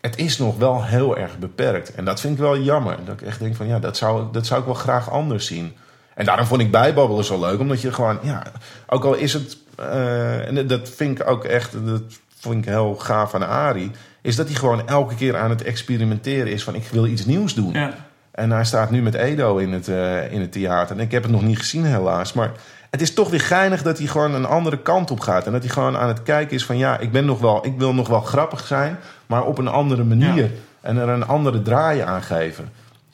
[0.00, 1.94] het is nog wel heel erg beperkt.
[1.94, 2.96] En dat vind ik wel jammer.
[3.04, 5.76] Dat ik echt denk van ja, dat zou, dat zou ik wel graag anders zien.
[6.14, 7.58] En daarom vond ik bijbabbelen zo leuk.
[7.60, 8.42] Omdat je gewoon, ja,
[8.86, 9.56] ook al is het...
[9.76, 12.02] eh, en dat vind ik ook echt, dat
[12.38, 13.90] vond ik heel gaaf aan Ari.
[14.22, 17.54] Is dat hij gewoon elke keer aan het experimenteren is van ik wil iets nieuws
[17.54, 17.72] doen.
[17.72, 17.94] Ja.
[18.30, 20.96] En hij staat nu met Edo in het, eh, in het theater.
[20.96, 22.32] En ik heb het nog niet gezien helaas.
[22.32, 22.52] Maar
[22.90, 25.46] het is toch weer geinig dat hij gewoon een andere kant op gaat.
[25.46, 26.78] En dat hij gewoon aan het kijken is van...
[26.78, 28.98] ja, ik, ben nog wel, ik wil nog wel grappig zijn...
[29.28, 30.44] maar op een andere manier.
[30.44, 30.48] Ja.
[30.80, 32.68] En er een andere draai aan geven.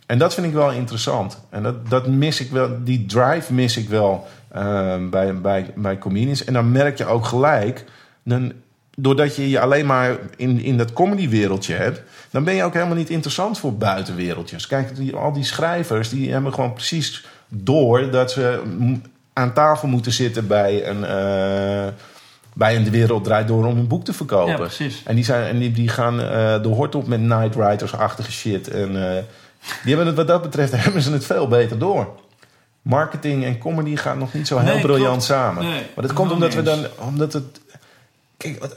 [0.07, 1.39] En dat vind ik wel interessant.
[1.51, 2.85] En dat, dat mis ik wel.
[2.85, 6.45] Die drive mis ik wel eh, bij, bij, bij comedians.
[6.45, 7.85] En dan merk je ook gelijk...
[8.23, 8.53] Dan,
[8.97, 12.03] doordat je je alleen maar in, in dat comedywereldje hebt...
[12.31, 14.67] dan ben je ook helemaal niet interessant voor buitenwereldjes.
[14.67, 18.11] Kijk, die, al die schrijvers die hebben gewoon precies door...
[18.11, 18.63] dat ze
[19.33, 21.05] aan tafel moeten zitten bij een...
[21.05, 21.93] eh,
[22.55, 24.51] bij een De Wereld Draait Door om een boek te verkopen.
[24.53, 25.03] Ja, precies.
[25.05, 28.69] En die, zijn, en die, die gaan eh, de hort op met Night Riders-achtige shit.
[28.69, 29.23] En eh,
[29.83, 32.09] die hebben het wat dat betreft hebben ze het veel beter door.
[32.83, 35.23] Marketing en comedy gaan nog niet zo heel Nee, briljant klopt.
[35.25, 35.65] samen.
[35.65, 36.87] Nee, maar dat komt omdat we dan...
[36.99, 37.61] Omdat het,
[38.37, 38.77] kijk, wat-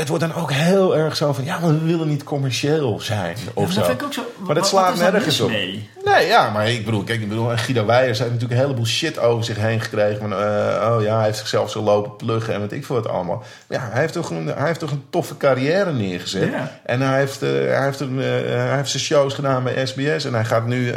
[0.00, 1.44] het wordt dan ook heel erg zo van...
[1.44, 3.78] ja, maar we willen niet commercieel zijn of Ja, zo.
[3.78, 4.22] dat vind ik ook zo.
[4.38, 5.48] Maar dat slaat nergens op.
[5.48, 5.88] mee?
[6.04, 9.18] Nee, ja, maar ik bedoel, kijk, ik bedoel, Guido Weijers heeft natuurlijk een heleboel shit
[9.18, 10.18] over zich heen gekregen.
[10.20, 13.08] Van, eh, oh ja, hij heeft zichzelf zo lopen pluggen en weet ik veel wat
[13.08, 13.44] allemaal.
[13.66, 16.50] Maar ja, hij heeft toch een, hij heeft toch een toffe carrière neergezet.
[16.50, 16.80] Ja.
[16.84, 20.24] En hij heeft, eh, hij, heeft een, eh, hij heeft zijn shows gedaan bij SBS.
[20.24, 20.92] En hij gaat nu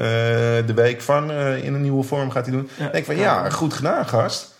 [0.66, 2.70] de week van in een nieuwe vorm gaat hij doen.
[2.76, 2.86] Ja.
[2.86, 4.53] Ik denk van, ja, goed gedaan, gast.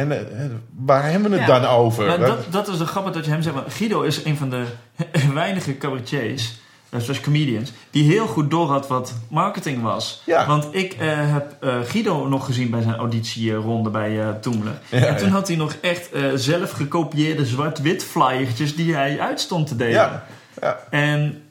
[0.00, 0.44] En eh,
[0.84, 2.06] waar hebben we het Ja, dan over?
[2.06, 3.54] Maar Dat- dat, is de grappig dat je hem zegt.
[3.54, 4.64] want Guido is een van de
[5.34, 6.54] weinige cabaretiers,
[6.88, 10.22] eh, zoals comedians, die heel goed doorhad wat marketing was.
[10.26, 10.46] Ja.
[10.46, 14.78] Want ik eh, heb eh, Guido nog gezien bij zijn auditieronde bij eh Toemler.
[14.90, 15.32] Ja, en toen ja.
[15.32, 19.92] had hij nog echt eh, zelf gekopieerde zwart-wit flyertjes die hij uitstond te delen.
[19.92, 20.24] ja,
[20.60, 20.78] ja.
[20.90, 21.42] En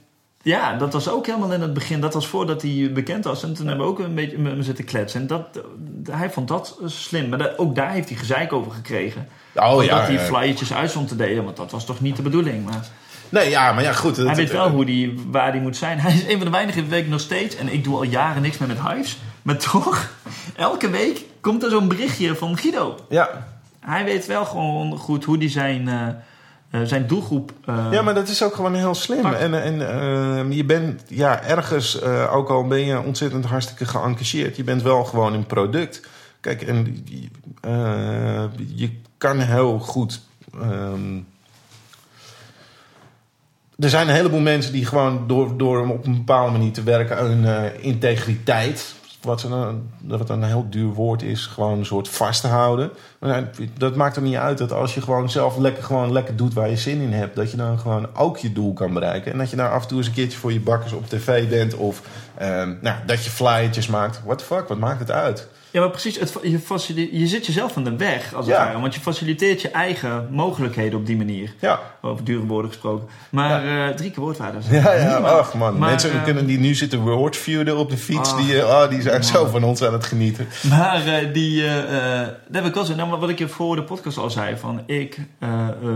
[0.41, 2.01] ja, dat was ook helemaal in het begin.
[2.01, 3.43] Dat was voordat hij bekend was.
[3.43, 5.21] En toen hebben we ook een beetje met hem zitten kletsen.
[5.21, 7.29] En dat, eh, hij vond dat slim.
[7.29, 9.27] Maar dat- ook daar heeft hij gezeik over gekregen.
[9.55, 9.97] Oh ja.
[9.97, 11.43] dat hij eh, flyertjes uitstond te delen.
[11.43, 12.65] Want dat was toch niet de bedoeling.
[12.65, 12.87] Maar
[13.29, 14.17] Nee, ja, maar ja, goed.
[14.17, 15.99] hij weet wel hoe die, waar hij moet zijn.
[15.99, 17.55] Hij is een van de weinigen, weet ik nog steeds.
[17.55, 19.17] En ik doe al jaren niks meer met Hives.
[19.41, 20.09] Maar toch,
[20.55, 22.95] elke week komt er zo'n berichtje van Guido.
[23.09, 23.47] Ja,
[23.79, 26.07] Hij weet wel gewoon goed hoe hij zijn, eh,
[26.69, 27.51] eh, zijn doelgroep...
[27.65, 29.25] eh, Ja, maar dat is ook gewoon heel slim.
[29.25, 34.55] En, en eh, je bent ja, ergens, eh, ook al ben je ontzettend hartstikke geëngageerd,
[34.55, 36.01] je bent wel gewoon een product.
[36.41, 37.05] Kijk, en
[38.75, 40.21] je kan heel goed.
[40.61, 41.17] ehm,
[43.79, 47.17] er zijn een heleboel mensen die gewoon door, door op een bepaalde manier te werken
[47.17, 48.93] hun integriteit.
[49.21, 49.47] Wat,
[49.99, 52.91] dat het een heel duur woord is, gewoon een soort vast te houden.
[53.19, 56.53] Maar dat maakt er niet uit dat als je gewoon zelf lekker, gewoon lekker doet
[56.53, 59.31] waar je zin in hebt, dat je dan gewoon ook je doel kan bereiken.
[59.31, 61.49] En dat je daar af en toe eens een keertje voor je bakkers op tv
[61.49, 62.01] bent of
[62.37, 64.21] ehm, nou, dat je flyertjes maakt.
[64.25, 65.47] What the fuck, wat maakt het uit?
[65.71, 66.19] Ja, maar precies.
[66.19, 66.33] Het,
[66.87, 68.65] je, je zit jezelf van de weg, als het Ja.
[68.65, 68.79] ware.
[68.79, 71.53] Want je faciliteert je eigen mogelijkheden op die manier.
[71.59, 73.07] Ja, Over dure woorden gesproken.
[73.29, 74.65] Maar eh, drie keer woordwaardes.
[74.69, 75.77] ja, ja ach man.
[75.77, 79.13] Maar, Mensen eh, kunnen die nu zitten wordviewen op de fiets, die, oh, die zijn
[79.13, 79.23] man.
[79.23, 80.47] zo van ons aan het genieten.
[80.69, 81.03] Maar
[81.33, 82.95] die, dat heb ik wel zo.
[82.95, 85.17] Nou, wat ik je voor de podcast al zei: van ik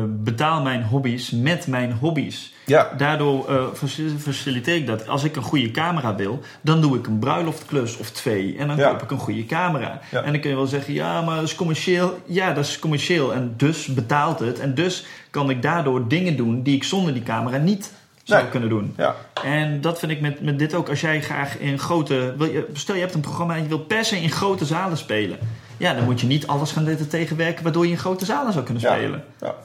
[0.08, 2.54] betaal mijn hobby's met mijn hobby's.
[2.66, 5.08] Ja, Daardoor eh, faci- faciliteer ik dat.
[5.08, 8.56] Als ik een goede camera wil, dan doe ik een bruiloftklus of twee.
[8.58, 8.90] En dan Ja.
[8.90, 10.00] koop ik een goede camera.
[10.12, 10.22] Ja.
[10.24, 12.20] En dan kun je wel zeggen, ja, maar dat is commercieel.
[12.26, 13.34] Ja, dat is commercieel.
[13.34, 14.60] En dus betaalt het.
[14.60, 17.92] En dus kan ik daardoor dingen doen die ik zonder die camera niet
[18.24, 18.52] zou Nee.
[18.52, 18.94] kunnen doen.
[18.98, 19.16] ja.
[19.44, 20.90] En dat vind ik met, met dit ook.
[20.90, 22.34] Als jij graag in grote...
[22.38, 24.98] Wil je, stel je hebt een programma en je wil per se in grote zalen
[24.98, 25.38] spelen.
[25.78, 27.64] Ja, dan moet je niet alles gaan tegenwerken...
[27.64, 28.94] waardoor je in grote zalen zou kunnen Ja.
[28.96, 29.24] spelen.
[29.42, 29.56] Ja.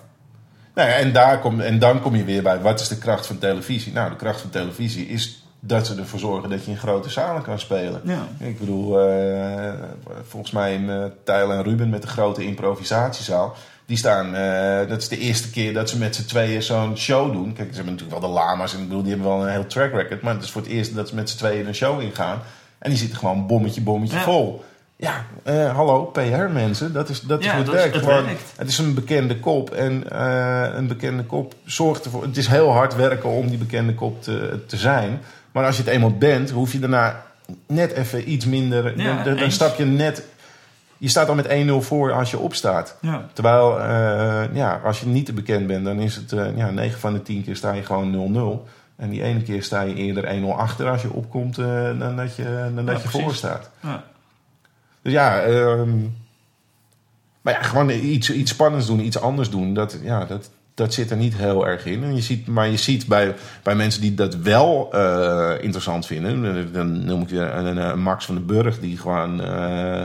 [0.78, 3.26] Nou ja, en, daar kom, en dan kom je weer bij, wat is de kracht
[3.26, 3.92] van televisie?
[3.92, 7.42] Nou, de kracht van televisie is dat ze ervoor zorgen dat je in grote zalen
[7.42, 8.00] kan spelen.
[8.04, 8.28] Ja.
[8.38, 9.72] Ik bedoel, eh,
[10.22, 13.54] volgens mij uh, Tijl en Ruben met de grote improvisatiezaal.
[13.86, 17.32] Die staan, eh, dat is de eerste keer dat ze met z'n tweeën zo'n show
[17.32, 17.52] doen.
[17.52, 19.66] Kijk, ze hebben natuurlijk wel de lama's en ik bedoel, die hebben wel een heel
[19.66, 20.22] track record.
[20.22, 22.40] Maar het is voor het eerst dat ze met z'n tweeën een show ingaan.
[22.78, 24.22] En die zitten gewoon bommetje, bommetje Ja.
[24.22, 24.64] vol.
[25.00, 26.20] Ja, eh, hallo, PR
[26.52, 27.94] mensen, dat is, dat is Ja, hoe het is- werkt.
[27.94, 28.52] het Gewoon, werkt.
[28.56, 32.22] het is een bekende kop en eh, een bekende kop zorgt ervoor.
[32.22, 35.20] Het is heel hard werken om die bekende kop te, te zijn.
[35.52, 37.22] Maar als je het eenmaal bent, hoef je daarna
[37.66, 38.98] net even iets minder.
[39.00, 40.22] Ja, dan, dan stap je net.
[40.96, 42.96] Je staat al met 1-0 voor als je opstaat.
[43.00, 43.26] Ja.
[43.32, 47.12] Terwijl, eh, ja, als je niet te bekend bent, dan is het ja, 9 van
[47.12, 48.66] de 10 keer sta je gewoon 0-0.
[48.96, 51.56] En die ene keer sta je eerder 1-0 achter als je opkomt
[51.98, 53.70] dan dat je, dan dat je voor staat.
[53.80, 54.02] Ja.
[55.02, 55.98] Dus ja, ehm,
[57.40, 61.16] maar gewoon iets, iets spannends doen, iets anders doen, dat, ja, dat, dat zit er
[61.16, 62.02] niet heel erg in.
[62.02, 66.72] En je ziet, maar je ziet bij, bij mensen die dat wel eh, interessant vinden,
[66.72, 70.02] dan noem ik een Max van den Burg, die gewoon, eh,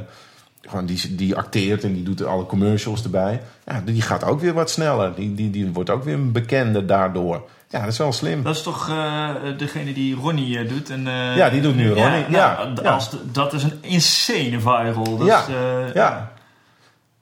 [0.62, 3.42] gewoon die, die acteert en die doet alle commercials erbij.
[3.66, 5.16] Ja, die gaat ook weer wat sneller.
[5.16, 7.50] Die, die, die wordt ook weer een bekende daardoor.
[7.74, 8.44] Ja, dat is wel slim.
[8.44, 10.90] Dat is toch eh, degene die Ronnie eh, doet?
[10.90, 12.22] En, eh, Ja, die doet nu Ronnie.
[12.22, 12.92] nou, Ja, ja.
[12.92, 15.18] Als dat is een insane viral.
[15.18, 16.32] Dat Ja, is, ja.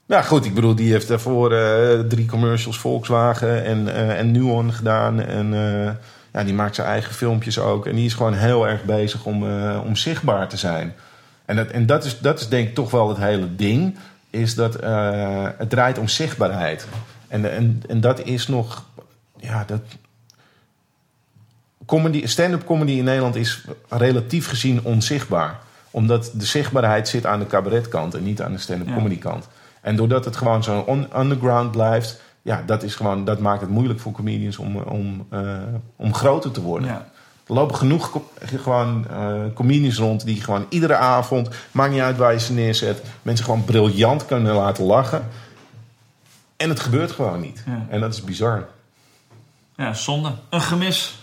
[0.05, 0.45] Ja, goed.
[0.45, 1.49] Ik bedoel, die heeft daarvoor
[2.07, 5.21] drie commercials Volkswagen en, en Nuon gedaan.
[5.21, 5.53] En
[6.33, 7.85] ja, die maakt zijn eigen filmpjes ook.
[7.85, 9.43] En die is gewoon heel erg bezig om,
[9.79, 10.93] om zichtbaar te zijn.
[11.45, 13.97] En, dat, en dat, is, dat is denk ik toch wel het hele ding.
[14.29, 14.73] Is dat
[15.57, 16.87] het draait om zichtbaarheid.
[17.27, 18.85] En, en, en dat is nog...
[19.37, 19.81] Ja, dat...
[21.91, 25.59] Comedy, stand-up comedy in Nederland is relatief gezien onzichtbaar.
[25.91, 28.93] Omdat de zichtbaarheid zit aan de cabaretkant en niet aan de stand-up Ja.
[28.93, 29.47] comedy kant.
[29.81, 33.69] En doordat het gewoon zo on- underground blijft, ja, dat, is gewoon, dat maakt het
[33.69, 35.57] moeilijk voor comedians om, om, eh,
[35.95, 36.87] om groter te worden.
[36.87, 37.07] Ja.
[37.47, 42.33] Er lopen genoeg gewoon, eh, comedians rond die gewoon iedere avond, maakt niet uit waar
[42.33, 45.27] je ze neerzet, mensen gewoon briljant kunnen laten lachen.
[46.57, 47.63] En het gebeurt gewoon niet.
[47.65, 47.85] Ja.
[47.89, 48.67] En dat is bizar.
[49.75, 50.31] Ja, zonde.
[50.49, 51.19] Een gemis.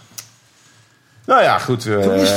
[1.29, 1.89] Nou ja, goed.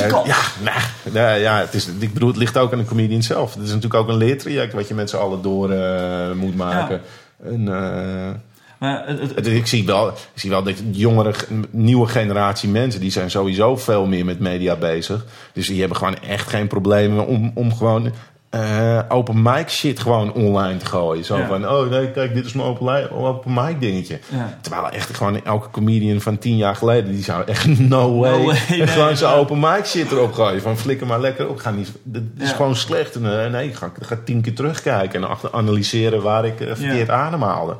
[0.08, 0.26] kans.
[0.26, 0.80] ja, nou,
[1.12, 3.54] nou ja het, is, ik bedoel, het ligt ook aan de comedian zelf.
[3.54, 7.00] Het is natuurlijk ook een leertraject wat je met z'n allen door eh, moet maken.
[7.44, 8.30] En, eh,
[8.78, 11.34] Maar het, het- het- ik, zie wel, ik zie wel dat de jongere,
[11.70, 13.00] nieuwe generatie mensen...
[13.00, 15.24] die zijn sowieso veel meer met media bezig.
[15.52, 18.12] Dus die hebben gewoon echt geen problemen om, om gewoon...
[18.52, 21.24] eh, open mic shit gewoon online te gooien.
[21.24, 21.46] Zo Ja.
[21.46, 22.68] van, oh nee, kijk, dit is mijn
[23.10, 24.18] open, mic dingetje.
[24.28, 24.58] ja.
[24.60, 27.12] Terwijl echt gewoon elke comedian van tien jaar geleden...
[27.12, 29.40] die zou echt no way, way, nee, gewoon zijn nee.
[29.40, 30.62] open mic shit erop gooien.
[30.62, 31.58] Van flikker maar lekker op.
[31.58, 32.54] Ga niet, dat is Ja.
[32.56, 33.14] gewoon slecht.
[33.14, 35.22] En, eh, nee, ik ga, ik ga tien keer terugkijken...
[35.22, 37.76] en achter analyseren waar ik eh, verkeerd ademhaalde.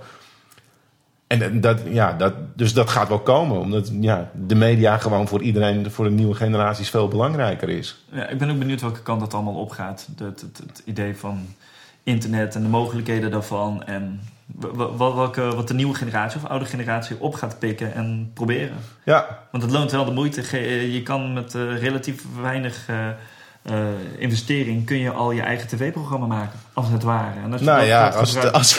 [1.33, 3.61] En eh, dat, ja, dat, dus dat gaat wel komen.
[3.61, 5.91] Omdat ja, de media gewoon voor iedereen...
[5.91, 8.05] voor de nieuwe generaties veel belangrijker is.
[8.11, 10.09] Ja, ik ben ook benieuwd welke kant dat allemaal opgaat.
[10.17, 11.47] Het, het, het idee van
[12.03, 13.85] internet en de mogelijkheden daarvan.
[13.85, 14.21] En
[14.99, 18.77] welke, wat de nieuwe generatie of oude generatie op gaat pikken en proberen.
[19.05, 20.61] Ja, Want het loont wel de moeite.
[20.93, 22.89] Je kan met eh, relatief weinig
[23.63, 23.77] eh,
[24.19, 24.87] investering...
[24.87, 26.59] kun je al je eigen tv-programma maken.
[26.73, 27.41] Als het ware.
[27.45, 28.79] En als je nou ja, als, als,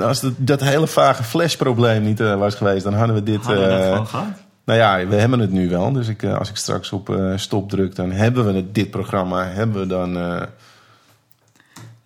[0.00, 2.84] als, dat hele vage flashprobleem niet eh, was geweest...
[2.84, 3.44] dan hadden we dit...
[3.44, 4.26] Hadden we dat eh, gewoon gehad?
[4.64, 5.92] Nou ja, we hebben het nu wel.
[5.92, 9.44] Dus ik, als ik straks op stop druk, dan hebben we het, dit programma.
[9.44, 10.16] Hebben we dan.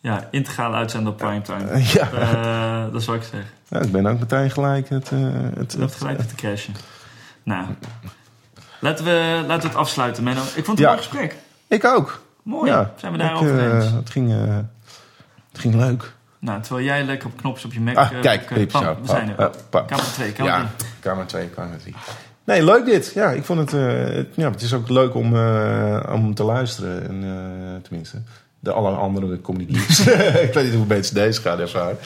[0.07, 1.83] Ja, integraal uitzenden op primetime.
[1.95, 2.89] ja.
[2.93, 3.51] Dat zou ik zeggen.
[3.69, 5.11] Ja, ik ben ook meteen gelijk het.
[5.13, 5.19] eh,
[5.57, 6.75] het, gelijk te crashen.
[7.43, 7.67] Nou,
[8.81, 10.41] laten we, laten we het afsluiten, Menno.
[10.55, 11.35] Ik vond het een mooi gesprek.
[11.69, 12.21] ik ook.
[12.43, 12.71] Mooi.
[12.71, 13.91] Ja, Zijn we daarover eh, eens?
[13.91, 14.57] het, ging, eh,
[15.53, 16.13] het ging leuk.
[16.39, 17.97] Nou, terwijl jij lekker op knopjes op je Mac...
[17.97, 19.51] Ah, eh, kijk, pam, we zijn er.
[19.71, 20.89] Kamer 2, kamer Ja, 3.
[21.01, 21.95] kamer 2, kamer 3.
[22.45, 23.13] Nee, leuk dit.
[23.15, 23.71] Ja, ik vond het.
[23.71, 25.27] het- ja, het is ook leuk om,
[26.13, 27.09] om te luisteren.
[27.09, 28.23] En, tenminste,
[28.61, 30.01] de alle andere comedies.
[30.47, 31.99] ik weet niet hoe mensen deze gaan ervaren.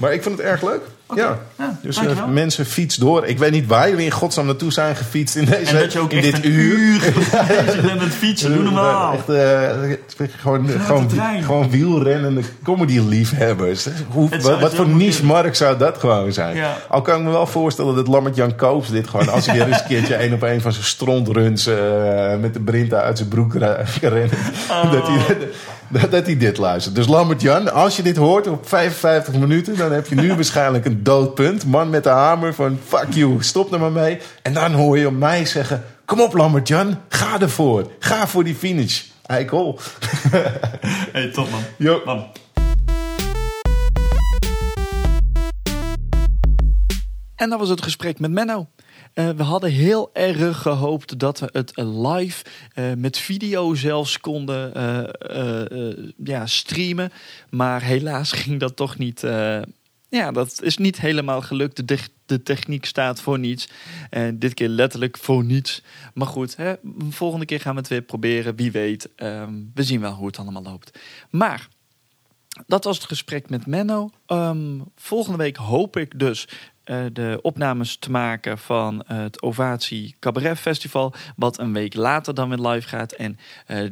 [0.00, 0.80] Maar ik vond het erg leuk.
[1.14, 1.38] Ja.
[1.58, 3.26] Ja, Dus eh, mensen, fiets door.
[3.26, 5.98] Ik weet niet waar jullie in godsnaam naartoe zijn gefietst in deze En dat je
[5.98, 7.00] ook in echt dit een uur.
[7.48, 8.54] bezig met fietsen.
[8.54, 9.12] Doe normaal.
[9.12, 9.70] Echt, eh,
[10.38, 11.10] gewoon, gewoon,
[11.42, 13.86] gewoon wielrennende comedy-liefhebbers.
[14.08, 14.96] Hoe, wat, voor moeten.
[14.96, 16.56] niche-markt zou dat gewoon zijn?
[16.56, 16.76] Ja.
[16.88, 19.28] Al kan ik me wel voorstellen dat Lammert-Jan Koops dit gewoon...
[19.28, 21.66] als hij weer eens een keertje een op een van zijn strontruns...
[21.66, 23.54] eh, met de Brinta uit zijn broek
[24.00, 24.32] rent...
[24.70, 24.92] Oh.
[24.92, 25.36] Dat, hij,
[25.88, 26.94] dat, dat hij dit luistert.
[26.94, 29.76] Dus Lammert-Jan, als je dit hoort op 55 minuten...
[29.76, 31.66] dan heb je nu waarschijnlijk een doodpunt.
[31.66, 34.18] Man met de hamer van fuck you, stop er maar mee.
[34.42, 35.84] En dan hoor je mij zeggen...
[36.04, 37.90] kom op Lammert-Jan, ga ervoor.
[37.98, 39.02] Ga voor die finish.
[39.26, 39.78] Eikel.
[41.12, 41.60] Hey, top man.
[41.76, 42.02] Jo.
[42.04, 42.26] Man.
[47.38, 48.66] En dat was het gesprek met Menno.
[49.14, 52.44] Eh, we hadden heel erg gehoopt dat we het live
[52.74, 57.10] eh, met video zelfs konden eh, eh, eh, ja, streamen.
[57.50, 59.20] Maar helaas ging dat toch niet.
[60.10, 61.88] Eh, ja, dat is niet helemaal gelukt.
[61.88, 63.68] De, de- techniek staat voor niets.
[64.10, 65.82] En dit keer letterlijk voor niets.
[66.14, 66.74] Maar goed, hè,
[67.10, 68.56] volgende keer gaan we het weer proberen.
[68.56, 69.08] Wie weet.
[69.16, 70.98] Ehm, we zien wel hoe het allemaal loopt.
[71.30, 71.68] Maar
[72.66, 74.10] dat was het gesprek met Menno.
[74.26, 76.48] Ehm, volgende week hoop ik dus
[76.84, 81.14] eh, de opnames te maken van eh, het Ovatie Cabaret Festival.
[81.36, 83.12] Wat een week later dan weer live gaat.
[83.12, 83.84] En eh,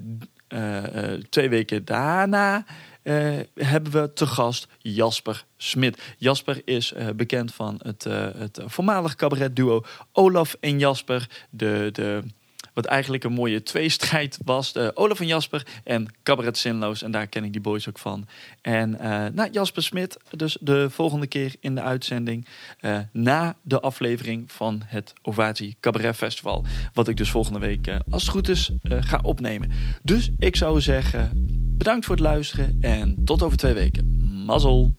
[0.49, 2.65] eh, eh, twee weken daarna
[3.07, 6.15] eh, hebben we te gast Jasper Smit.
[6.19, 11.29] Jasper is eh, bekend van het, eh, het voormalig cabaretduo Olaf en Jasper.
[11.51, 12.23] De, de,
[12.77, 14.73] wat eigenlijk een mooie tweestrijd was.
[14.73, 17.03] De Olaf en Jasper en Cabaret Zinloos.
[17.03, 18.27] En daar ken ik die boys ook van.
[18.63, 22.47] En eh nou, Jasper Smit, dus de volgende keer in de uitzending.
[22.81, 26.65] eh, na de aflevering van het Ovatie Cabaret Festival.
[26.93, 29.71] Wat ik dus volgende week, als het goed is, ga opnemen.
[30.03, 31.31] Dus ik zou zeggen,
[31.79, 32.79] bedankt voor het luisteren.
[32.81, 34.31] En tot over twee weken.
[34.47, 34.95] Mazzel.